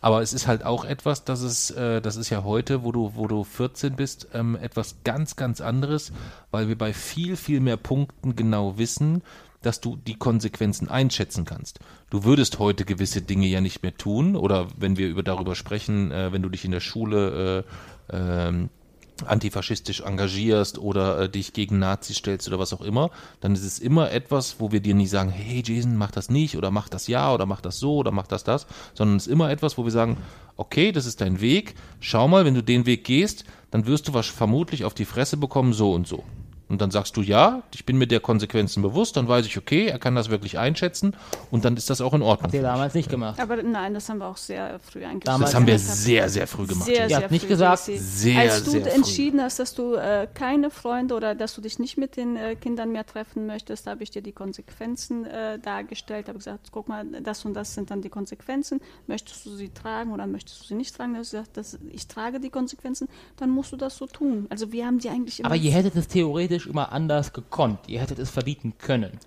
[0.00, 3.12] Aber es ist halt auch etwas, das ist, äh, das ist ja heute, wo du,
[3.14, 6.12] wo du 14 bist, ähm, etwas ganz, ganz anderes,
[6.50, 9.22] weil wir bei viel, viel mehr Punkten genau wissen,
[9.64, 11.80] dass du die Konsequenzen einschätzen kannst.
[12.10, 16.12] Du würdest heute gewisse Dinge ja nicht mehr tun, oder wenn wir über darüber sprechen,
[16.12, 17.64] äh, wenn du dich in der Schule
[18.10, 18.70] äh, ähm,
[19.26, 23.10] antifaschistisch engagierst oder äh, dich gegen Nazis stellst oder was auch immer,
[23.40, 26.56] dann ist es immer etwas, wo wir dir nie sagen, hey Jason, mach das nicht
[26.56, 29.32] oder mach das ja oder mach das so oder mach das das, sondern es ist
[29.32, 30.18] immer etwas, wo wir sagen,
[30.56, 34.14] okay, das ist dein Weg, schau mal, wenn du den Weg gehst, dann wirst du
[34.14, 36.24] was vermutlich auf die Fresse bekommen, so und so.
[36.74, 39.86] Und dann sagst du, ja, ich bin mir der Konsequenzen bewusst, dann weiß ich, okay,
[39.86, 41.14] er kann das wirklich einschätzen
[41.52, 42.44] und dann ist das auch in Ordnung.
[42.46, 43.38] Habt ihr damals nicht gemacht.
[43.40, 45.28] Aber nein, das haben wir auch sehr früh eingestellt.
[45.28, 46.86] Damals- Das haben wir Ich sehr, sehr früh gemacht.
[46.86, 48.90] Sehr, Ihr habt nicht früh, gesagt, sehr, Als du sehr früh.
[48.90, 52.56] entschieden hast, dass du äh, keine Freunde oder dass du dich nicht mit den äh,
[52.56, 57.04] Kindern mehr treffen möchtest, habe ich dir die Konsequenzen äh, dargestellt, habe gesagt, guck mal,
[57.22, 58.80] das und das sind dann die Konsequenzen.
[59.06, 61.12] Möchtest du sie tragen oder möchtest du sie nicht tragen?
[61.12, 64.46] Dann hast du gesagt, das, ich trage die Konsequenzen, dann musst du das so tun.
[64.50, 67.80] Also wir haben die eigentlich immer Aber ihr hättet es theoretisch immer anders gekonnt.
[67.86, 69.18] Ihr hättet es verbieten können.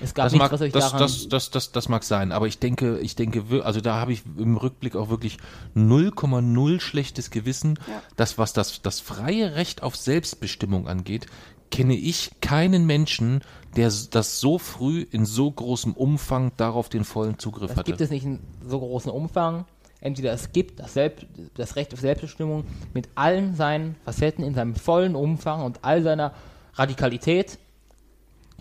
[0.00, 1.00] Es gab Das nichts, mag, was euch das, daran...
[1.00, 4.22] das, das, das, das mag sein, aber ich denke, ich denke, also da habe ich
[4.38, 5.38] im Rückblick auch wirklich
[5.74, 7.78] 0,0 schlechtes Gewissen.
[7.88, 8.02] Ja.
[8.16, 11.26] Das, was das, das freie Recht auf Selbstbestimmung angeht,
[11.70, 13.42] kenne ich keinen Menschen,
[13.76, 17.90] der das so früh in so großem Umfang darauf den vollen Zugriff Das hatte.
[17.90, 19.64] gibt es nicht in so großem Umfang.
[20.00, 22.64] Entweder es gibt das, Selbst, das Recht auf Selbstbestimmung
[22.94, 26.32] mit allen seinen Facetten in seinem vollen Umfang und all seiner
[26.80, 27.58] Radikalität,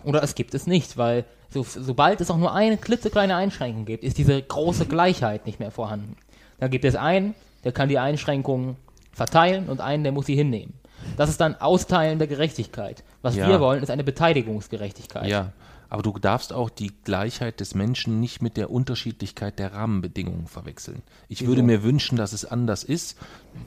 [0.03, 4.03] oder es gibt es nicht, weil so, sobald es auch nur eine klitzekleine Einschränkung gibt,
[4.03, 6.15] ist diese große Gleichheit nicht mehr vorhanden.
[6.59, 8.75] Dann gibt es einen, der kann die Einschränkungen
[9.11, 10.73] verteilen und einen, der muss sie hinnehmen.
[11.17, 13.03] Das ist dann Austeilen der Gerechtigkeit.
[13.21, 13.47] Was Ja.
[13.47, 15.27] wir wollen, ist eine Beteiligungsgerechtigkeit.
[15.27, 15.51] Ja,
[15.89, 21.01] aber du darfst auch die Gleichheit des Menschen nicht mit der Unterschiedlichkeit der Rahmenbedingungen verwechseln.
[21.27, 23.17] Ich würde mir wünschen, dass es anders ist.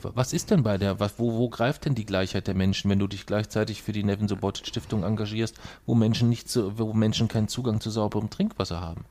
[0.02, 2.98] Was ist denn bei der, was, wo, wo greift denn die Gleichheit der Menschen, wenn
[2.98, 7.28] du dich gleichzeitig für die Nevin Subotic Stiftung engagierst, wo Menschen nicht so, wo Menschen
[7.28, 9.04] keinen Zugang zu sauberem Trinkwasser haben?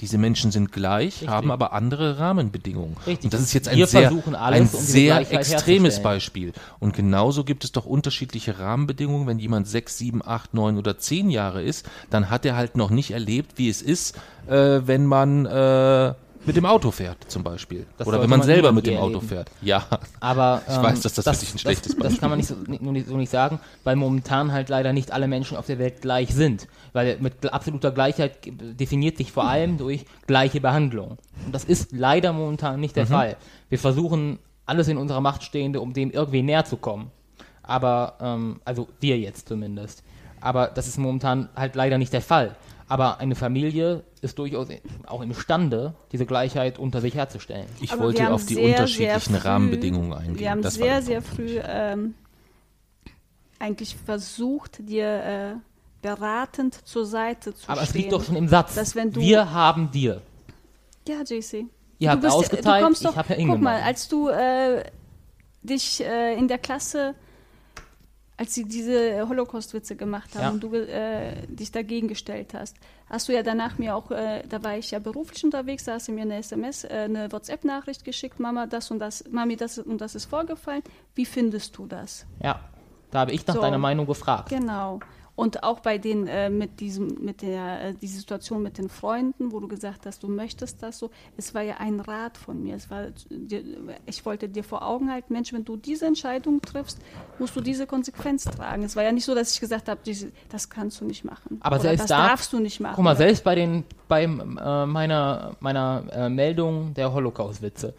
[0.00, 1.28] Diese Menschen sind gleich, Richtig.
[1.28, 2.96] haben aber andere Rahmenbedingungen.
[3.06, 3.24] Richtig.
[3.24, 6.02] Und das ist jetzt ein Wir sehr, alles, ein um sehr extremes.
[6.02, 6.52] Beispiel.
[6.78, 9.26] Und genauso gibt es doch unterschiedliche Rahmenbedingungen.
[9.26, 12.90] Wenn jemand sechs, sieben, acht, neun oder zehn Jahre ist, dann hat er halt noch
[12.90, 14.16] nicht erlebt, wie es ist,
[14.46, 16.14] äh, wenn man äh,
[16.46, 17.86] mit dem Auto fährt, zum Beispiel.
[17.98, 19.50] Das oder wenn man man selber mit dem Auto fährt.
[19.60, 19.84] Ja.
[20.20, 22.48] Aber Ich ähm, weiß, dass das für dich ein schlechtes das, das kann man nicht
[22.48, 25.66] so, nicht, nur nicht, so nicht sagen, weil momentan halt leider nicht alle Menschen auf
[25.66, 26.68] der Welt gleich sind.
[26.92, 31.18] Weil mit absoluter Gleichheit definiert sich vor allem durch gleiche Behandlung.
[31.44, 33.08] Und das ist leider momentan nicht der Mhm.
[33.10, 33.36] Fall.
[33.68, 37.10] Wir versuchen alles in unserer Macht Stehende, um dem irgendwie näher zu kommen.
[37.62, 40.02] Aber, ähm, also wir jetzt zumindest.
[40.40, 42.54] Aber das ist momentan halt leider nicht der Fall.
[42.88, 44.68] Aber eine Familie ist durchaus
[45.06, 47.66] auch imstande, diese Gleichheit unter sich herzustellen.
[47.80, 50.38] Ich Aber wollte auf die sehr, unterschiedlichen sehr früh- Rahmenbedingungen eingehen.
[50.38, 52.14] Wir haben Das sehr, sehr früh ähm,
[53.58, 55.54] eigentlich versucht, dir äh,
[56.02, 58.02] beratend zur Seite zu Aber es stehen.
[58.02, 58.74] liegt doch schon im Satz.
[58.74, 60.20] Dass wenn du- wir haben dir.
[61.08, 61.66] Ja, JC.
[61.98, 64.84] Ihr habt ausgeteilt, du kommst ich doch, hab ja Guck mal, als du äh,
[65.62, 67.14] dich äh, in der Klasse,
[68.38, 70.50] als sie diese Holocaust-Witze gemacht haben Ja.
[70.50, 72.76] und du äh, dich dagegen gestellt hast,
[73.08, 76.08] hast du ja danach mir auch, äh, da war ich ja beruflich unterwegs, da hast
[76.08, 80.00] du mir eine SMS, äh, eine WhatsApp-Nachricht geschickt, Mama, das und das, Mami, das und
[80.00, 80.82] das ist vorgefallen.
[81.14, 82.26] Wie findest du das?
[82.42, 82.60] Ja,
[83.10, 83.60] da habe ich nach So.
[83.62, 84.50] deiner Meinung gefragt.
[84.50, 85.00] Genau.
[85.36, 89.52] Und auch bei den äh, mit diesem mit der äh, die Situation mit den Freunden,
[89.52, 91.10] wo du gesagt hast, du möchtest das so.
[91.36, 92.74] Es war ja ein Rat von mir.
[92.74, 93.08] Es war
[94.06, 96.98] ich wollte dir vor Augen halten, Mensch, wenn du diese Entscheidung triffst,
[97.38, 98.82] musst du diese Konsequenz tragen.
[98.82, 100.00] Es war ja nicht so, dass ich gesagt habe,
[100.48, 101.58] das kannst du nicht machen.
[101.60, 102.94] Aber selbst das da- darfst du nicht machen.
[102.96, 107.92] Guck mal, selbst bei den, bei äh, meiner, meiner äh, Meldung der Holocaust-Witze,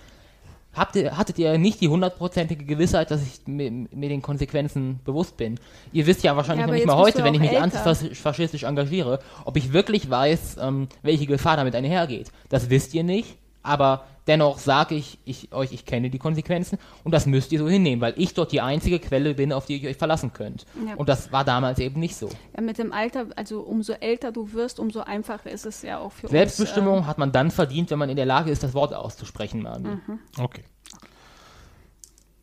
[0.73, 5.37] habt ihr, hattet ihr nicht die hundertprozentige Gewissheit, dass ich mir, mir den Konsequenzen bewusst
[5.37, 5.59] bin?
[5.91, 7.63] Ihr wisst ja wahrscheinlich Ja, noch nicht mal heute, wenn ich mich älter.
[7.63, 12.31] antifaschistisch engagiere, ob ich wirklich weiß, ähm, welche Gefahr damit einhergeht.
[12.49, 17.11] Das wisst ihr nicht, aber dennoch sage ich, ich euch, ich kenne die Konsequenzen und
[17.11, 19.89] das müsst ihr so hinnehmen, weil ich dort die einzige Quelle bin, auf die ihr
[19.89, 20.65] euch verlassen könnt.
[20.85, 20.95] Ja.
[20.95, 22.29] Und das war damals eben nicht so.
[22.55, 26.11] ja, mit dem Alter, also umso älter du wirst, umso einfacher ist es ja auch
[26.11, 27.07] für Selbstbestimmung uns.
[27.07, 29.89] hat man dann verdient, wenn man in der Lage ist, das Wort auszusprechen, Mami.
[29.89, 30.19] Mhm.
[30.39, 30.63] Okay.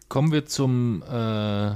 [0.09, 1.73] Kommen wir zum, äh, äh,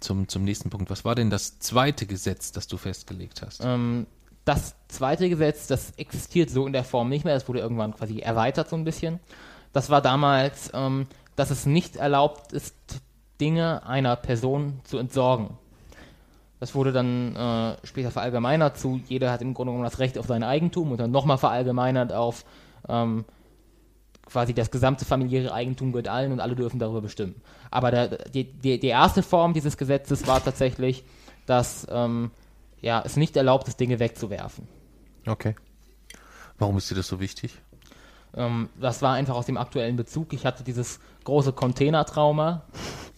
[0.00, 0.90] zum, zum nächsten Punkt.
[0.90, 3.62] Was war denn das zweite Gesetz, das du festgelegt hast?
[3.64, 4.06] Ähm,
[4.46, 8.20] das zweite Gesetz, das existiert so in der Form nicht mehr, das wurde irgendwann quasi
[8.20, 9.20] erweitert so ein bisschen.
[9.72, 12.74] Das war damals, ähm, dass es nicht erlaubt ist,
[13.40, 15.50] Dinge einer Person zu entsorgen.
[16.60, 20.26] Das wurde dann äh, später verallgemeinert zu, jeder hat im Grunde genommen das Recht auf
[20.26, 22.44] sein Eigentum und dann nochmal verallgemeinert auf
[22.88, 23.24] ähm,
[24.26, 27.34] quasi das gesamte familiäre Eigentum gehört allen und alle dürfen darüber bestimmen.
[27.70, 31.04] Aber der, die, die, die erste Form dieses Gesetzes war tatsächlich,
[31.46, 32.30] dass ähm,
[32.86, 34.68] ja, es nicht erlaubt ist, Dinge wegzuwerfen.
[35.26, 35.56] Okay.
[36.56, 37.58] Warum ist dir das so wichtig?
[38.36, 40.32] Ähm, das war einfach aus dem aktuellen Bezug.
[40.32, 42.62] Ich hatte dieses große Container-Trauma.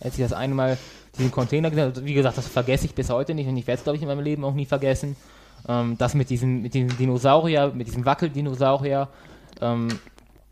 [0.01, 0.79] Als ich das einmal
[1.19, 3.79] diesen Container gesehen habe, wie gesagt, das vergesse ich bis heute nicht und ich werde
[3.79, 5.17] es, glaube ich, in meinem Leben auch nie vergessen.
[5.69, 9.09] Ähm, das mit diesem, mit diesem Dinosaurier, mit diesem Wackeldinosaurier,
[9.61, 9.89] ähm,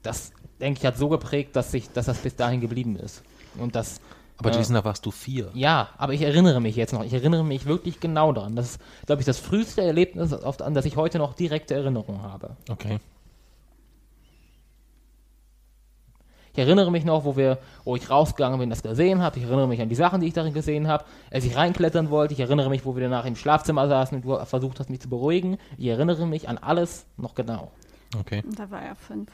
[0.02, 3.22] das, denke ich, hat so geprägt, dass, sich, dass das bis dahin geblieben ist.
[3.56, 4.02] Und das
[4.38, 4.56] Aber Ja.
[4.58, 5.50] Jason, da warst du vier.
[5.54, 7.02] Ja, aber ich erinnere mich jetzt noch.
[7.04, 8.54] Ich erinnere mich wirklich genau daran.
[8.56, 12.22] Das ist, glaube ich, das früheste Erlebnis, auf, an das ich heute noch direkte Erinnerung
[12.22, 12.56] habe.
[12.70, 12.98] Okay.
[16.52, 19.38] Ich erinnere mich noch, wo wir, wo ich rausgegangen bin, das gesehen habe.
[19.38, 21.04] Ich erinnere mich an die Sachen, die ich darin gesehen habe.
[21.30, 24.42] Als ich reinklettern wollte, ich erinnere mich, wo wir danach im Schlafzimmer saßen und du
[24.46, 25.58] versucht hast, mich zu beruhigen.
[25.76, 27.72] Ich erinnere mich an alles noch genau.
[28.18, 28.42] Okay.
[28.46, 29.30] Und Da war er fünf.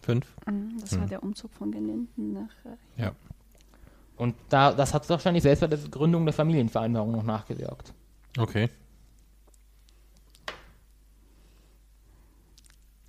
[0.00, 0.26] Fünf?
[0.46, 2.70] Mhm, Das war der Umzug von Gelinden nach.
[2.98, 3.12] Äh, Ja.
[4.16, 7.92] Und da, das hat wahrscheinlich selbst bei der Gründung der Familienvereinbarung noch nachgewirkt.
[8.38, 8.68] Okay.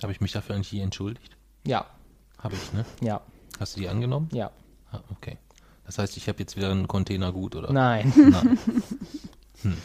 [0.02, 1.38] Habe ich mich dafür eigentlich je entschuldigt?
[1.66, 1.86] Ja,
[2.40, 2.86] Habe ich, ne?
[3.02, 3.22] ja,
[3.60, 4.30] Hast du die angenommen?
[4.34, 4.52] ja.
[4.92, 5.38] Ah, okay.
[5.86, 7.72] Das heißt, ich habe jetzt wieder einen Container gut, oder?
[7.74, 8.14] Nein.
[8.30, 8.60] Nein.
[9.64, 9.78] Hm.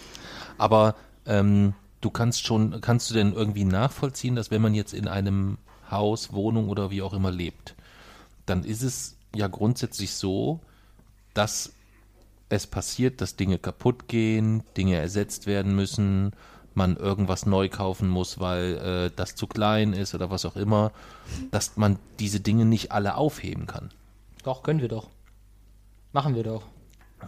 [0.58, 5.08] Aber ähm, du kannst schon, kannst du denn irgendwie nachvollziehen, dass wenn man jetzt in
[5.08, 5.56] einem
[5.90, 7.74] Haus, Wohnung oder wie auch immer lebt,
[8.44, 10.60] dann ist es ja grundsätzlich so,
[11.38, 11.72] dass
[12.48, 16.32] es passiert, dass Dinge kaputt gehen, Dinge ersetzt werden müssen,
[16.74, 20.90] man irgendwas neu kaufen muss, weil äh, das zu klein ist oder was auch immer,
[21.52, 23.90] dass man diese Dinge nicht alle aufheben kann.
[24.42, 25.08] Doch, können wir doch.
[26.12, 26.62] Machen wir doch.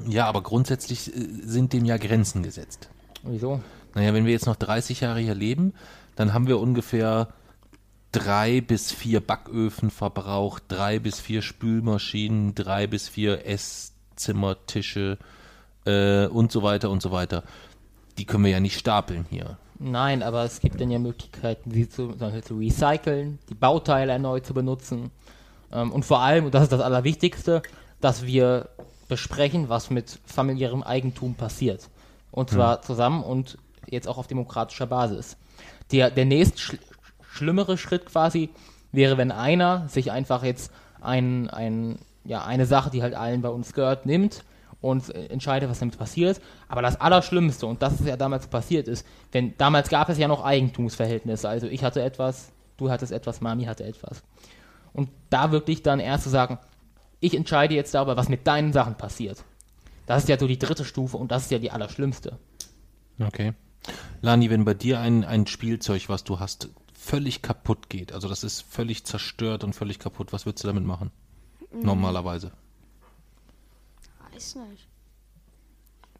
[0.09, 2.89] Ja, aber grundsätzlich äh, sind dem ja Grenzen gesetzt.
[3.23, 3.61] Wieso?
[3.95, 5.75] Naja, wenn wir jetzt noch 30 Jahre hier leben,
[6.17, 7.29] dann haben wir ungefähr
[8.13, 13.47] drei bis vier Backöfen verbraucht, drei bis vier Spülmaschinen, drei bis vier
[14.21, 15.19] Esszimmertische
[15.87, 17.43] äh, und so weiter und so weiter.
[18.19, 19.57] Die können wir ja nicht stapeln hier.
[19.79, 22.15] Nein, aber es gibt dann ja Möglichkeiten, sie zu,
[22.45, 25.11] zu recyceln, die Bauteile erneut zu benutzen.
[25.73, 27.63] Ähm, und vor allem, und das ist das Allerwichtigste,
[28.01, 28.69] dass wir
[29.09, 31.89] besprechen, was mit familiärem Eigentum passiert.
[32.31, 33.59] Und zwar zusammen und
[33.89, 35.37] jetzt auch auf demokratischer Basis.
[35.91, 36.79] Der, der nächst schl
[37.33, 38.51] schlimmere Schritt quasi
[38.93, 43.49] wäre, wenn einer sich einfach jetzt ein, ein, ja, eine Sache, die halt allen bei
[43.49, 44.45] uns gehört, nimmt
[44.81, 46.41] und äh, entscheidet, was damit passiert.
[46.69, 50.29] Aber das Allerschlimmste, und das ist ja damals passiert ist, denn damals gab es ja
[50.29, 51.49] noch Eigentumsverhältnisse.
[51.49, 54.23] Also ich hatte etwas, du hattest etwas, Mami hatte etwas.
[54.93, 56.59] Und da wirklich dann erst zu sagen,
[57.21, 59.45] ich entscheide jetzt darüber, was mit deinen Sachen passiert.
[60.07, 62.39] Das ist ja so die dritte Stufe und das ist ja die allerschlimmste.
[63.21, 63.53] Okay.
[64.23, 68.43] Lani, wenn bei dir ein, ein Spielzeug, was du hast, völlig kaputt geht, also das
[68.43, 71.11] ist völlig zerstört und völlig kaputt, was würdest du damit machen?
[71.73, 72.53] Normalerweise.
[74.33, 74.89] Weiß nicht.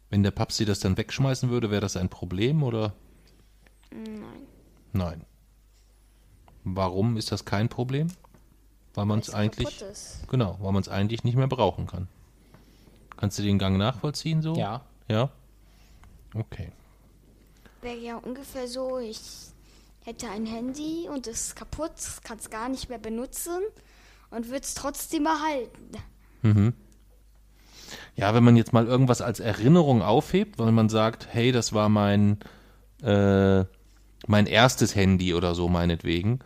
[0.09, 2.93] Wenn der Papst das dann wegschmeißen würde, wäre das ein Problem oder?
[3.91, 4.47] Nein.
[4.93, 5.25] Nein.
[6.63, 8.07] Warum ist das kein Problem?
[8.93, 9.83] Weil man es eigentlich,
[10.29, 12.07] genau, weil man es eigentlich nicht mehr brauchen kann.
[13.15, 14.53] Kannst du den Gang nachvollziehen so?
[14.55, 14.81] Ja.
[15.07, 15.29] Ja?
[16.33, 16.71] Okay.
[17.81, 19.21] Wäre ja ungefähr so, ich
[20.03, 21.93] hätte ein Handy und es ist kaputt,
[22.23, 23.61] kann es gar nicht mehr benutzen
[24.31, 25.91] und würde es trotzdem behalten.
[26.41, 26.73] Mhm.
[28.15, 31.89] Ja, wenn man jetzt mal irgendwas als Erinnerung aufhebt, weil man sagt, hey, das war
[31.89, 32.39] mein,
[33.03, 33.63] äh,
[34.27, 36.39] mein erstes Handy oder so meinetwegen.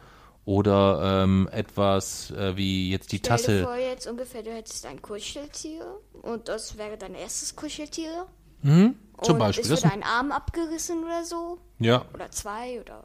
[0.45, 3.63] Oder ähm, etwas äh, wie jetzt die Stell dir Tasse.
[3.63, 5.83] vor jetzt ungefähr, du hättest ein Kuscheltier
[6.21, 8.27] und das wäre dein erstes Kuscheltier.
[8.61, 9.69] Mhm, zum und Beispiel.
[9.69, 11.57] würde ein Arm abgerissen oder so.
[11.79, 13.03] ja, Oder zwei oder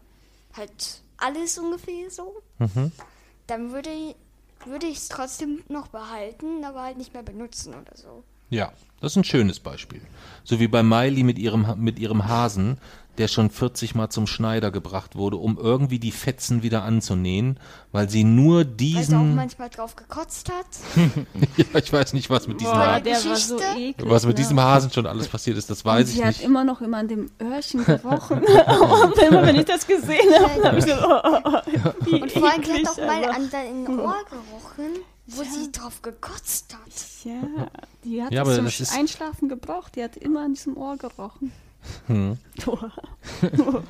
[0.54, 2.42] halt alles ungefähr so.
[2.58, 2.92] Mhm.
[3.46, 3.90] Dann würde,
[4.66, 8.22] würde ich es trotzdem noch behalten, aber halt nicht mehr benutzen oder so.
[8.50, 10.02] ja, das ist ein schönes Beispiel.
[10.44, 12.78] So wie bei Miley mit ihrem, mit ihrem Hasen,
[13.18, 17.58] der schon 40 Mal zum Schneider gebracht wurde, um irgendwie die Fetzen wieder anzunähen,
[17.92, 19.34] weil sie nur Weil sie auch diesen.
[19.34, 20.66] manchmal drauf gekotzt hat.
[21.56, 23.96] ja, ich weiß nicht, was mit diesem Boah, Hasen, der war so eklig.
[24.00, 24.42] was mit ne?
[24.42, 26.44] diesem Hasen schon alles passiert ist, das Und weiß sie ich hat nicht.
[26.44, 28.38] immer noch immer an dem Öhrchen gerochen.
[28.44, 32.50] und immer, wenn ich das gesehen habe, habe ich so, oh, oh, oh, Und vor
[32.50, 37.24] allem die eklig, hat auch mal an dein Ohr gerochen, wo sie drauf gekotzt hat.
[37.24, 37.66] Ja,
[38.04, 39.96] die hat Ja, das aber zum das Einschlafen gebraucht.
[39.96, 41.52] Die hat immer an diesem Ohr gerochen.
[42.06, 42.38] Hm.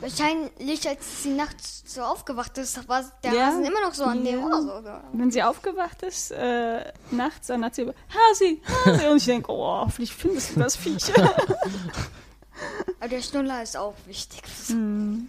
[0.01, 3.47] Wahrscheinlich, als sie nachts so aufgewacht ist, war der Ja.
[3.47, 4.47] Hasen immer noch so an dem Ja.
[4.47, 4.62] Ohr.
[4.62, 5.18] So.
[5.18, 9.07] Wenn sie aufgewacht ist, äh, nachts, dann hat sie über Hasi, Hasi.
[9.07, 11.12] Und ich denke, oh, hoffentlich findest du das Viech.
[13.01, 14.43] Aber der Schnuller ist auch wichtig.
[14.68, 15.28] Hm.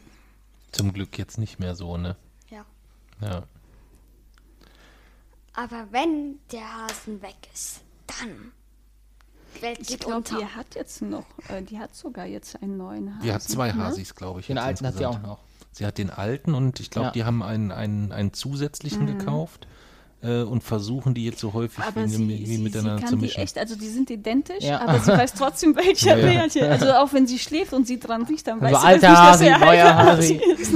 [0.71, 2.15] Zum Glück jetzt nicht mehr so, ne?
[2.49, 2.65] Ja.
[3.21, 3.43] Ja.
[5.53, 7.81] Aber wenn der Hasen weg ist,
[8.19, 8.51] dann
[9.59, 10.37] Welt Ich geht unter.
[10.37, 13.21] die hat jetzt noch, äh, die hat sogar jetzt einen neuen Hasen.
[13.23, 13.83] Die hat zwei ne?
[13.85, 14.47] Hasis, glaube ich.
[14.47, 15.39] Den alten hat sie auch noch.
[15.73, 17.11] Sie hat den alten und ich glaube, Ja.
[17.11, 19.17] die haben einen, einen, einen zusätzlichen Mhm.
[19.19, 19.67] gekauft
[20.23, 23.09] äh, und versuchen die jetzt so häufig Aber wie, sie, wie sie, sie miteinander kann
[23.09, 23.41] zu die mischen.
[23.41, 24.79] echt, also die sind identisch, Ja.
[24.81, 26.41] aber sie weiß trotzdem welcher Ja, ja.
[26.41, 26.69] welche.
[26.69, 29.19] Also auch wenn sie schläft und sie dran riecht, dann weiß Also sie alter nicht,
[29.19, 30.33] dass Hasi, er neuer Hasi.
[30.35, 30.71] ist.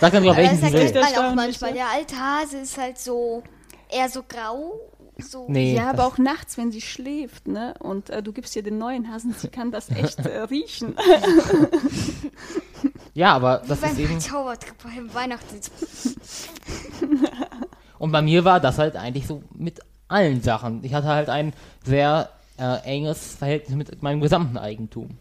[0.00, 0.80] Sag dann welchen das sie will.
[0.80, 1.72] erkennt man auch manchmal.
[1.74, 3.42] Der alte Hase ist halt so
[3.90, 4.80] eher so grau
[5.18, 5.46] so.
[5.48, 7.74] Nee, ja, aber auch nachts, wenn sie schläft, ne?
[7.78, 10.96] Und äh, du gibst ihr den neuen Hasen, sie kann das echt äh, riechen.
[13.14, 14.20] Ja, aber das Beim ist eben.
[14.20, 15.60] Zaubertrick beim Weihnachten.
[17.98, 20.82] Und bei mir war das halt eigentlich so mit allen Sachen.
[20.82, 21.52] Ich hatte halt ein
[21.84, 25.18] sehr äh, enges Verhältnis mit meinem gesamten Eigentum.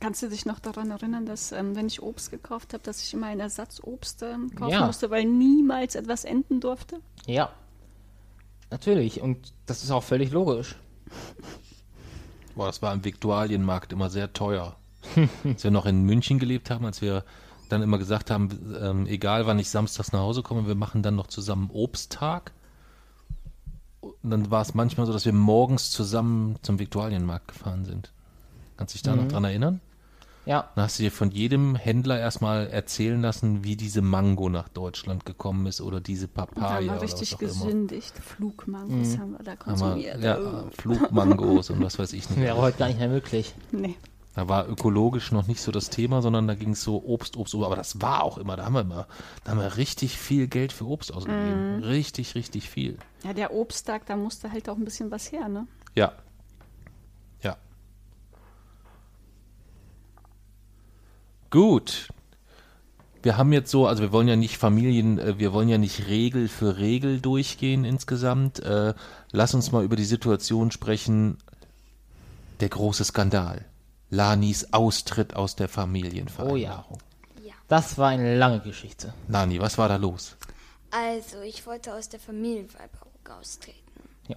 [0.00, 3.12] Kannst du dich noch daran erinnern, dass ähm, wenn ich Obst gekauft habe, dass ich
[3.14, 4.86] immer ein Ersatzobst ähm, kaufen Ja.
[4.86, 7.00] musste, weil niemals etwas enden durfte?
[7.26, 7.50] Ja.
[8.70, 9.20] Natürlich.
[9.20, 10.76] Und das ist auch völlig logisch.
[12.54, 14.76] Boah, das war im Viktualienmarkt immer sehr teuer.
[15.44, 17.24] als wir noch in München gelebt haben, als wir
[17.68, 21.16] dann immer gesagt haben, ähm, egal wann ich samstags nach Hause komme, wir machen dann
[21.16, 22.52] noch zusammen Obsttag.
[24.00, 28.12] Und dann war es manchmal so, dass wir morgens zusammen zum Viktualienmarkt gefahren sind.
[28.76, 29.80] Kannst du dich da noch dran erinnern?
[30.48, 30.70] Ja.
[30.74, 35.26] Dann hast du dir von jedem Händler erstmal erzählen lassen, wie diese Mango nach Deutschland
[35.26, 38.14] gekommen ist oder diese Papaya haben wir oder richtig gesündigt.
[38.18, 40.22] Flugmangos haben wir da Haben konsumiert.
[40.22, 42.40] wir, ja, Flugmangos und was weiß ich nicht.
[42.40, 43.54] Wäre heute gar nicht mehr möglich.
[43.72, 43.96] Nee.
[44.34, 47.54] Da war ökologisch noch nicht so das Thema, sondern da ging es so Obst, Obst,
[47.54, 47.66] Obst.
[47.66, 49.06] Aber das war auch immer, da haben wir immer,
[49.44, 51.82] da haben wir richtig viel Geld für Obst ausgegeben.
[51.84, 52.96] Richtig, richtig viel.
[53.22, 55.66] Ja, der Obsttag, da musste halt auch ein bisschen was her, ne?
[55.94, 56.12] Ja.
[61.50, 62.08] Gut.
[63.22, 66.06] Wir haben jetzt so, also wir wollen ja nicht Familien, äh, wir wollen ja nicht
[66.06, 68.60] Regel für Regel durchgehen insgesamt.
[68.60, 68.94] Äh,
[69.32, 71.38] lass uns mal über die Situation sprechen.
[72.60, 73.64] Der große Skandal.
[74.10, 76.98] Lanis Austritt aus der Familienvereinbarung.
[76.98, 77.54] Ja.
[77.68, 79.12] Das war eine lange Geschichte.
[79.28, 80.36] Lani, was war da los?
[80.90, 83.87] Also, ich wollte aus der Familienvereinbarung austreten.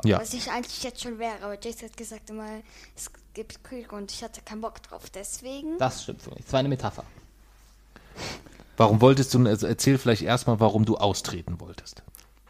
[0.03, 0.19] Ja.
[0.19, 2.47] Was ich eigentlich jetzt schon wäre, aber Jace hat gesagt immer,
[2.95, 5.09] es gibt Krieg und ich hatte keinen Bock drauf.
[5.09, 5.77] Deswegen.
[5.77, 6.45] Das stimmt so nicht.
[6.45, 7.03] Das war eine Metapher.
[8.77, 12.03] Warum wolltest du, also erzähl vielleicht erstmal, warum du austreten wolltest.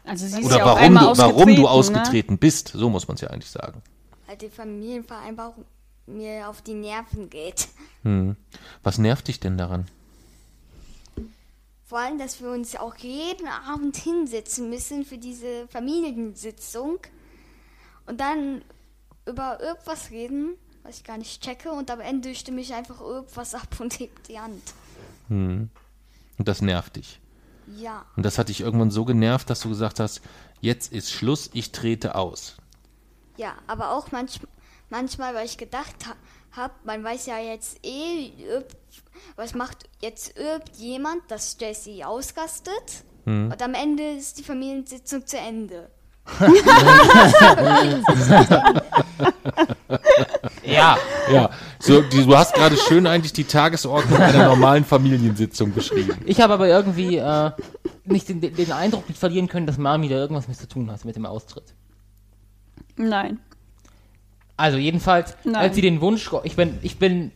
[0.04, 1.68] Also sie ist Oder ja warum einmal du, warum ausgetreten, du ne?
[1.70, 2.68] ausgetreten bist.
[2.68, 3.82] So muss man es ja eigentlich sagen.
[4.26, 5.64] weil die Familienvereinbarung
[6.06, 7.68] mir auf die Nerven geht.
[8.82, 9.86] Was nervt dich denn daran?
[11.84, 16.98] Vor allem, dass wir uns auch jeden Abend hinsetzen müssen für diese Familiensitzung
[18.06, 18.62] und dann
[19.26, 23.54] über irgendwas reden, was ich gar nicht checke und am Ende stimme ich einfach irgendwas
[23.54, 24.62] ab und heb die Hand.
[25.28, 25.70] Und
[26.38, 27.20] das nervt dich.
[27.78, 30.20] Ja, Und das hat dich irgendwann so genervt, dass du gesagt hast,
[30.60, 32.56] jetzt ist Schluss, ich trete aus.
[33.36, 34.40] ja, aber auch manch,
[34.90, 36.14] manchmal, weil ich gedacht ha
[36.54, 38.30] habe, man weiß ja jetzt eh,
[39.36, 45.90] was macht jetzt irgendjemand, dass Jessie ausgastet und am Ende ist die Familiensitzung zu Ende.
[50.64, 50.96] Ja.
[51.30, 56.16] Ja, so, die, du hast gerade schön eigentlich die Tagesordnung einer normalen Familiensitzung beschrieben.
[56.24, 57.50] Ich habe aber irgendwie äh,
[58.04, 61.04] nicht den, den Eindruck nicht verlieren können, dass Mami da irgendwas mit zu tun hat
[61.04, 61.74] mit dem Austritt.
[62.96, 63.38] Nein.
[64.56, 65.56] Also jedenfalls, Nein.
[65.56, 67.32] als sie den Wunsch, ich bin, ich bin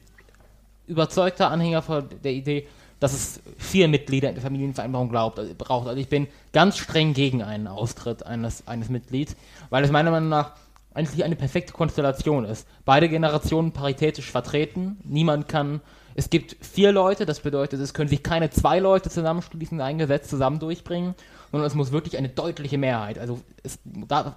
[0.87, 2.69] überzeugter Anhänger von der Idee,
[3.01, 5.87] dass es vier Mitglieder in der Familienvereinbarung glaubt, also braucht.
[5.87, 9.37] Also ich bin ganz streng gegen einen Austritt eines, eines Mitglieds,
[9.71, 10.53] weil es meiner Meinung nach
[10.95, 12.67] eigentlich eine perfekte Konstellation ist.
[12.87, 15.83] Beide Generationen paritätisch vertreten, niemand kann,
[16.15, 20.29] es gibt vier Leute, das bedeutet, es können sich keine zwei Leute zusammenschließen, ein Gesetz
[20.29, 21.15] zusammen durchbringen,
[21.51, 24.37] sondern es muss wirklich eine deutliche Mehrheit, also es da,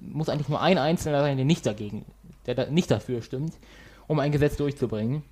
[0.00, 2.06] muss eigentlich nur ein Einzelner sein, der nicht dagegen,
[2.46, 3.52] der da nicht dafür stimmt,
[4.06, 5.22] um ein Gesetz durchzubringen.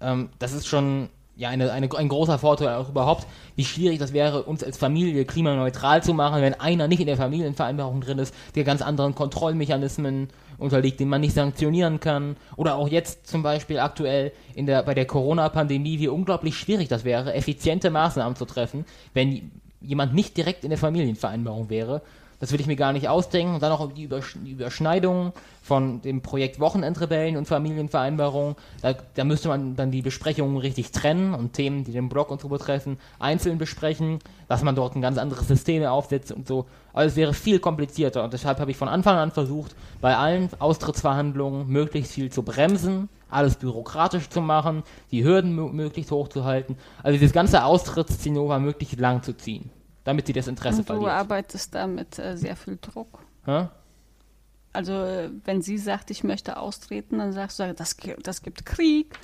[0.00, 1.08] Ähm, das ist schon
[1.40, 3.26] ja, eine, eine, ein großer Vorteil auch überhaupt,
[3.56, 7.16] wie schwierig das wäre, uns als Familie klimaneutral zu machen, wenn einer nicht in der
[7.16, 10.28] Familienvereinbarung drin ist, der ganz anderen Kontrollmechanismen
[10.58, 12.36] unterliegt, den man nicht sanktionieren kann.
[12.56, 17.04] Oder auch jetzt zum Beispiel aktuell in der, bei der Corona-Pandemie, wie unglaublich schwierig das
[17.04, 18.84] wäre, effiziente Maßnahmen zu treffen,
[19.14, 22.02] wenn jemand nicht direkt in der Familienvereinbarung wäre.
[22.40, 23.54] Das will ich mir gar nicht ausdenken.
[23.54, 25.32] Und dann auch die, Übersch die Überschneidung
[25.62, 28.56] von dem Projekt Wochenendrebellen und Familienvereinbarung.
[28.82, 32.40] Da, da müsste man dann die Besprechungen richtig trennen und Themen, die den Blog und
[32.40, 34.18] so betreffen, einzeln besprechen,
[34.48, 36.66] dass man dort ein ganz anderes System aufsetzt und so.
[36.92, 40.48] Aber es wäre viel komplizierter und deshalb habe ich von Anfang an versucht, bei allen
[40.58, 44.82] Austrittsverhandlungen möglichst viel zu bremsen, alles bürokratisch zu machen,
[45.12, 46.76] die Hürden mö- möglichst hoch zu halten.
[47.02, 49.70] Also dieses ganze Austrittsszenario möglichst lang zu ziehen,
[50.04, 51.12] damit sie das Interesse Und du verliert.
[51.12, 53.20] arbeitest da mit äh, sehr viel Druck.
[53.46, 53.68] Hä?
[54.72, 59.14] Also äh, wenn sie sagt, ich möchte austreten, dann sagst du, das, das gibt Krieg.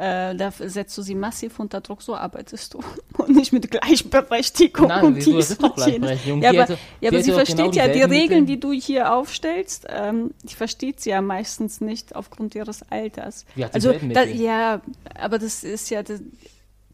[0.00, 2.80] Äh, da setzt du sie massiv unter Druck, so arbeitest du.
[3.18, 5.32] Und nicht mit Gleichberechtigung Nein, und wieso?
[5.32, 6.24] Dies und jenes.
[6.24, 9.12] Ja, aber, hätte- ja, sie aber sie versteht genau ja die Regeln, die du hier
[9.12, 13.44] aufstellst, ähm, die versteht sie ja meistens nicht aufgrund ihres Alters.
[13.72, 14.80] Also da, ja,
[15.20, 16.20] aber das ist ja das,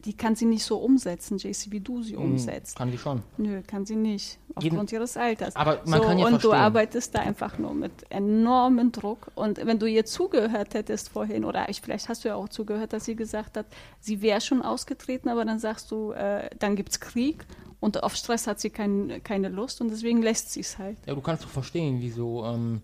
[0.05, 2.77] die kann sie nicht so umsetzen, JC, wie du sie umsetzt.
[2.77, 3.23] Kann die schon.
[3.37, 5.55] Nö, kann sie nicht, Jeden- aufgrund ihres Alters.
[5.55, 6.53] Aber man so, kann ja und du verstehen.
[6.63, 9.31] arbeitest da einfach nur mit enormem Druck.
[9.35, 12.93] Und wenn du ihr zugehört hättest vorhin, oder ich, vielleicht hast du ja auch zugehört,
[12.93, 13.65] dass sie gesagt hat,
[13.99, 17.45] sie wäre schon ausgetreten, aber dann sagst du, äh, dann gibt's Krieg
[17.79, 20.97] und auf Stress hat sie kein, keine Lust und deswegen lässt sie es halt.
[21.05, 22.81] Ja, du kannst doch verstehen, wieso ähm,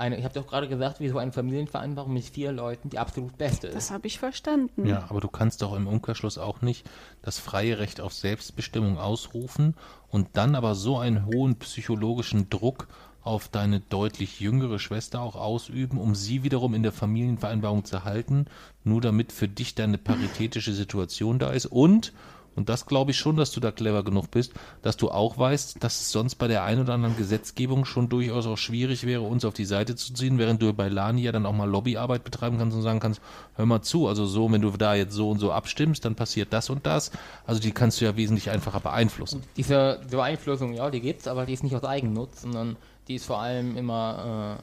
[0.00, 3.68] eine, ich habe doch gerade gesagt, wieso eine Familienvereinbarung mit vier Leuten die absolut beste
[3.68, 3.76] ist.
[3.76, 4.86] Das habe ich verstanden.
[4.86, 6.88] Ja, aber du kannst doch im Umkehrschluss auch nicht
[7.22, 9.74] das freie Recht auf Selbstbestimmung ausrufen
[10.08, 12.88] und dann aber so einen hohen psychologischen Druck
[13.22, 18.46] auf deine deutlich jüngere Schwester auch ausüben, um sie wiederum in der Familienvereinbarung zu halten,
[18.82, 22.12] nur damit für dich deine paritätische Situation da ist und
[22.56, 25.82] und das glaube ich schon, dass du da clever genug bist, dass du auch weißt,
[25.82, 29.44] dass es sonst bei der einen oder anderen Gesetzgebung schon durchaus auch schwierig wäre, uns
[29.44, 32.58] auf die Seite zu ziehen, während du bei Lani ja dann auch mal Lobbyarbeit betreiben
[32.58, 33.20] kannst und sagen kannst,
[33.54, 36.52] hör mal zu, also so, wenn du da jetzt so und so abstimmst, dann passiert
[36.52, 37.12] das und das.
[37.46, 39.42] Also die kannst du ja wesentlich einfacher beeinflussen.
[39.56, 42.76] Diese, diese Beeinflussung, ja, die gibt's, aber die ist nicht aus Eigennutz, sondern
[43.08, 44.58] die ist vor allem immer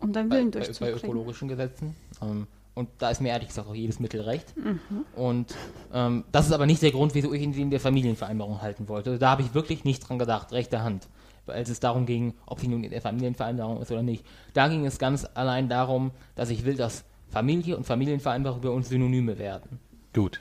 [0.00, 0.98] äh, Um deinen bei, Willen bei, bei durchzukriegen.
[0.98, 1.94] ökologischen Gesetzen.
[2.20, 2.46] Ähm,
[2.78, 4.56] und da ist mir ehrlich gesagt auch jedes Mittel recht.
[4.56, 5.04] Mhm.
[5.16, 5.54] Und
[5.92, 9.18] ähm, das ist aber nicht der Grund, wieso ich ihn in der Familienvereinbarung halten wollte.
[9.18, 11.08] Da habe ich wirklich nicht dran gedacht, rechte Hand.
[11.48, 14.24] Als es darum ging, ob sie nun in der Familienvereinbarung ist oder nicht.
[14.52, 18.88] Da ging es ganz allein darum, dass ich will, dass Familie und Familienvereinbarung bei uns
[18.88, 19.80] Synonyme werden.
[20.14, 20.40] Gut.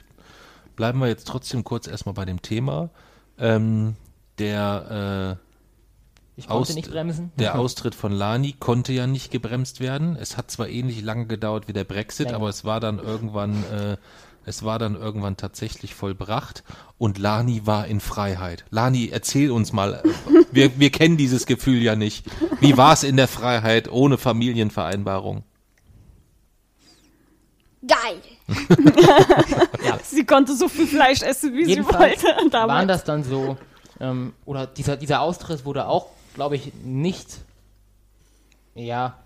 [0.76, 2.92] Bleiben wir jetzt trotzdem kurz erstmal bei dem Thema.
[3.40, 3.96] Ähm,
[4.38, 5.47] der äh,
[6.40, 7.32] Ich konnte Aus- nicht bremsen.
[7.38, 10.16] Der Austritt von Lani konnte ja nicht gebremst werden.
[10.16, 12.36] Es hat zwar ähnlich lange gedauert wie der Brexit, Länger.
[12.38, 13.98] aber es war dann irgendwann, äh,
[14.46, 16.64] es war dann irgendwann tatsächlich vollbracht
[17.00, 18.66] und Lani war in Freiheit.
[18.70, 20.10] Lani, erzähl uns mal, äh,
[20.52, 22.26] wir, wir kennen dieses Gefühl ja nicht.
[22.60, 25.44] Wie war es in der Freiheit ohne Familienvereinbarung?
[27.88, 28.22] Geil.
[30.04, 32.50] Sie konnte so viel Fleisch essen, wie Jedenfalls sie wollte.
[32.52, 32.78] damals.
[32.78, 33.58] waren das dann so,
[34.00, 36.08] ähm, oder dieser, dieser Austritt wurde auch,
[36.38, 37.40] glaube ich, nicht,
[38.76, 39.18] ja,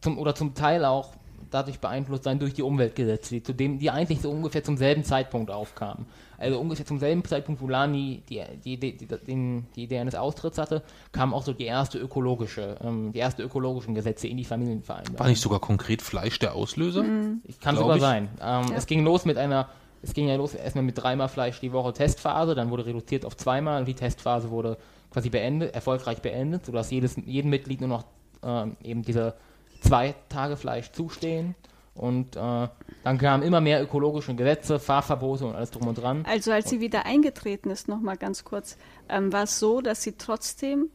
[0.00, 1.10] zum, oder zum Teil auch
[1.50, 5.04] dadurch beeinflusst sein durch die Umweltgesetze, die, zu dem, die eigentlich so ungefähr zum selben
[5.04, 6.06] Zeitpunkt aufkamen.
[6.38, 10.14] Also ungefähr zum selben Zeitpunkt, wo Lani die, die, die, die, den, die Idee eines
[10.14, 10.82] Austritts hatte,
[11.12, 15.18] kam auch so die erste ökologische, ähm, die erste ökologischen Gesetze in die Familienvereinbarung.
[15.18, 17.04] War nicht sogar konkret Fleisch der Auslöser?
[17.44, 18.02] Ich kann sogar ich.
[18.02, 18.28] sein.
[18.40, 19.68] Ähm, Es ging los mit einer,
[20.00, 23.36] es ging ja los erstmal mit dreimal Fleisch die Woche Testphase, dann wurde reduziert auf
[23.36, 24.78] zweimal und die Testphase wurde
[25.10, 28.04] quasi beendet, erfolgreich beendet, sodass jedes, jedem Mitglied nur noch
[28.42, 29.34] ähm, eben diese
[29.80, 31.54] zwei Tage Fleisch zustehen.
[31.94, 32.68] Und äh,
[33.02, 36.24] dann kamen immer mehr ökologische Gesetze, Fahrverbote und alles drum und dran.
[36.28, 38.76] Also als sie wieder eingetreten ist, noch mal ganz kurz,
[39.08, 40.90] ähm, war es so, dass sie trotzdem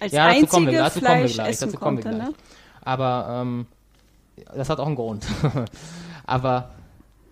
[0.00, 2.18] als Ja, dazu kommen wir, dazu kommen wir gleich, essen dazu kommen wir konnte.
[2.18, 2.28] gleich.
[2.30, 2.34] Ne?
[2.82, 3.66] Aber ähm,
[4.54, 5.26] das hat auch einen Grund.
[6.26, 6.70] Aber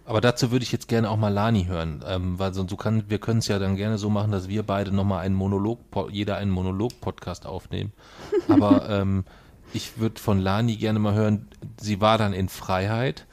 [0.06, 3.10] Aber dazu würde ich jetzt gerne auch mal Lani hören, ähm, weil sonst du kann,
[3.10, 5.80] wir können es ja dann gerne so machen, dass wir beide nochmal einen Monolog,
[6.10, 7.92] jeder einen Monolog-Podcast aufnehmen.
[8.48, 9.24] Aber ähm,
[9.72, 11.48] ich würde von Lani gerne mal hören,
[11.80, 13.26] sie war dann in Freiheit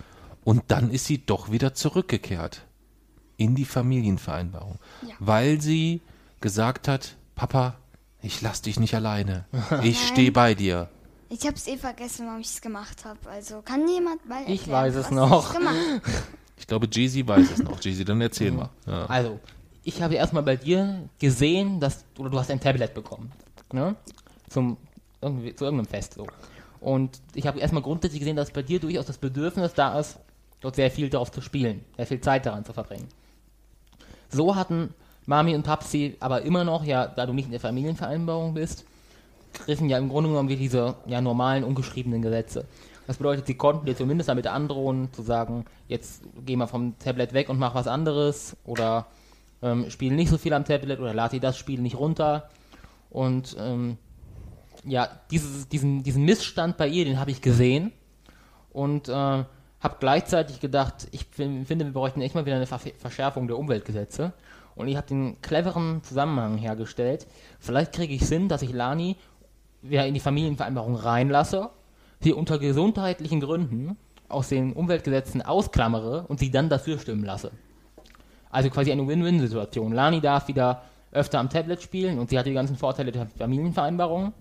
[0.44, 2.64] und dann ist sie doch wieder zurückgekehrt
[3.38, 5.14] in die Familienvereinbarung, Ja.
[5.20, 6.02] weil sie
[6.42, 7.76] gesagt hat, Papa,
[8.24, 9.46] ich lass dich nicht alleine,
[9.84, 10.90] ich stehe bei dir.
[11.30, 13.20] Ich hab's eh vergessen, warum ich es gemacht habe.
[13.30, 15.52] Also kann jemand mal Ich erklären, weiß es was noch.
[15.54, 15.76] Ich gemacht?
[16.64, 17.82] Ich glaube, Jay-Z weiß es noch.
[17.82, 18.70] Jay-Z, dann erzähl mal.
[18.88, 19.06] Ja.
[19.08, 19.38] Also,
[19.84, 23.34] ich habe erstmal bei dir gesehen, dass oder du hast ein Tablet bekommen.
[23.74, 23.98] Ne?
[24.48, 24.78] Zum,
[25.22, 26.26] irgendwie, zu irgendeinem Fest so.
[26.80, 30.20] Und ich habe erstmal grundsätzlich gesehen, dass bei dir durchaus das Bedürfnis da ist,
[30.62, 33.10] dort sehr viel darauf zu spielen, sehr viel Zeit daran zu verbringen.
[34.30, 34.94] So hatten
[35.26, 38.86] Mami und Papsi aber immer noch, ja, da du nicht in der Familienvereinbarung bist,
[39.66, 42.66] griffen ja im Grunde genommen wie diese ja, normalen, ungeschriebenen Gesetze.
[43.08, 47.34] Das bedeutet, sie konnten dir zumindest damit androhen, zu sagen, jetzt geh mal vom Tablet
[47.34, 49.08] weg und mach was anderes oder
[49.62, 52.50] ähm, spiel nicht so viel am Tablet oder lad dir das Spiel nicht runter.
[53.10, 53.98] Und ähm,
[54.86, 57.92] ja, dieses, diesen, diesen Missstand bei ihr, den habe ich gesehen
[58.72, 62.80] und äh, habe gleichzeitig gedacht, ich fin- finde, wir bräuchten echt mal wieder eine Ver
[62.80, 64.34] Verschärfung der Umweltgesetze.
[64.76, 67.28] Und ich habe den cleveren Zusammenhang hergestellt.
[67.60, 69.18] Vielleicht kriege ich Sinn, dass ich Lani
[69.84, 71.70] wieder in die Familienvereinbarung reinlasse,
[72.24, 73.98] sie unter gesundheitlichen Gründen
[74.30, 77.52] aus den Umweltgesetzen ausklammere und sie dann dafür stimmen lasse.
[78.50, 79.94] Also quasi eine Win-Win-Situation.
[79.94, 84.34] Lani darf wieder öfter am Tablet spielen und sie hat die ganzen Vorteile der Familienvereinbarung.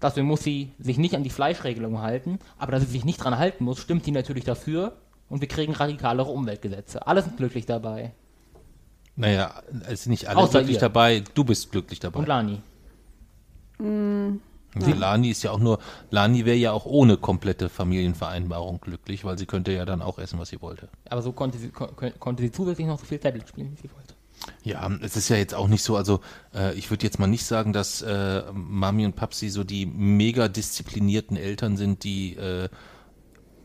[0.00, 3.38] Dafür muss sie sich nicht an die Fleischregelung halten, aber dass sie sich nicht dran
[3.38, 4.96] halten muss, stimmt sie natürlich dafür
[5.28, 7.06] und wir kriegen radikalere Umweltgesetze.
[7.06, 8.12] Alle sind glücklich dabei.
[9.16, 10.80] Naja, es sind nicht alle Außer glücklich ihr.
[10.80, 12.18] dabei, du bist glücklich dabei.
[12.18, 12.60] Und Lani.
[14.80, 14.94] Ja.
[14.94, 15.78] Lani ist ja auch nur,
[16.10, 20.38] Lani wäre ja auch ohne komplette Familienvereinbarung glücklich, weil sie könnte ja dann auch essen,
[20.38, 20.88] was sie wollte.
[21.08, 23.90] Aber so konnte sie, kon konnte sie zusätzlich noch so viel Tablet spielen, wie sie
[23.94, 24.14] wollte.
[24.62, 26.20] Ja, es ist ja jetzt auch nicht so, also
[26.54, 30.48] äh, ich würde jetzt mal nicht sagen, dass äh, Mami und Papsi so die mega
[30.48, 32.68] disziplinierten Eltern sind, die äh,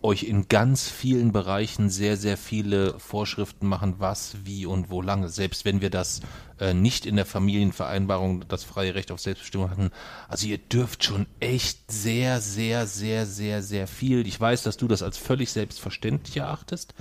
[0.03, 5.29] euch in ganz vielen Bereichen sehr, sehr viele Vorschriften machen, was, wie und wo lange.
[5.29, 6.21] Selbst wenn wir das
[6.59, 9.91] äh, nicht in der Familienvereinbarung, das freie Recht auf Selbstbestimmung hatten.
[10.27, 14.25] Also ihr dürft schon echt sehr, sehr, sehr, sehr, sehr viel.
[14.25, 16.93] Ich weiß, dass du das als völlig selbstverständlich erachtest.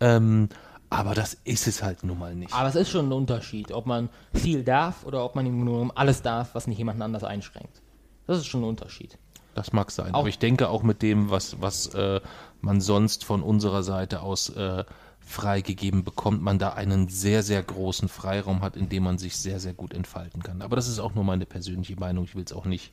[0.00, 0.48] Ähm,
[0.88, 2.54] aber das ist es halt nun mal nicht.
[2.54, 5.96] Aber es ist schon ein Unterschied, ob man viel darf oder ob man im Grunde
[5.96, 7.82] alles darf, was nicht jemanden anders einschränkt.
[8.26, 9.18] Das ist schon ein Unterschied.
[9.56, 10.14] Das mag sein.
[10.14, 12.20] Auch Aber ich denke auch mit dem, was, was äh,
[12.60, 14.84] man sonst von unserer Seite aus äh,
[15.20, 19.58] freigegeben bekommt, man da einen sehr, sehr großen Freiraum hat, in dem man sich sehr,
[19.58, 20.60] sehr gut entfalten kann.
[20.60, 22.24] Aber das ist auch nur meine persönliche Meinung.
[22.24, 22.92] Ich will es auch nicht,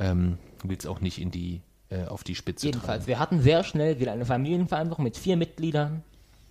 [0.00, 3.06] ähm, will es auch nicht in die, äh, auf die Spitze Jedenfalls, tragen.
[3.06, 6.02] wir hatten sehr schnell wieder eine Familienvereinbarung mit vier Mitgliedern,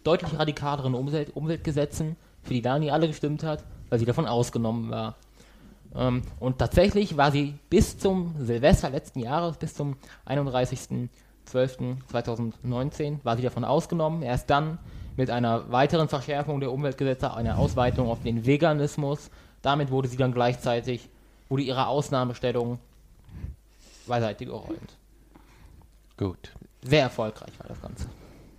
[0.06, 5.18] deutlich radikaleren Umwelt, Umweltgesetzen, für die Dani alle gestimmt hat, weil sie davon ausgenommen war.
[5.96, 13.44] Ähm, und tatsächlich war sie bis zum Silvester letzten Jahres, bis zum 31.12.2019, war sie
[13.44, 14.24] davon ausgenommen.
[14.24, 14.80] Erst dann
[15.18, 19.30] mit einer weiteren Verschärfung der Umweltgesetze, einer Ausweitung auf den Veganismus.
[19.62, 21.10] Damit wurde sie dann gleichzeitig,
[21.50, 22.80] wurde ihre Ausnahmestellung
[24.08, 24.98] beiseite geräumt.
[26.18, 26.54] Gut.
[26.84, 28.08] Sehr erfolgreich war das Ganze.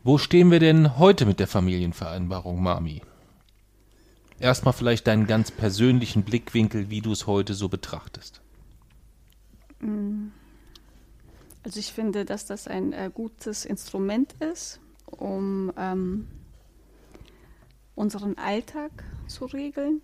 [0.05, 3.03] Wo stehen wir denn heute mit der Familienvereinbarung, Mami?
[4.43, 8.41] Erstmal vielleicht deinen ganz persönlichen Blickwinkel, wie du es heute so betrachtest.
[9.81, 10.29] Mm.
[11.65, 16.27] Also ich finde, dass das ein äh, gutes Instrument ist, um ähm,
[17.95, 18.91] unseren Alltag
[19.29, 20.03] zu regeln.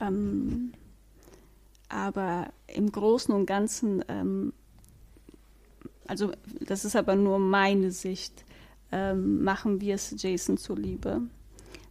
[0.00, 0.72] Ähm,
[1.90, 4.54] aber im Großen und Ganzen, ähm,
[6.06, 8.46] also das ist aber nur meine Sicht,
[8.92, 11.20] ähm, machen wir es Jason zuliebe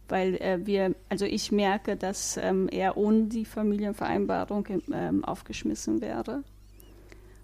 [0.08, 6.44] weil äh, wir, also ich merke, dass ähm, er ohne die Familienvereinbarung ähm, aufgeschmissen wäre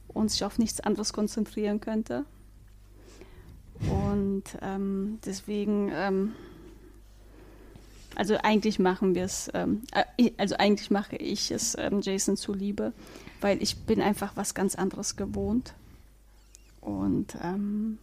[0.09, 2.25] und sich auf nichts anderes konzentrieren könnte.
[3.81, 6.33] Und ähm, deswegen, ähm,
[8.15, 12.93] also eigentlich machen wir es, ähm, äh, also eigentlich mache ich es ähm, Jason zuliebe,
[13.41, 15.75] weil ich bin einfach was ganz anderes gewohnt.
[16.81, 17.99] Und man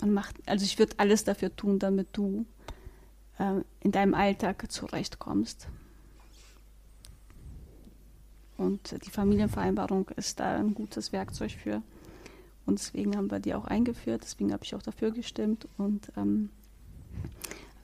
[0.00, 2.46] macht, also ich würde alles dafür tun, damit du
[3.80, 5.68] in deinem Alltag zurechtkommst.
[8.56, 11.82] Und die Familienvereinbarung ist da ein gutes Werkzeug für.
[12.66, 15.68] Und deswegen haben wir die auch eingeführt, deswegen habe ich auch dafür gestimmt.
[15.78, 16.50] Und ähm,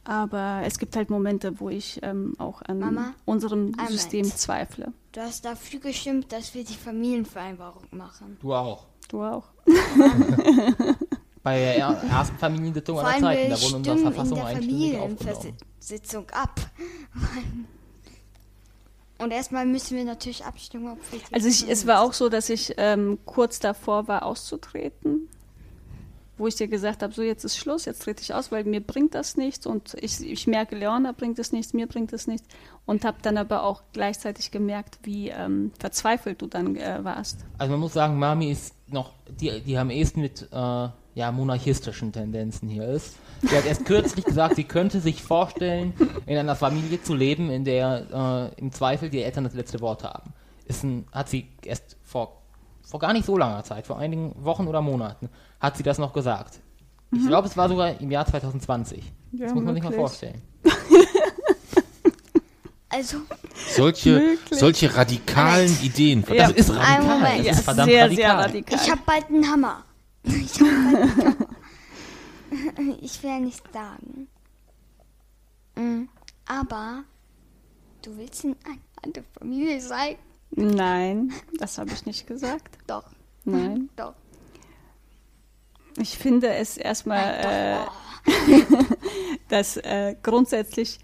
[0.02, 4.92] aber es gibt halt Momente, wo ich ähm, auch an Mama, unserem System zweifle.
[5.12, 8.36] Du hast dafür gestimmt, dass wir die Familienvereinbarung machen.
[8.40, 8.86] Du auch.
[9.08, 9.46] Du auch.
[11.44, 13.50] bei der ersten Familiensitzung aller Zeiten.
[13.50, 15.56] Da wurden unsere Verfassung einstimmig aufgenommen.
[15.78, 16.58] Sitzung ab.
[19.18, 22.48] Und erstmal müssen wir natürlich abstimmen, ob wir Also ich, es war auch so, dass
[22.48, 25.28] ich ähm, kurz davor war, auszutreten.
[26.36, 28.80] Wo ich dir gesagt habe, so jetzt ist Schluss, jetzt trete ich aus, weil mir
[28.80, 29.66] bringt das nichts.
[29.66, 32.48] Und ich, ich merke, Leona bringt es nichts, mir bringt es nichts.
[32.86, 37.44] Und habe dann aber auch gleichzeitig gemerkt, wie ähm, verzweifelt du dann äh, warst.
[37.58, 40.48] Also man muss sagen, Mami ist noch, die, die am ehesten mit...
[40.50, 43.16] Äh ja, monarchistischen Tendenzen hier ist.
[43.42, 45.92] Sie hat erst kürzlich gesagt, sie könnte sich vorstellen,
[46.26, 50.02] in einer Familie zu leben, in der äh, im Zweifel die Eltern das letzte Wort
[50.02, 50.32] haben.
[50.66, 52.42] Ist ein, hat sie erst vor,
[52.82, 55.28] vor gar nicht so langer Zeit, vor einigen Wochen oder Monaten,
[55.60, 56.60] hat sie das noch gesagt.
[57.12, 57.28] Ich mhm.
[57.28, 59.04] glaube, es war sogar im Jahr 2020.
[59.32, 60.42] Ja, das muss man sich mal vorstellen.
[62.96, 63.22] Also
[63.74, 65.76] solche, solche radikalen.
[65.82, 66.22] Ideen.
[66.22, 66.48] Das ja.
[66.50, 67.42] ist radikal.
[67.42, 68.16] Das ist verdammt sehr, radikal.
[68.16, 68.80] Sehr radikal.
[68.80, 69.84] Ich habe bald einen Hammer.
[70.24, 70.60] Ich,
[73.00, 74.28] ich will ja nicht sagen.
[75.76, 76.04] Mm,
[76.46, 77.04] aber
[78.02, 80.16] du willst in einer anderen Familie sein?
[80.50, 82.78] Nein, das habe ich nicht gesagt.
[82.86, 83.04] Doch.
[83.44, 83.90] Nein.
[83.96, 84.14] Doch.
[85.96, 87.86] Ich finde es erstmal,
[88.26, 88.30] äh,
[89.48, 90.98] dass äh, grundsätzlich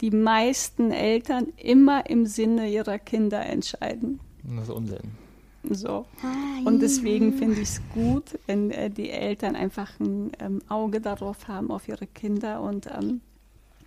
[0.00, 4.20] die meisten Eltern immer im Sinne ihrer Kinder entscheiden.
[4.42, 5.23] Das ist Unsinn.
[5.70, 6.06] So.
[6.64, 11.48] Und deswegen finde ich es gut, wenn äh, die Eltern einfach ein ähm, Auge darauf
[11.48, 13.20] haben, auf ihre Kinder und ähm,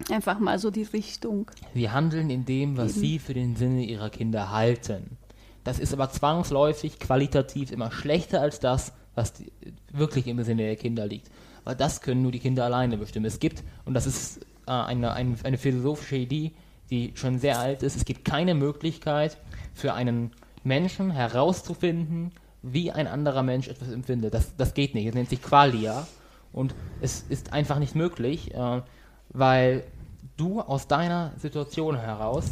[0.09, 1.49] einfach mal so die Richtung.
[1.73, 2.99] Sie handeln in dem, was eben.
[3.01, 5.17] sie für den Sinne ihrer Kinder halten.
[5.63, 9.51] Das ist aber zwangsläufig qualitativ immer schlechter als das, was die,
[9.91, 11.29] wirklich im Sinne der Kinder liegt.
[11.63, 13.25] Weil das können nur die Kinder alleine bestimmen.
[13.25, 16.53] Es gibt, und das ist äh, eine, eine, eine philosophische Idee,
[16.89, 19.37] die schon sehr alt ist, es gibt keine Möglichkeit
[19.73, 20.31] für einen
[20.67, 22.31] Menschen herauszufinden,
[22.61, 24.33] wie ein anderer Mensch etwas empfindet.
[24.33, 25.07] Das, das geht nicht.
[25.07, 26.07] Das nennt sich Qualia.
[26.53, 28.81] Und es ist einfach nicht möglich, äh,
[29.29, 29.83] weil
[30.37, 32.45] du aus deiner Situation heraus,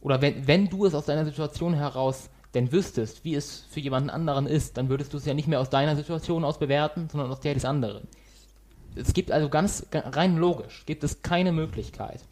[0.00, 4.10] oder wenn, wenn du es aus deiner Situation heraus denn wüsstest, wie es für jemanden
[4.10, 7.30] anderen ist, dann würdest du es ja nicht mehr aus deiner Situation aus bewerten, sondern
[7.30, 8.08] aus der des anderen.
[8.94, 12.24] Es gibt also ganz rein logisch, gibt es keine Möglichkeit,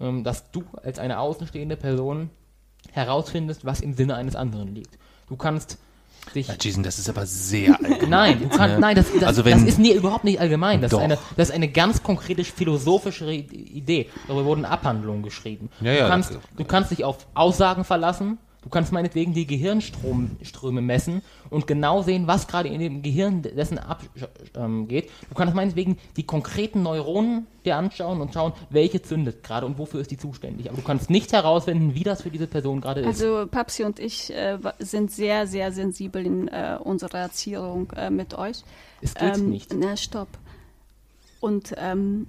[0.00, 2.30] ähm, dass du als eine außenstehende Person
[2.92, 4.98] herausfindest, was im Sinne eines anderen liegt.
[5.28, 5.78] Du kannst
[6.34, 6.48] dich.
[6.48, 8.10] Ja, Jason, das ist aber sehr allgemein.
[8.10, 8.80] Nein, du kannst, Ne?
[8.80, 10.80] nein, das, das, Also das wenn- ist nie, überhaupt nicht allgemein.
[10.80, 10.98] Das Doch.
[10.98, 14.08] ist, eine, das ist eine ganz konkrete philosophische Idee.
[14.26, 15.70] Darüber wurden Abhandlungen geschrieben.
[15.80, 18.38] Ja, ja, du, kannst, das- du kannst dich auf Aussagen verlassen.
[18.66, 23.78] Du kannst meinetwegen die Gehirnströme messen und genau sehen, was gerade in dem Gehirn dessen
[23.78, 24.28] abgeht.
[24.56, 29.78] Ähm, du kannst meinetwegen die konkreten Neuronen dir anschauen und schauen, welche zündet gerade und
[29.78, 30.68] wofür ist die zuständig.
[30.68, 33.06] Aber du kannst nicht herausfinden, wie das für diese Person gerade ist.
[33.06, 38.36] Also Papsi und ich äh, sind sehr, sehr sensibel in äh, unserer Erziehung äh, mit
[38.36, 38.64] euch.
[39.00, 39.72] Es geht ähm, nicht.
[39.78, 40.26] Na, stopp.
[41.38, 42.26] Und ähm,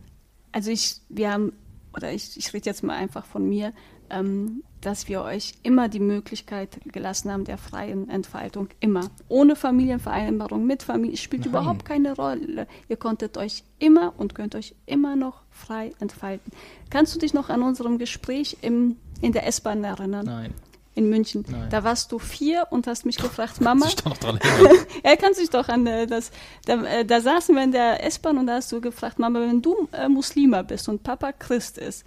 [0.51, 1.53] also ich, wir haben,
[1.95, 3.73] oder ich, ich rede jetzt mal einfach von mir,
[4.09, 8.69] ähm, dass wir euch immer die Möglichkeit gelassen haben der freien Entfaltung.
[8.79, 9.09] Immer.
[9.27, 11.49] Ohne Familienvereinbarung, mit Familie, spielt Nein.
[11.49, 12.67] überhaupt keine Rolle.
[12.87, 16.51] Ihr konntet euch immer und könnt euch immer noch frei entfalten.
[16.89, 20.25] Kannst du dich noch an unserem Gespräch im, in der S-Bahn erinnern?
[20.25, 20.53] Nein.
[20.93, 21.45] in München.
[21.47, 21.69] Nein.
[21.69, 23.85] Da warst du vier und hast mich gefragt, Mama.
[23.87, 24.77] Ich da noch dran erinnern.
[25.03, 26.31] Er kann sich doch an äh, das.
[26.65, 29.61] Da, äh, da saßen wir in der S-Bahn und da hast du gefragt, Mama, wenn
[29.61, 32.03] du äh, Muslima bist und Papa Christ ist,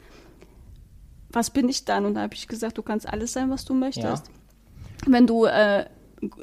[1.33, 2.07] was bin ich dann?
[2.07, 4.31] Und da habe ich gesagt, du kannst alles sein, was du möchtest.
[5.07, 5.87] Wenn du äh,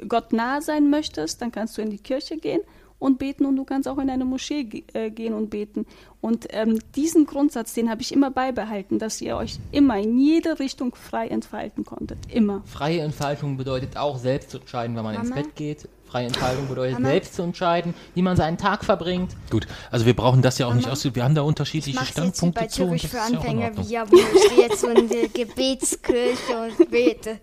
[0.08, 2.60] Gott nah sein möchtest, dann kannst du in die Kirche gehen
[2.98, 5.86] und beten und du kannst auch in eine Moschee ge äh, gehen und beten.
[6.20, 10.58] Und ähm, diesen Grundsatz, den habe ich immer beibehalten, dass ihr euch immer in jede
[10.58, 12.18] Richtung frei entfalten konntet.
[12.32, 12.62] Immer.
[12.64, 15.42] Freie Entfaltung bedeutet auch selbst zu entscheiden, wann man ins Mama?
[15.42, 15.88] Bett geht.
[16.10, 19.36] Freie Entfaltung bedeutet selbst zu entscheiden, wie man seinen Tag verbringt.
[19.50, 21.04] Gut, also wir brauchen das ja auch nicht Mama, aus.
[21.14, 22.84] Wir haben da Ich unterschiedliche jetzt wie Standpunkte bei zu.
[22.84, 23.86] und das für ist ja auch in Anfänger, Ordnung.
[23.86, 27.40] wie ja, wo ich stehe jetzt so in der Gebetskirche und bete.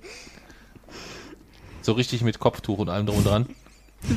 [1.81, 3.45] So richtig mit Kopftuch und allem drum und dran.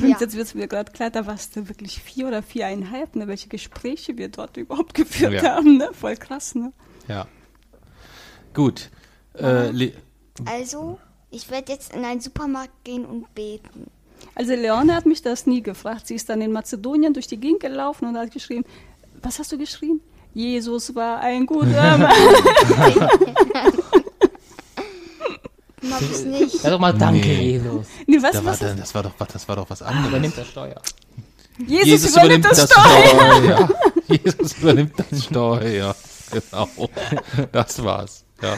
[0.01, 0.17] Ja.
[0.19, 3.27] Jetzt wird es mir gerade klar, da warst du wirklich vier oder viereinhalb, ne?
[3.27, 5.55] welche Gespräche wir dort überhaupt geführt Ja.
[5.55, 5.77] haben.
[5.77, 5.89] Ne?
[5.93, 6.71] Voll krass, ne?
[7.07, 7.27] Ja.
[8.53, 8.89] Gut.
[9.33, 9.91] Äh,
[10.45, 10.99] Also,
[11.31, 13.89] ich werde jetzt in einen Supermarkt gehen und beten.
[14.35, 16.07] Also Leone hat mich das nie gefragt.
[16.07, 18.63] Sie ist dann in Mazedonien durch die Gegend gelaufen und hat geschrien,
[19.21, 19.99] was hast du geschrien?
[20.33, 22.13] Jesus war ein guter Mann.
[25.81, 26.59] Mach ich nicht.
[26.59, 27.51] Sag doch mal Danke, Nee.
[27.53, 27.87] Jesus.
[28.05, 28.59] nee, was, da war, was?
[28.59, 30.35] dann- das, war doch, was- das war doch was Übernimmt anderes.
[30.35, 30.81] das Steuer.
[31.67, 33.69] Jesus, übernimmt das, Steuer.
[34.07, 35.95] Jesus übernimmt das Steuer.
[36.31, 36.69] Genau.
[37.51, 38.23] Das war's.
[38.41, 38.57] Ja.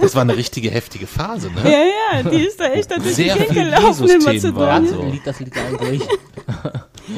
[0.00, 1.60] Das war eine richtige heftige Phase, ne?
[1.64, 4.88] Ja, ja, die ist da echt die Sehr Gegend viel gelaufen in Mazedonien.
[4.88, 5.02] so.
[5.02, 6.02] Liegt das liegt eigentlich.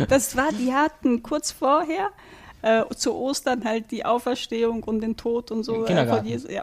[0.08, 2.08] Das war, die hatten kurz vorher
[2.62, 5.82] äh, zu Ostern halt die Auferstehung und den Tod und so.
[5.84, 6.22] Äh, Kindergarten.
[6.22, 6.50] von Jesus.
[6.50, 6.62] Ja.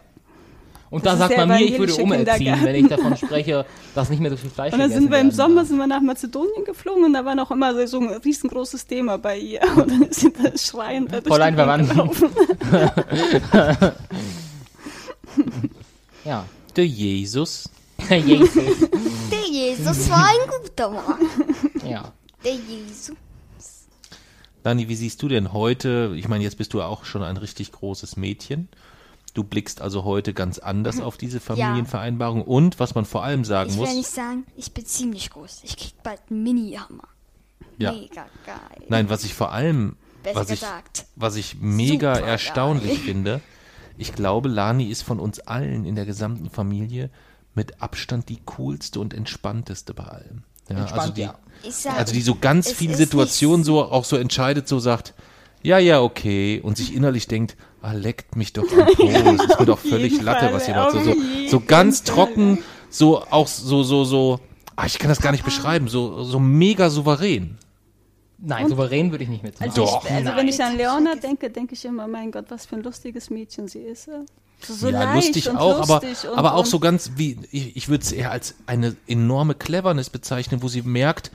[0.90, 3.64] Und Das da sagt man mir, ich würde umerziehen, wenn ich davon spreche,
[3.94, 6.00] dass nicht mehr so viel Fleisch Und dann sind wir im Sommer sind wir nach
[6.00, 9.60] Mazedonien geflogen und da war noch immer so- so ein riesengroßes Thema bei ihr.
[9.76, 12.30] Und dann ist sie da schreiend da durch Fräulein gelaufen.
[16.30, 16.46] Ja.
[16.76, 17.68] Der Jesus.
[18.08, 18.88] Jesus.
[19.32, 21.18] Der Jesus war ein guter Mann.
[21.84, 22.12] Ja.
[22.44, 23.16] Der Jesus.
[24.62, 26.14] Dani, wie siehst du denn heute?
[26.16, 28.68] Ich meine, jetzt bist du auch schon ein richtig großes Mädchen.
[29.34, 32.42] Du blickst also heute ganz anders auf diese Familienvereinbarung.
[32.42, 35.62] Und was man vor allem sagen Ich will muss, nicht sagen, ich bin ziemlich groß.
[35.64, 37.08] Ich krieg bald einen Mini-Hammer.
[37.78, 38.86] ja, Mega geil.
[38.88, 41.06] nein, was ich vor allem, Besser was ich, gesagt.
[41.16, 43.40] was ich mega erstaunlich finde,
[44.00, 47.10] ich glaube, Lani ist von uns allen in der gesamten Familie
[47.54, 50.44] mit Abstand die coolste und entspannteste bei allem.
[50.70, 51.34] Ja, Entspannt, also die, ja.
[51.68, 55.14] Sag, also die so ganz viele Situationen so auch so entscheidet, so sagt,
[55.62, 59.60] ja, ja, okay, und sich innerlich denkt, ah, leckt mich doch am Po, es ist
[59.60, 60.92] mir doch völlig Latte, Fall, was ihr macht.
[60.92, 61.14] So, so,
[61.48, 64.40] so ganz trocken, so auch so, so, so,
[64.76, 67.58] ah, ich kann das gar nicht beschreiben, so, so mega souverän.
[68.42, 69.68] Nein, souverän würde ich nicht mitmachen.
[69.68, 70.04] Also, Doch.
[70.04, 70.76] ich, also wenn ich an.
[70.76, 74.06] Leona denke, denke ich immer, mein Gott, was für ein lustiges Mädchen sie ist.
[74.06, 74.24] ja.
[74.62, 77.38] So, ja, leicht lustig und auch, aber, lustig und, aber auch und, so ganz wie,
[77.50, 81.30] ich, ich würde es eher als eine enorme Cleverness bezeichnen, wo sie merkt,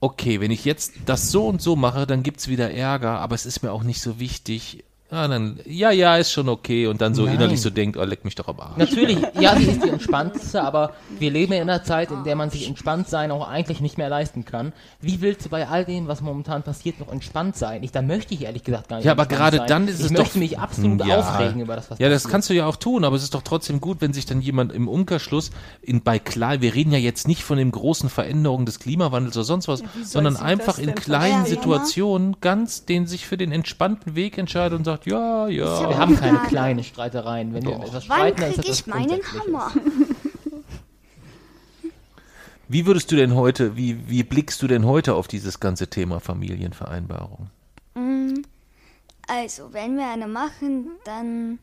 [0.00, 3.46] okay, wenn ich jetzt das so und so mache, dann gibt's wieder Ärger, aber es
[3.46, 6.86] ist mir auch nicht so wichtig Ja, dann, ja, ja, ist schon okay.
[6.88, 7.34] Und dann so Nein.
[7.36, 8.78] innerlich so denkt, oh, leck mich doch am Arsch.
[8.78, 12.50] Natürlich, ja, sie ist die entspannteste, aber wir leben in einer Zeit, in der man
[12.50, 14.72] sich entspannt sein auch eigentlich nicht mehr leisten kann.
[15.00, 17.82] Wie willst du bei all dem, was momentan passiert, noch entspannt sein?
[17.84, 19.66] Ich, da möchte ich ehrlich gesagt gar nicht Ja, aber gerade sein.
[19.68, 21.18] dann ist ich es möchte doch- mich absolut Ja.
[21.18, 22.32] aufregen über das, was Ja, das passiert.
[22.32, 24.72] kannst du ja auch tun, aber es ist doch trotzdem gut, wenn sich dann jemand
[24.72, 25.50] im Umkehrschluss
[25.82, 29.44] in bei klar, wir reden ja jetzt nicht von den großen Veränderungen des Klimawandels oder
[29.44, 31.56] sonst was, soll sondern einfach in kleinen verstehen?
[31.56, 35.88] Situationen ganz den sich für den entspannten Weg entscheidet und sagt, ja, ja.
[35.88, 36.48] Wir haben keine Frage.
[36.48, 37.52] kleinen Streitereien.
[37.54, 39.20] Wenn wir etwas Wann streiten, ist kriege das ich meinen.
[39.22, 39.72] Hammer?
[42.68, 46.18] Wie würdest du denn heute, wie, wie blickst du denn heute auf dieses ganze Thema
[46.18, 47.50] Familienvereinbarung?
[49.28, 51.58] Also, wenn wir eine machen, dann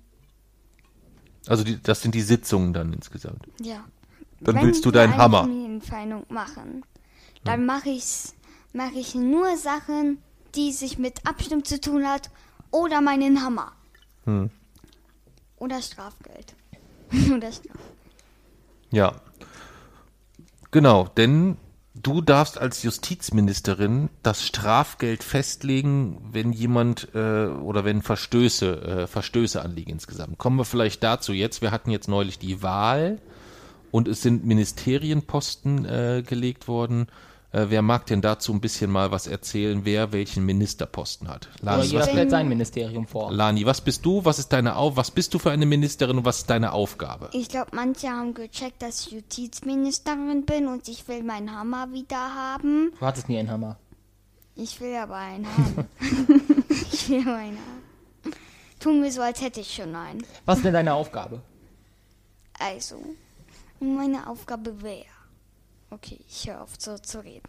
[1.47, 3.45] Also die, das sind die Sitzungen dann insgesamt.
[3.61, 3.83] ja.
[4.43, 5.41] Dann wenn willst du wir deinen eine Hammer.
[5.41, 6.83] Familienfeind machen,
[7.43, 8.33] dann mache ich
[8.73, 10.17] mache ich nur Sachen,
[10.55, 12.31] die sich mit Abstimmung zu tun hat
[12.71, 13.73] oder meinen Hammer.
[14.25, 14.49] Hm.
[15.57, 16.55] Oder Strafgeld.
[17.35, 17.77] oder Straf
[18.91, 19.13] Ja.
[20.71, 21.57] Genau, denn
[21.93, 29.61] du darfst als Justizministerin das Strafgeld festlegen, wenn jemand äh, oder wenn Verstöße, äh, Verstöße
[29.61, 30.37] anliegen insgesamt.
[30.37, 31.61] Kommen wir vielleicht dazu jetzt.
[31.61, 33.19] Wir hatten jetzt neulich die Wahl
[33.91, 37.07] und es sind Ministerienposten äh, gelegt worden.
[37.53, 41.49] Äh, wer mag denn dazu ein bisschen mal was erzählen, wer welchen Ministerposten hat?
[41.61, 43.31] Oder Lani, jeder was, stellt sein Ministerium vor.
[43.31, 44.23] Lani, was bist du?
[44.23, 44.95] Was ist deine Auf?
[44.95, 47.29] Was bist du für eine Ministerin und was ist deine Aufgabe?
[47.33, 52.35] Ich glaube, manche haben gecheckt, dass ich Justizministerin bin und ich will meinen Hammer wieder
[52.35, 52.93] haben.
[52.97, 53.77] Du hattest nie einen Hammer.
[54.55, 55.87] Ich will aber einen haben.
[56.91, 57.81] ich will aber einen haben.
[58.79, 60.23] Tun wir so, als hätte ich schon einen.
[60.45, 61.41] Was ist denn deine Aufgabe?
[62.57, 62.95] Also,
[63.79, 65.20] meine Aufgabe wäre.
[65.91, 67.47] Okay, ich höre auf so zu reden.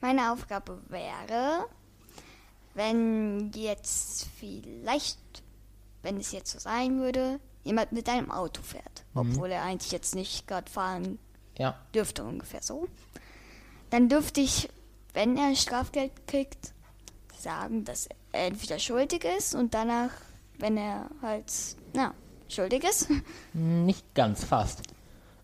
[0.00, 1.66] Meine Aufgabe wäre,
[2.74, 5.18] wenn jetzt vielleicht,
[6.02, 10.14] wenn es jetzt so sein würde, jemand mit einem Auto fährt, obwohl er eigentlich jetzt
[10.14, 11.18] nicht gerade fahren
[11.58, 11.74] Ja.
[11.94, 12.86] dürfte, ungefähr so,
[13.90, 14.68] dann dürfte ich,
[15.14, 16.74] wenn er Strafgeld kriegt,
[17.38, 20.10] sagen, dass er entweder schuldig ist und danach,
[20.58, 21.50] wenn er halt,
[21.94, 22.12] na,
[22.48, 23.08] schuldig ist,
[23.54, 24.82] Nicht ganz, fast.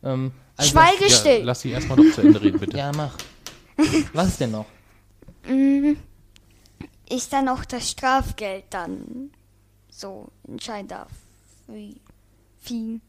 [0.05, 0.32] Ähm,
[0.62, 1.43] also, Schweige Ja, still.
[1.44, 2.76] lass sie erstmal noch zu Ende reden, bitte.
[2.76, 3.16] Ja, mach.
[4.12, 4.66] Was ist denn noch?
[7.09, 9.30] ich dann auch das Strafgeld dann
[9.90, 11.10] so entscheiden darf,
[11.66, 12.01] wie
[12.59, 13.01] viel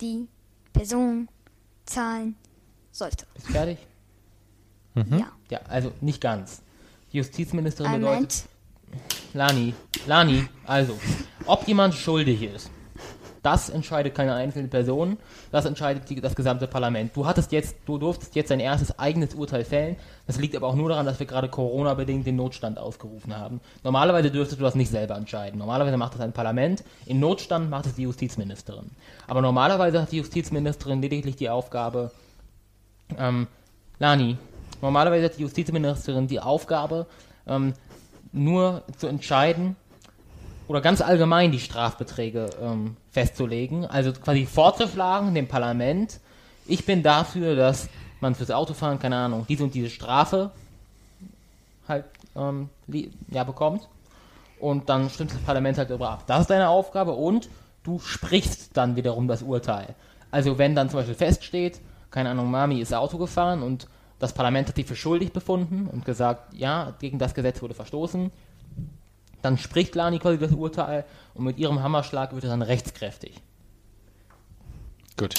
[0.00, 0.28] die
[0.72, 1.28] Person
[1.86, 2.34] zahlen
[2.90, 3.26] sollte.
[3.34, 3.78] Bist du fertig?
[4.94, 5.32] Ja.
[5.50, 6.62] Ja, also nicht ganz.
[7.12, 8.10] Die Justizministerin bedeutet.
[8.10, 8.44] Moment.
[9.32, 9.74] Lani,
[10.06, 10.98] Lani, also,
[11.46, 12.70] ob jemand schuldig ist,
[13.42, 15.16] das entscheidet keine einzelne Person,
[15.50, 17.16] das entscheidet die, das gesamte Parlament.
[17.16, 19.96] Du hattest jetzt, du durftest jetzt dein erstes eigenes Urteil fällen.
[20.26, 23.60] Das liegt aber auch nur daran, dass wir gerade Corona-bedingt den Notstand ausgerufen haben.
[23.82, 25.58] Normalerweise dürftest du das nicht selber entscheiden.
[25.58, 26.84] Normalerweise macht das ein Parlament.
[27.06, 28.90] Im Notstand macht es die Justizministerin.
[29.26, 32.10] Aber normalerweise hat die Justizministerin lediglich die Aufgabe,
[33.18, 33.46] ähm,
[33.98, 34.36] Lani,
[34.82, 37.06] normalerweise hat die Justizministerin die Aufgabe,
[37.46, 37.74] ähm,
[38.32, 39.76] nur zu entscheiden
[40.70, 46.20] oder ganz allgemein die Strafbeträge ähm, festzulegen, also quasi vorzuschlagen dem Parlament,
[46.64, 47.88] ich bin dafür, dass
[48.20, 50.52] man fürs Autofahren, keine Ahnung, diese und diese Strafe
[51.88, 52.04] halt
[52.36, 52.68] ähm,
[53.32, 53.88] ja, bekommt
[54.60, 56.22] und dann stimmt das Parlament halt darüber ab.
[56.28, 57.48] Das ist deine Aufgabe und
[57.82, 59.96] du sprichst dann wiederum das Urteil.
[60.30, 61.80] Also wenn dann zum Beispiel feststeht,
[62.12, 63.88] keine Ahnung, Mami ist Auto gefahren und
[64.20, 68.30] das Parlament hat sie für schuldig befunden und gesagt, ja, gegen das Gesetz wurde verstoßen,
[69.42, 71.04] dann spricht Lani quasi das Urteil
[71.34, 73.40] und mit ihrem Hammerschlag wird es dann rechtskräftig.
[75.16, 75.34] Gut.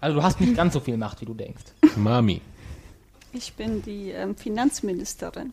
[0.00, 1.62] Also du hast nicht ganz so viel Macht, wie du denkst.
[1.96, 2.40] Mami.
[3.32, 5.52] Ich bin die ähm, Finanzministerin.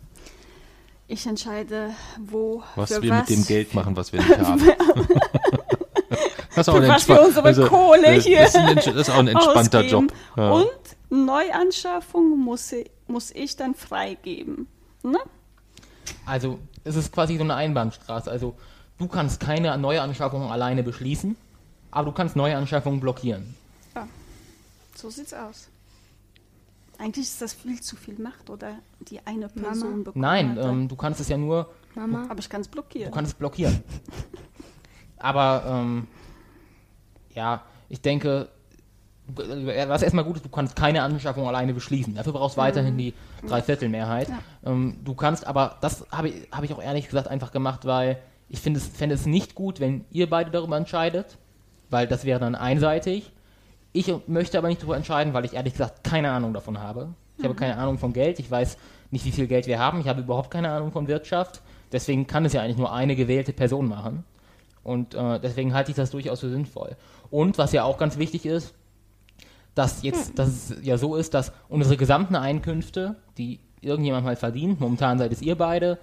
[1.08, 4.62] Ich entscheide, wo Was für wir was, mit dem Geld machen, was wir nicht haben.
[6.56, 8.86] das ist auch für ein was wir unsere also, Kohle hier Das ist, ein, das
[8.88, 10.08] ist auch ein entspannter ausgeben.
[10.08, 10.14] Job.
[10.36, 10.52] Ja.
[10.52, 10.70] Und
[11.10, 14.68] Neuanschaffung muss, ich- muss ich dann freigeben.
[15.04, 15.20] Ne?
[16.26, 18.30] Also es ist quasi so eine Einbahnstraße.
[18.32, 18.56] Also
[18.98, 21.36] du kannst keine Neuanschaffung alleine beschließen,
[21.92, 23.56] aber du kannst Neuanschaffungen blockieren.
[23.96, 24.08] Ja,
[24.96, 25.70] so sieht's aus.
[27.00, 28.80] Eigentlich ist das viel zu viel Macht, oder?
[29.02, 30.16] Die eine Person bekommt.
[30.22, 30.66] Nein, hat.
[30.66, 33.14] ähm, du kannst es ja nur, Mama, Aber ich kann es du blockieren.
[33.14, 33.84] kannst es blockieren.
[35.20, 36.08] Aber ähm,
[37.36, 38.57] ja, ich denke, äh,
[39.36, 42.16] was erstmal gut ist, du kannst keine Anschaffung alleine beschließen.
[42.16, 43.14] Dafür brauchst du weiterhin die
[43.48, 44.30] Dreiviertelmehrheit.
[44.66, 48.20] Ähm, du kannst aber, das habe ich, hab ich auch ehrlich gesagt einfach gemacht, weil
[48.50, 51.38] ich finde es, fände es nicht gut, wenn ihr beide darüber entscheidet,
[51.90, 53.32] weil das wäre dann einseitig.
[53.92, 57.10] Ich möchte aber nicht darüber entscheiden, weil ich ehrlich gesagt keine Ahnung davon habe.
[57.38, 58.78] Ich habe keine Ahnung von Geld, ich weiß
[59.12, 61.62] nicht, wie viel Geld wir haben, ich habe überhaupt keine Ahnung von Wirtschaft.
[61.92, 64.24] Deswegen kann es ja eigentlich nur eine gewählte Person machen.
[64.84, 66.96] Und äh, deswegen halte ich das durchaus für sinnvoll.
[67.30, 68.74] Und was ja auch ganz wichtig ist,
[69.78, 74.80] dass jetzt, dass es ja so ist, dass unsere gesamten Einkünfte, die irgendjemand mal verdient,
[74.80, 76.00] momentan seid es ihr beide,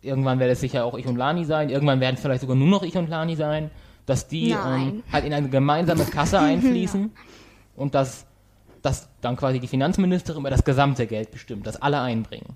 [0.00, 2.68] irgendwann werde es sicher auch ich und Lani sein, irgendwann werden es vielleicht sogar nur
[2.68, 3.70] noch ich und Lani sein,
[4.06, 7.10] dass die ähm, halt in eine gemeinsame Kasse einfließen
[7.76, 8.26] und dass,
[8.80, 12.54] dass dann quasi die Finanzministerin über das gesamte Geld bestimmt, das alle einbringen.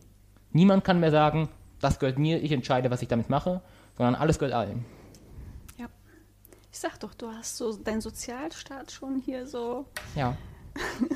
[0.52, 1.48] Niemand kann mehr sagen,
[1.80, 3.60] das gehört mir, ich entscheide, was ich damit mache,
[3.96, 4.84] sondern alles gehört allen.
[6.74, 9.86] Ich sag doch, du hast so deinen Sozialstaat schon hier so
[10.16, 10.36] Ja.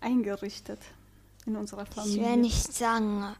[0.00, 0.80] eingerichtet
[1.44, 2.24] in unserer Ich Familie.
[2.24, 3.34] will nicht sagen.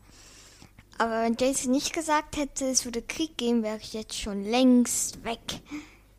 [0.98, 5.24] Aber wenn Jason nicht gesagt hätte, es würde Krieg geben, wäre ich jetzt schon längst
[5.24, 5.40] weg.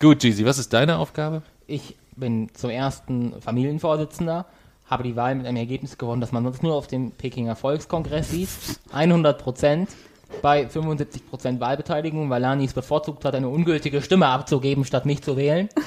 [0.00, 1.42] Gut, Jeezy, was ist deine Aufgabe?
[1.68, 4.46] Ich bin zum ersten Familienvorsitzender,
[4.86, 8.30] habe die Wahl mit einem Ergebnis gewonnen, das man sonst nur auf dem Pekinger Volkskongress
[8.30, 8.48] sieht.
[8.92, 9.90] 100 Prozent
[10.42, 15.22] bei 75 Prozent Wahlbeteiligung, weil Lani es bevorzugt hat, eine ungültige Stimme abzugeben, statt mich
[15.22, 15.68] zu wählen.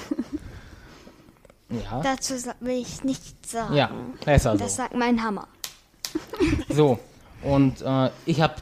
[1.71, 3.75] Ja, Dazu will ich nichts sagen.
[3.75, 3.91] ja,
[4.25, 4.81] besser Das so.
[4.81, 5.47] sagt mein Hammer.
[6.69, 6.97] So,
[7.43, 8.55] und äh, ich habe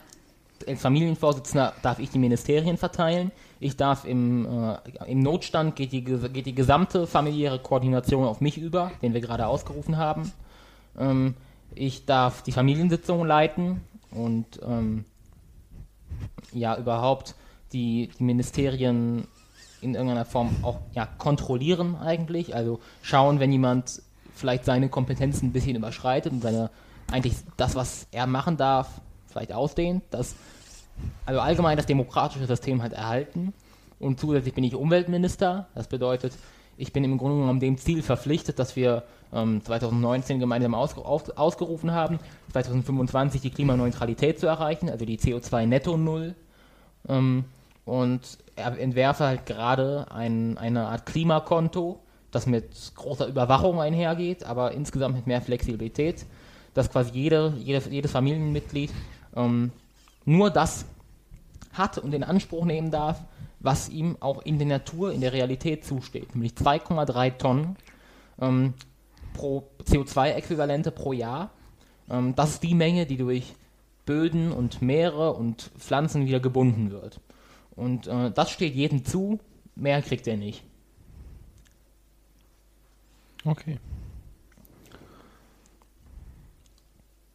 [0.67, 3.31] als Familienvorsitzender darf ich die Ministerien verteilen.
[3.61, 4.77] Ich darf im, äh,
[5.09, 9.47] im Notstand geht die, geht die gesamte familiäre Koordination auf mich über, den wir gerade
[9.47, 10.31] ausgerufen haben.
[10.99, 11.35] Ähm,
[11.73, 13.81] ich darf die Familiensitzungen leiten
[14.11, 15.05] und ähm,
[16.53, 17.35] ja überhaupt
[17.73, 19.27] die, die Ministerien
[19.81, 22.56] in irgendeiner Form auch ja, kontrollieren eigentlich.
[22.56, 24.02] Also schauen, wenn jemand
[24.34, 26.69] vielleicht seine Kompetenzen ein bisschen überschreitet und seine
[27.11, 30.03] eigentlich das, was er machen darf, vielleicht ausdehnt.
[30.11, 30.35] Das,
[31.26, 33.53] also allgemein das demokratische System halt erhalten.
[33.99, 35.68] Und zusätzlich bin ich Umweltminister.
[35.73, 36.34] Das bedeutet,
[36.77, 41.35] ich bin im Grunde genommen dem Ziel verpflichtet, dass wir ähm, 2019 gemeinsam ausge auf,
[41.37, 42.19] ausgerufen haben,
[42.51, 46.35] 2025 die Klimaneutralität zu erreichen, also die CO2-Netto-Null.
[47.09, 47.45] Ähm,
[47.85, 48.21] und
[48.55, 51.99] er entwerfe halt gerade ein, eine Art Klimakonto,
[52.31, 56.25] das mit großer Überwachung einhergeht, aber insgesamt mit mehr Flexibilität,
[56.73, 58.91] dass quasi jede, jede, jedes Familienmitglied
[59.35, 59.71] ähm,
[60.25, 60.85] nur das
[61.73, 63.21] hat und in Anspruch nehmen darf,
[63.68, 66.34] was ihm auch in der Natur, in der Realität zusteht.
[66.34, 67.76] Nämlich 2,3 Tonnen
[68.39, 68.76] ähm,
[69.34, 71.52] pro CO2-Äquivalente pro Jahr.
[72.10, 73.56] Ähm, das ist die Menge, die durch
[74.06, 77.19] Böden und Meere und Pflanzen wieder gebunden wird.
[77.76, 79.38] Und äh, das steht jedem zu,
[79.76, 80.64] mehr kriegt er nicht.
[83.44, 83.80] Okay.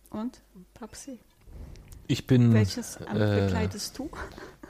[0.09, 0.41] Und,
[0.73, 1.19] Papsi,
[2.07, 4.09] Ich bin, welches Amt äh, bekleidest du?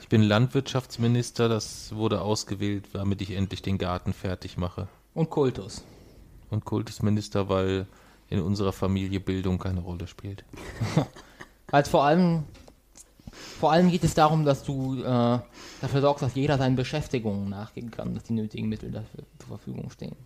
[0.03, 4.89] Ich bin Landwirtschaftsminister, das wurde ausgewählt, damit ich endlich den Garten fertig mache.
[5.15, 5.85] Und Kultus.
[6.51, 7.87] Und Kultusminister, weil
[8.29, 10.45] in unserer Familie Bildung keine Rolle spielt.
[11.71, 12.43] Weil vor allem,
[13.61, 15.05] vor allem geht es darum, dass du äh,
[15.81, 19.89] dafür sorgst, dass jeder seinen Beschäftigungen nachgehen kann, dass die nötigen Mittel dafür zur Verfügung
[19.91, 20.17] stehen.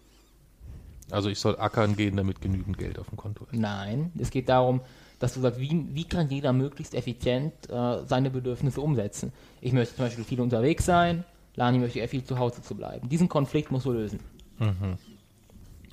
[1.11, 3.53] Also ich soll ackern gehen, damit genügend Geld auf dem Konto ist.
[3.53, 4.81] Nein, es geht darum,
[5.19, 9.33] dass du sagst, wie, wie kann jeder möglichst effizient äh, seine Bedürfnisse umsetzen.
[9.61, 11.25] Ich möchte zum Beispiel viel unterwegs sein,
[11.55, 13.09] Lani möchte eher viel zu Hause zu bleiben.
[13.09, 14.21] Diesen Konflikt musst du lösen.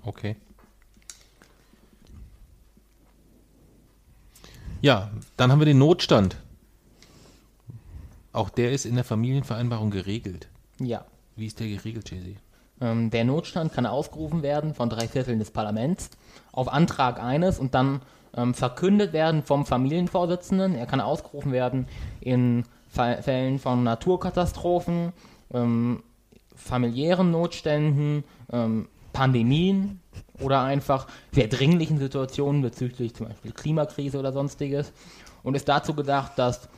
[0.04, 0.36] Okay.
[4.82, 6.36] Ja, dann haben wir den Notstand.
[8.34, 10.50] Auch der ist in der Familienvereinbarung geregelt.
[10.80, 11.06] Ja.
[11.36, 12.36] Wie ist der geregelt, Jay-Z?
[12.82, 16.10] Ähm, der Notstand kann ausgerufen werden von drei Vierteln des Parlaments
[16.52, 18.02] auf Antrag eines und dann
[18.36, 20.76] ähm, verkündet werden vom Familienvorsitzenden.
[20.76, 21.88] Er kann ausgerufen werden
[22.20, 25.14] in Fällen von Naturkatastrophen,
[25.52, 26.04] ähm,
[26.56, 30.00] familiären Notständen, ähm, Pandemien
[30.40, 34.94] oder einfach sehr dringlichen Situationen bezüglich zum Beispiel Klimakrise oder sonstiges.
[35.44, 36.70] Und ist dazu gedacht, dass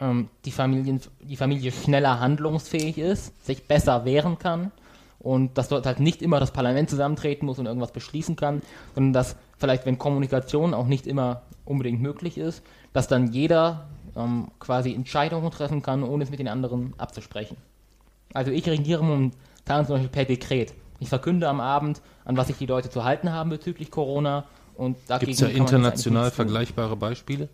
[0.00, 4.72] ähm, die, Familien, die Familie schneller handlungsfähig ist, sich besser wehren kann
[5.24, 8.60] und dass dort halt nicht immer das Parlament zusammentreten muss und irgendwas beschließen kann,
[8.94, 14.48] sondern dass vielleicht, wenn Kommunikation auch nicht immer unbedingt möglich ist, dass dann jeder ähm,
[14.60, 17.56] quasi Entscheidungen treffen kann, ohne es mit den anderen abzusprechen.
[18.34, 20.74] Also ich regiere momentan zum Beispiel per Dekret.
[21.00, 24.44] Ich verkünde am Abend, an was sich die Leute zu halten haben bezüglich Corona
[24.76, 27.48] und dagegen Gibt es jetzt international vergleichbare Beispiele?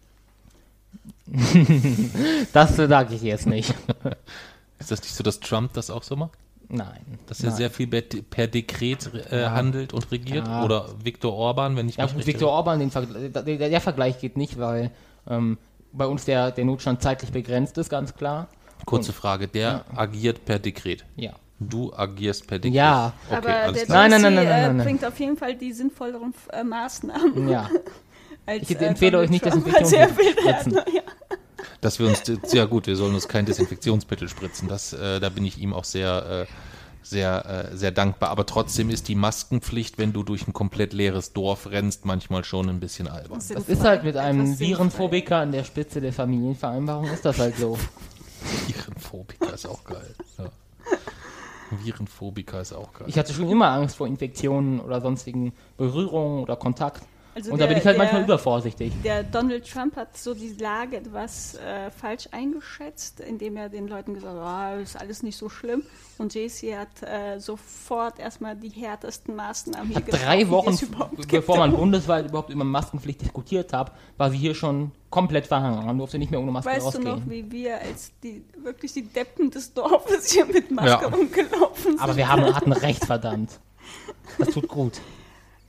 [2.53, 3.73] Das sage ich jetzt nicht.
[4.81, 6.37] Ist das nicht so, dass Trump das auch so macht?
[6.71, 7.19] Nein.
[7.27, 10.47] Dass er sehr viel per, Dekret äh, handelt und regiert?
[10.47, 10.65] Ja.
[10.65, 13.81] Oder Viktor Orban, wenn ich Ja, mich gut, richtig Viktor Orban, den Vergl- der, der,
[13.81, 14.93] Vergleich geht nicht, weil
[15.29, 15.59] ähm,
[15.93, 18.49] bei uns der, der Notstand zeitlich begrenzt ist, ganz klar.
[18.87, 21.05] Kurze Frage, der agiert per Dekret.
[21.17, 21.33] Ja.
[21.59, 22.75] Du agierst per Dekret.
[22.75, 23.13] Ja.
[23.29, 23.95] okay, Aber alles der.
[23.97, 24.87] Nein, nein, nein, nein, nein, äh, nein, nein.
[24.87, 27.49] bringt auf jeden Fall die sinnvolleren äh, Maßnahmen.
[27.49, 27.69] Ja.
[28.47, 29.65] Als, Ich äh, empfehle Donald euch nicht, Trump.
[29.65, 30.73] Desinfektionsmittel Sehr zu viel spritzen.
[30.95, 31.03] ja.
[31.81, 34.69] Dass wir uns, ja gut, wir sollen uns kein Desinfektionsmittel spritzen.
[34.69, 36.53] Das, äh, da bin ich ihm auch sehr, äh,
[37.03, 38.31] sehr, äh, sehr dankbar.
[38.31, 42.69] Aber trotzdem ist die Maskenpflicht, wenn du durch ein komplett leeres Dorf rennst, manchmal schon
[42.69, 43.39] ein bisschen albern.
[43.39, 43.75] Das Sinnvoll.
[43.75, 44.59] ist halt mit einem.
[44.59, 47.79] Virenphobiker an der Spitze der Familienvereinbarung, ist das halt so.
[48.67, 50.15] Virenphobiker ist auch geil.
[50.39, 50.51] Ja.
[51.71, 53.09] Virenphobiker ist auch geil.
[53.09, 57.03] Ich hatte schon immer Angst vor Infektionen oder sonstigen Berührungen oder Kontakt.
[57.35, 58.93] Also Und da der- bin ich halt der- manchmal übervorsichtig.
[59.05, 64.15] Der Donald Trump hat so die Lage etwas äh, falsch eingeschätzt, indem er den Leuten
[64.15, 65.83] gesagt hat, oh, ist alles nicht so schlimm.
[66.19, 70.71] Und JC hat äh, sofort erstmal die härtesten Maßnahmen hier Hat getroffen, drei die Wochen,
[70.71, 71.31] es überhaupt gibt.
[71.31, 75.87] bevor man bundesweit überhaupt über Maskenpflicht diskutiert hat, war sie hier schon komplett verhangen.
[75.87, 77.05] Man durfte nicht mehr ohne Maske Weißt du rausgehen.
[77.05, 81.09] noch, wie wir als die wirklich die Deppen des Dorfes hier mit Maske Ja.
[81.09, 82.01] rumgelaufen sind?
[82.03, 83.61] Aber wir haben, hatten recht, verdammt.
[84.39, 85.01] Das tut gut.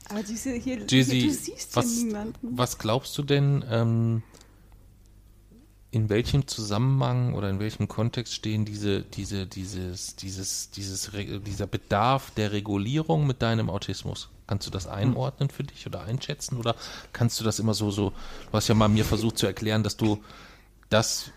[0.08, 2.58] Aber diese hier, Jizzy, hier, du siehst was, hier niemanden.
[2.58, 4.22] was glaubst du denn, ähm,
[5.92, 11.10] in welchem Zusammenhang oder in welchem Kontext stehen diese, diese, dieses, dieses, dieses,
[11.46, 14.30] dieser Bedarf der Regulierung mit deinem Autismus?
[14.46, 16.56] Kannst du das einordnen für dich oder einschätzen?
[16.56, 16.76] Oder
[17.12, 19.98] kannst du das immer so, so, du hast ja mal mir versucht zu erklären, dass
[19.98, 20.22] du
[20.88, 21.30] das,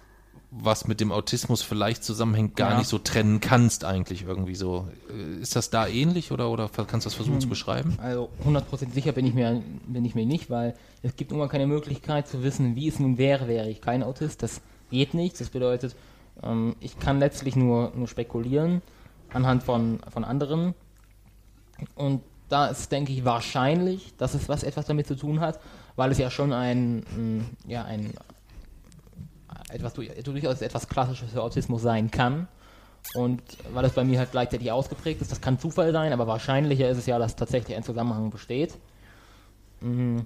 [0.58, 2.78] was mit dem Autismus vielleicht zusammenhängt, gar Ja.
[2.78, 4.88] nicht so trennen kannst eigentlich irgendwie so.
[5.10, 7.98] Äh, Ist das da ähnlich oder, oder kannst du das versuchen zu beschreiben?
[8.02, 10.74] Also 100% sicher bin ich, mir, bin ich mir nicht, weil
[11.04, 14.44] es gibt immer keine Möglichkeit zu wissen, wie es nun wäre, wäre ich kein Autist.
[14.44, 14.62] Das
[14.92, 15.40] geht nicht.
[15.40, 15.96] Das bedeutet,
[16.42, 18.82] ähm, ich kann letztlich nur, nur spekulieren
[19.34, 20.74] anhand von, von anderen.
[21.96, 25.60] Und da ist, denke ich, wahrscheinlich, dass es was etwas damit zu tun hat,
[25.98, 28.14] weil es ja schon ein, ja, ein
[29.76, 32.48] etwas, du- durchaus etwas Klassisches für Autismus sein kann.
[33.14, 33.42] Und
[33.74, 36.98] weil es bei mir halt gleichzeitig ausgeprägt ist, das kann Zufall sein, aber wahrscheinlicher ist
[36.98, 38.74] es ja, dass tatsächlich ein Zusammenhang besteht.
[39.82, 40.26] Mhm.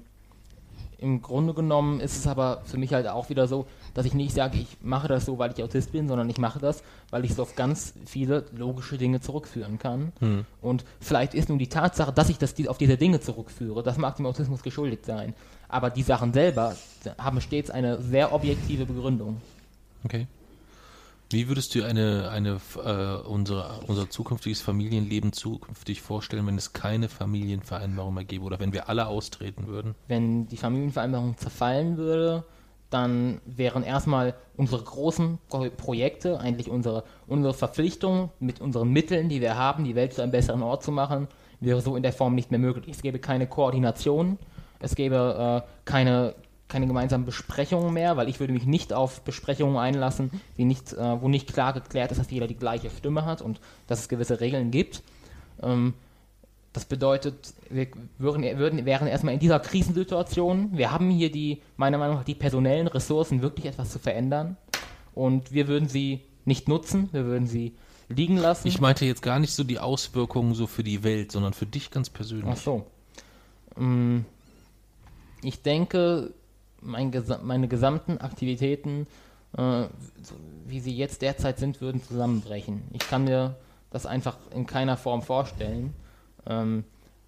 [0.97, 4.33] Im Grunde genommen ist es aber für mich halt auch wieder so, dass ich nicht
[4.33, 7.31] sage, ich mache das so, weil ich Autist bin, sondern ich mache das, weil ich
[7.31, 10.11] es auf ganz viele logische Dinge zurückführen kann.
[10.61, 14.17] Und vielleicht ist nun die Tatsache, dass ich das auf diese Dinge zurückführe, das mag
[14.17, 15.33] dem Autismus geschuldet sein.
[15.69, 16.75] Aber die Sachen selber
[17.17, 19.41] haben stets eine sehr objektive Begründung.
[20.03, 20.27] Okay.
[21.31, 27.07] Wie würdest du eine, eine äh, unsere, unser zukünftiges Familienleben zukünftig vorstellen, wenn es keine
[27.07, 29.93] Familienvereinbarung mehr gäbe oder wenn wir alle austreten würden?
[30.07, 32.45] wenn die Familienvereinbarung zerfallen würde,
[32.89, 39.41] dann wären erstmal unsere großen Pro Projekte, eigentlich unsere, unsere Verpflichtung mit unseren Mitteln, die
[39.41, 41.27] wir haben, die Welt zu einem besseren Ort zu machen,
[41.59, 42.95] wäre so in der Form nicht mehr möglich.
[42.95, 44.39] Es gäbe keine Koordination,
[44.79, 46.35] es gäbe äh, keine,
[46.67, 51.21] keine gemeinsamen Besprechungen mehr, weil ich würde mich nicht auf Besprechungen einlassen, die nicht, äh,
[51.21, 54.39] wo nicht klar geklärt ist, dass jeder die gleiche Stimme hat und dass es gewisse
[54.39, 55.03] Regeln gibt.
[55.61, 55.93] Ähm,
[56.73, 57.87] das bedeutet, wir
[58.19, 60.77] würden, würden, wären erstmal in dieser Krisensituation.
[60.77, 64.55] Wir haben hier die, meiner Meinung nach, die personellen Ressourcen, wirklich etwas zu verändern.
[65.15, 67.73] Und wir würden sie nicht nutzen, wir würden sie
[68.07, 68.67] liegen lassen.
[68.67, 71.91] Ich meinte jetzt gar nicht so die Auswirkungen so für die Welt, sondern für dich
[71.91, 72.59] ganz Ach persönlich.
[72.59, 72.85] so.
[73.75, 74.19] Mm,
[75.41, 76.33] Ich denke,
[76.81, 77.11] mein
[77.43, 79.07] meine gesamten Aktivitäten,
[79.57, 79.85] äh,
[80.65, 82.83] wie sie jetzt derzeit sind, würden zusammenbrechen.
[82.93, 83.55] Ich kann mir
[83.91, 85.93] das einfach in keiner Form vorstellen,
[86.45, 86.83] ähm,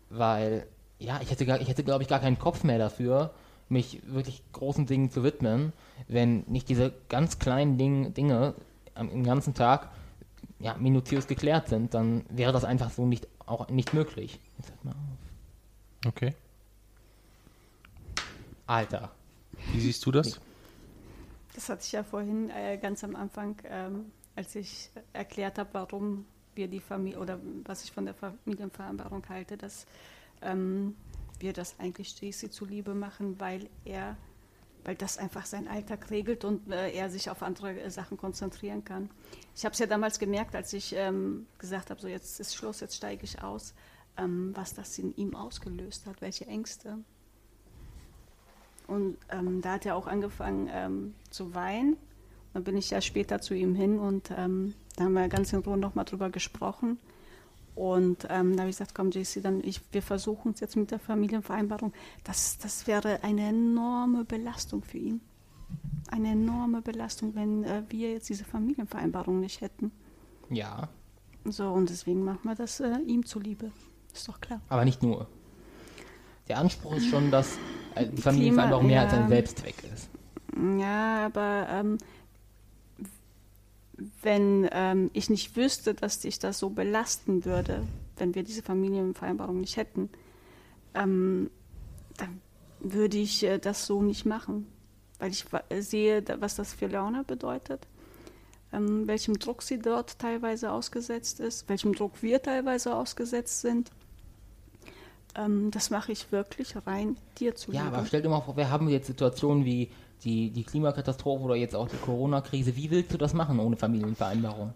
[0.09, 0.67] weil,
[0.99, 3.33] ja, ich hätte, hätte glaube ich, gar keinen Kopf mehr dafür,
[3.69, 5.73] mich wirklich großen Dingen zu widmen,
[6.07, 8.53] wenn nicht diese ganz kleinen Ding, Dinge
[8.93, 9.89] am, im ganzen Tag
[10.59, 14.39] ja, minutiös geklärt sind, dann wäre das einfach so nicht, auch nicht möglich.
[16.05, 16.35] Okay.
[18.71, 19.11] Alter.
[19.73, 20.39] Wie siehst du das?
[21.53, 26.25] Das hatte ich ja vorhin äh, ganz am Anfang, ähm, als ich erklärt habe, warum
[26.55, 29.85] wir die Familie oder was ich von der Familienvereinbarung halte, dass
[30.41, 30.95] ähm,
[31.39, 34.17] wir das eigentlich JC zuliebe machen, weil er
[34.83, 38.83] weil das einfach seinen Alltag regelt und äh, er sich auf andere äh, Sachen konzentrieren
[38.83, 39.11] kann.
[39.55, 42.79] Ich habe es ja damals gemerkt, als ich ähm, gesagt habe, so jetzt ist Schluss,
[42.79, 43.75] jetzt steige ich aus,
[44.17, 46.97] ähm, was das in ihm ausgelöst hat, welche Ängste.
[48.91, 51.95] Und ähm, da hat er auch angefangen ähm, zu weinen.
[52.53, 55.59] Dann bin ich ja später zu ihm hin und ähm, da haben wir ganz in
[55.59, 56.99] Ruhe nochmal drüber gesprochen.
[57.73, 60.91] Und ähm, da habe ich gesagt, komm JC, dann ich, wir versuchen es jetzt mit
[60.91, 61.93] der Familienvereinbarung.
[62.25, 65.21] Das, das wäre eine enorme Belastung für ihn.
[66.09, 69.93] Eine enorme Belastung, wenn äh, wir jetzt diese Familienvereinbarung nicht hätten.
[70.49, 70.89] Ja,
[71.45, 73.71] So, und deswegen machen wir das äh, ihm zuliebe.
[74.13, 74.59] Ist doch klar.
[74.67, 75.27] aber nicht nur.
[76.51, 77.57] Der Anspruch ist schon, dass
[77.95, 79.23] äh, die Familienvereinbarung mehr als ja.
[79.23, 80.09] ein Selbstzweck ist.
[80.77, 81.97] Ja, aber ähm,
[84.21, 87.83] wenn ähm, ich nicht wüsste, dass ich das so belasten würde,
[88.17, 90.09] wenn wir diese Familienvereinbarung nicht hätten,
[90.93, 91.49] ähm,
[92.17, 92.41] dann
[92.81, 94.67] würde ich äh, das so nicht machen.
[95.19, 95.45] Weil ich
[95.79, 97.87] sehe, was das für Leona bedeutet,
[98.73, 103.89] ähm, welchem Druck sie dort teilweise ausgesetzt ist, welchem Druck wir teilweise ausgesetzt sind.
[105.35, 107.71] Ähm, das mache ich wirklich rein dir zu.
[107.71, 109.89] Ja, aber stell dir mal vor, wir haben jetzt Situationen wie
[110.23, 112.75] die, die Klimakatastrophe oder jetzt auch die Corona-Krise.
[112.75, 114.73] Wie willst du das machen ohne Familienvereinbarung?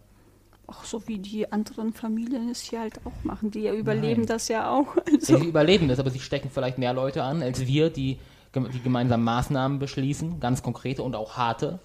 [0.67, 3.51] Auch so wie die anderen Familien es hier halt auch machen.
[3.51, 4.27] Die überleben Nein.
[4.27, 4.87] das ja auch.
[5.05, 8.17] Also, sie überleben das, aber sie stecken vielleicht mehr Leute an, als wir, die,
[8.55, 11.79] die gemeinsam Maßnahmen beschließen, ganz konkrete und auch harte.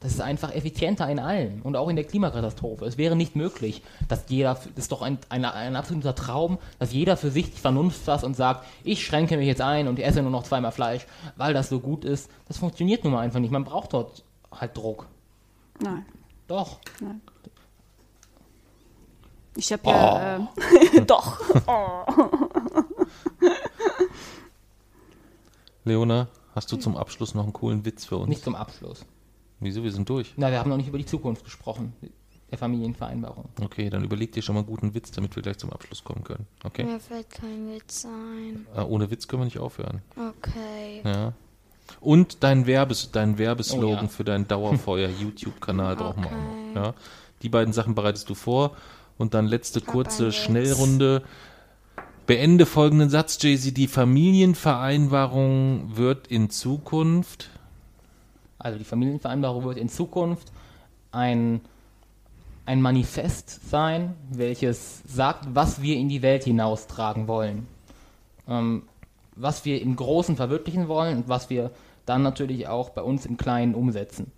[0.00, 2.84] Das ist einfach effizienter in allen und auch in der Klimakatastrophe.
[2.84, 6.92] Es wäre nicht möglich, dass jeder, das ist doch ein, ein, ein absoluter Traum, dass
[6.92, 10.22] jeder für sich die Vernunft fasst und sagt, ich schränke mich jetzt ein und esse
[10.22, 11.04] nur noch zweimal Fleisch,
[11.36, 12.30] weil das so gut ist.
[12.46, 13.50] Das funktioniert nun mal einfach nicht.
[13.50, 14.22] Man braucht dort
[14.52, 15.06] halt Druck.
[15.80, 16.06] nein,
[16.46, 16.78] Doch.
[17.00, 17.20] nein.
[19.56, 20.36] Ich habe ja.
[20.36, 21.40] Äh, doch.
[25.84, 28.28] Leona, hast du zum Abschluss noch einen coolen Witz für uns?
[28.28, 29.04] Nicht zum Abschluss.
[29.60, 29.82] Wieso?
[29.82, 30.34] Wir sind durch.
[30.36, 31.92] Na, wir haben noch nicht über die Zukunft gesprochen,
[32.50, 33.46] der Familienvereinbarung.
[33.60, 36.22] Okay, dann überleg dir schon mal einen guten Witz, damit wir gleich zum Abschluss kommen
[36.24, 36.46] können.
[36.64, 36.84] Okay?
[36.84, 38.66] Mir fällt kein Witz ein.
[38.76, 40.00] Äh, ohne Witz können wir nicht aufhören.
[40.16, 41.02] Okay.
[41.04, 41.32] Ja.
[42.00, 44.08] Und dein, Werbes, dein Werbeslogan Oh ja.
[44.08, 46.74] für deinen Dauerfeuer-YouTube-Kanal brauchen wir auch Okay.
[46.74, 46.84] noch.
[46.84, 46.94] Ja.
[47.42, 48.76] Die beiden Sachen bereitest du vor.
[49.16, 50.30] Und dann letzte kurze.
[50.32, 51.22] Schnellrunde.
[52.26, 53.76] Beende folgenden Satz, Jay-Z.
[53.76, 57.50] Die Familienvereinbarung wird in Zukunft.
[58.58, 60.52] Also die Familienvereinbarung wird in Zukunft
[61.12, 61.60] ein,
[62.66, 67.66] ein Manifest sein, welches sagt, was wir in die Welt hinaustragen wollen.
[68.48, 68.82] Ähm,
[69.36, 71.70] was wir im Großen verwirklichen wollen und was wir
[72.06, 74.32] dann natürlich auch bei uns im Kleinen umsetzen.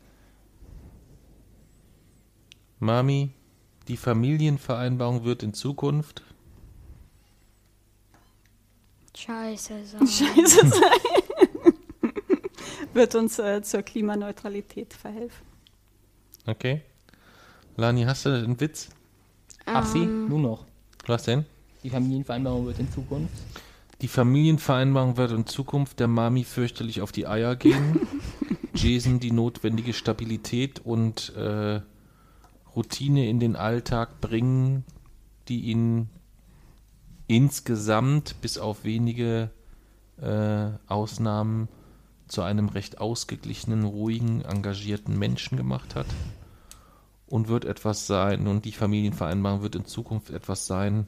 [2.78, 3.30] Mami,
[3.88, 6.22] die Familienvereinbarung wird in Zukunft.
[9.16, 10.00] Scheiße sein.
[10.06, 11.22] Scheiße sein.
[12.92, 15.46] Wird uns äh, zur Klimaneutralität verhelfen.
[16.46, 16.82] Okay.
[17.76, 18.88] Lani, hast du einen Witz?
[19.64, 20.28] Ach sie, Ähm.
[20.28, 20.66] nur noch.
[21.06, 21.44] Was denn?
[21.82, 23.32] Die Familienvereinbarung wird in Zukunft.
[24.02, 28.00] Die Familienvereinbarung wird in Zukunft der Mami fürchterlich auf die Eier gehen.
[28.74, 31.80] Jason die notwendige Stabilität und äh,
[32.74, 34.84] Routine in den Alltag bringen,
[35.48, 36.08] die ihn
[37.26, 39.50] insgesamt bis auf wenige
[40.20, 41.68] äh, Ausnahmen
[42.30, 46.06] zu einem recht ausgeglichenen, ruhigen, engagierten Menschen gemacht hat.
[47.26, 51.06] Und wird etwas sein, und die Familienvereinbarung wird in Zukunft etwas sein,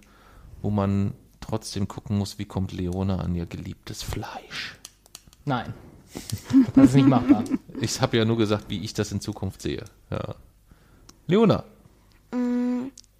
[0.61, 4.77] wo man trotzdem gucken muss, wie kommt Leona an ihr geliebtes Fleisch.
[5.44, 5.73] Nein.
[6.74, 7.43] Das ist nicht machbar.
[7.81, 9.85] Ich habe ja nur gesagt, wie ich das in Zukunft sehe.
[10.11, 10.35] Ja.
[11.27, 11.65] Leona,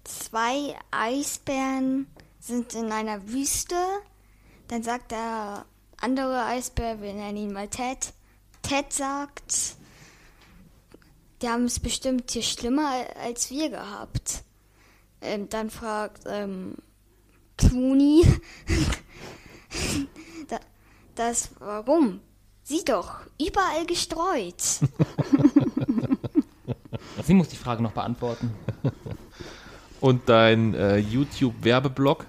[0.03, 2.07] Zwei Eisbären
[2.39, 3.75] sind in einer Wüste.
[4.67, 5.65] Dann sagt der
[6.03, 8.11] andere Eisbär, wir nennen ihn mal Ted.
[8.61, 9.77] Ted sagt,
[11.41, 14.43] die haben es bestimmt hier schlimmer als wir gehabt.
[15.21, 16.75] Ähm, dann fragt ähm,
[17.57, 18.23] Clooney,
[20.49, 20.59] da,
[21.15, 22.19] das warum?
[22.63, 24.61] Sieh doch, überall gestreut.
[27.23, 28.53] Sie muss die Frage noch beantworten.
[30.01, 32.25] und dein äh, YouTube-Werbeblock.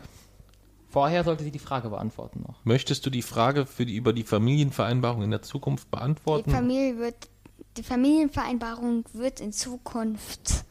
[0.94, 2.54] Vorher sollte sie die Frage beantworten noch.
[2.62, 6.52] Möchtest du die Frage für die, über die Familienvereinbarung in der Zukunft Die, beantworten?
[6.52, 7.16] Familie wird,
[7.76, 10.64] die Familienvereinbarung wird in Zukunft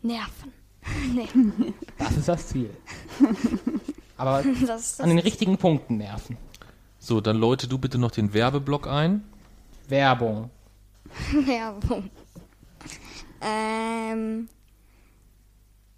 [0.00, 0.54] nerven.
[1.14, 1.28] nee,
[1.98, 2.70] Das ist das Ziel.
[4.16, 6.38] Aber das an den richtigen Punkten nerven.
[6.98, 9.24] So, dann läute du bitte noch den Werbeblock ein.
[9.88, 10.48] Werbung.
[11.44, 12.08] Werbung.
[13.42, 14.48] Ähm,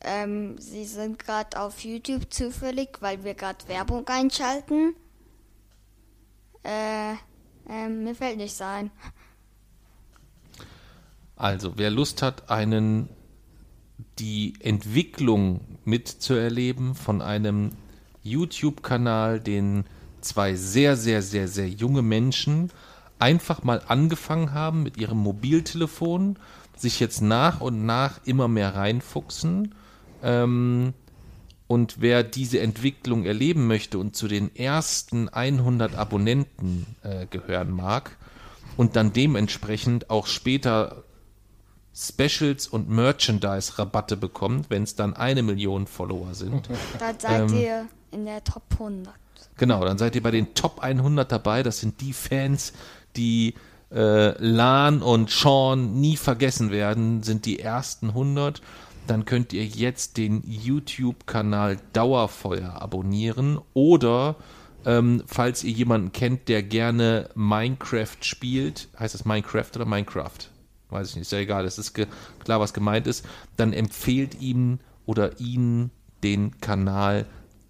[0.04, 4.94] ähm, Sie sind gerade auf YouTube zufällig, weil wir gerade Werbung einschalten.
[6.62, 7.14] Äh,
[7.70, 8.90] Ähm, mir fällt nichts ein.
[11.36, 13.08] Also, wer Lust hat, einen
[14.18, 17.70] die Entwicklung mitzuerleben von einem
[18.22, 19.84] YouTube-Kanal, den
[20.20, 22.72] zwei sehr, sehr, sehr, sehr junge Menschen
[23.18, 26.38] einfach mal angefangen haben mit ihrem Mobiltelefon,
[26.76, 29.74] sich jetzt nach und nach immer mehr reinfuchsen.
[30.22, 30.94] Ähm,
[31.66, 38.16] und wer diese Entwicklung erleben möchte und zu den ersten 100 Abonnenten äh, gehören mag
[38.76, 41.04] und dann dementsprechend auch später
[41.94, 46.68] Specials und Merchandise-Rabatte bekommt, wenn es dann eine Million Follower sind.
[46.98, 47.56] Da seid Ähm.
[47.56, 49.12] ihr in der Top 100.
[49.56, 51.62] Genau, dann seid ihr bei den Top 100 dabei.
[51.62, 52.72] Das sind die Fans,
[53.16, 53.54] die
[53.92, 58.62] äh, Lan und Sean nie vergessen werden, sind die ersten 100.
[59.06, 64.36] Dann könnt ihr jetzt den YouTube-Kanal Dauerfeuer abonnieren oder
[64.86, 70.48] ähm, falls ihr jemanden kennt, der gerne Minecraft spielt, heißt es Minecraft oder Minecraft?
[70.88, 73.24] Weiß ich nicht, ist ja egal, es ist klar, was gemeint ist.
[73.56, 75.90] Dann empfehlt ihm oder ihnen
[76.22, 77.26] den Kanal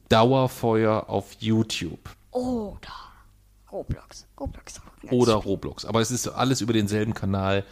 [0.09, 2.01] Dauerfeuer auf YouTube
[2.33, 3.11] Oder
[3.71, 4.27] Roblox.
[4.39, 4.81] Roblox
[5.11, 5.85] oder Roblox.
[5.85, 7.65] Aber es ist alles über denselben Kanal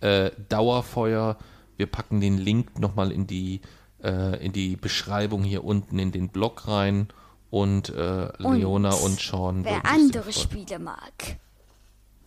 [0.00, 1.36] äh, Dauerfeuer.
[1.80, 3.62] Wir packen den Link nochmal in die,
[4.02, 7.08] äh, in die Beschreibung hier unten in den Blog rein.
[7.48, 9.64] Und, äh, Leona und Sean.
[9.64, 10.30] Wer andere.
[10.30, 11.38] Spiele mag,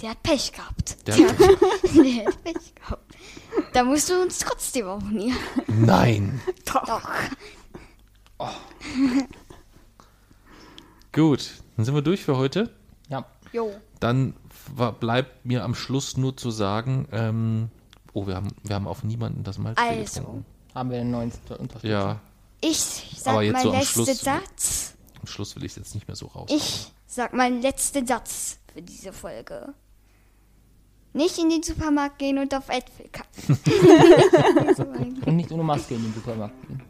[0.01, 1.07] der hat Pech gehabt.
[1.07, 3.15] Der hat der hat Pech gehabt.
[3.73, 5.37] Da musst du uns trotzdem abonnieren.
[5.67, 6.41] Nein.
[6.65, 7.07] Doch.
[11.11, 12.73] Gut, dann sind wir durch für heute.
[13.07, 13.27] Ja.
[13.51, 13.71] Jo.
[13.99, 14.33] Dann
[14.99, 17.69] bleibt mir am Schluss nur zu sagen, ähm,
[18.13, 20.19] oh, wir haben, wir haben auf niemanden das Malzbier Also.
[20.21, 20.45] getrunken.
[20.75, 21.87] Haben wir einen neuen Unterstützer?
[21.87, 22.19] Ja,
[22.61, 22.77] Ich
[23.17, 24.93] sag Aber jetzt meinen so letzten Schluss- Satz.
[25.21, 26.49] am Schluss will ich es jetzt nicht mehr so raus.
[26.51, 29.73] Ich sag meinen letzten Satz für diese Folge.
[31.15, 33.59] Nicht in den Supermarkt gehen und auf Äpfel kacken.
[34.95, 36.81] Ein- Und nicht ohne Maske in den Supermarkt gehen.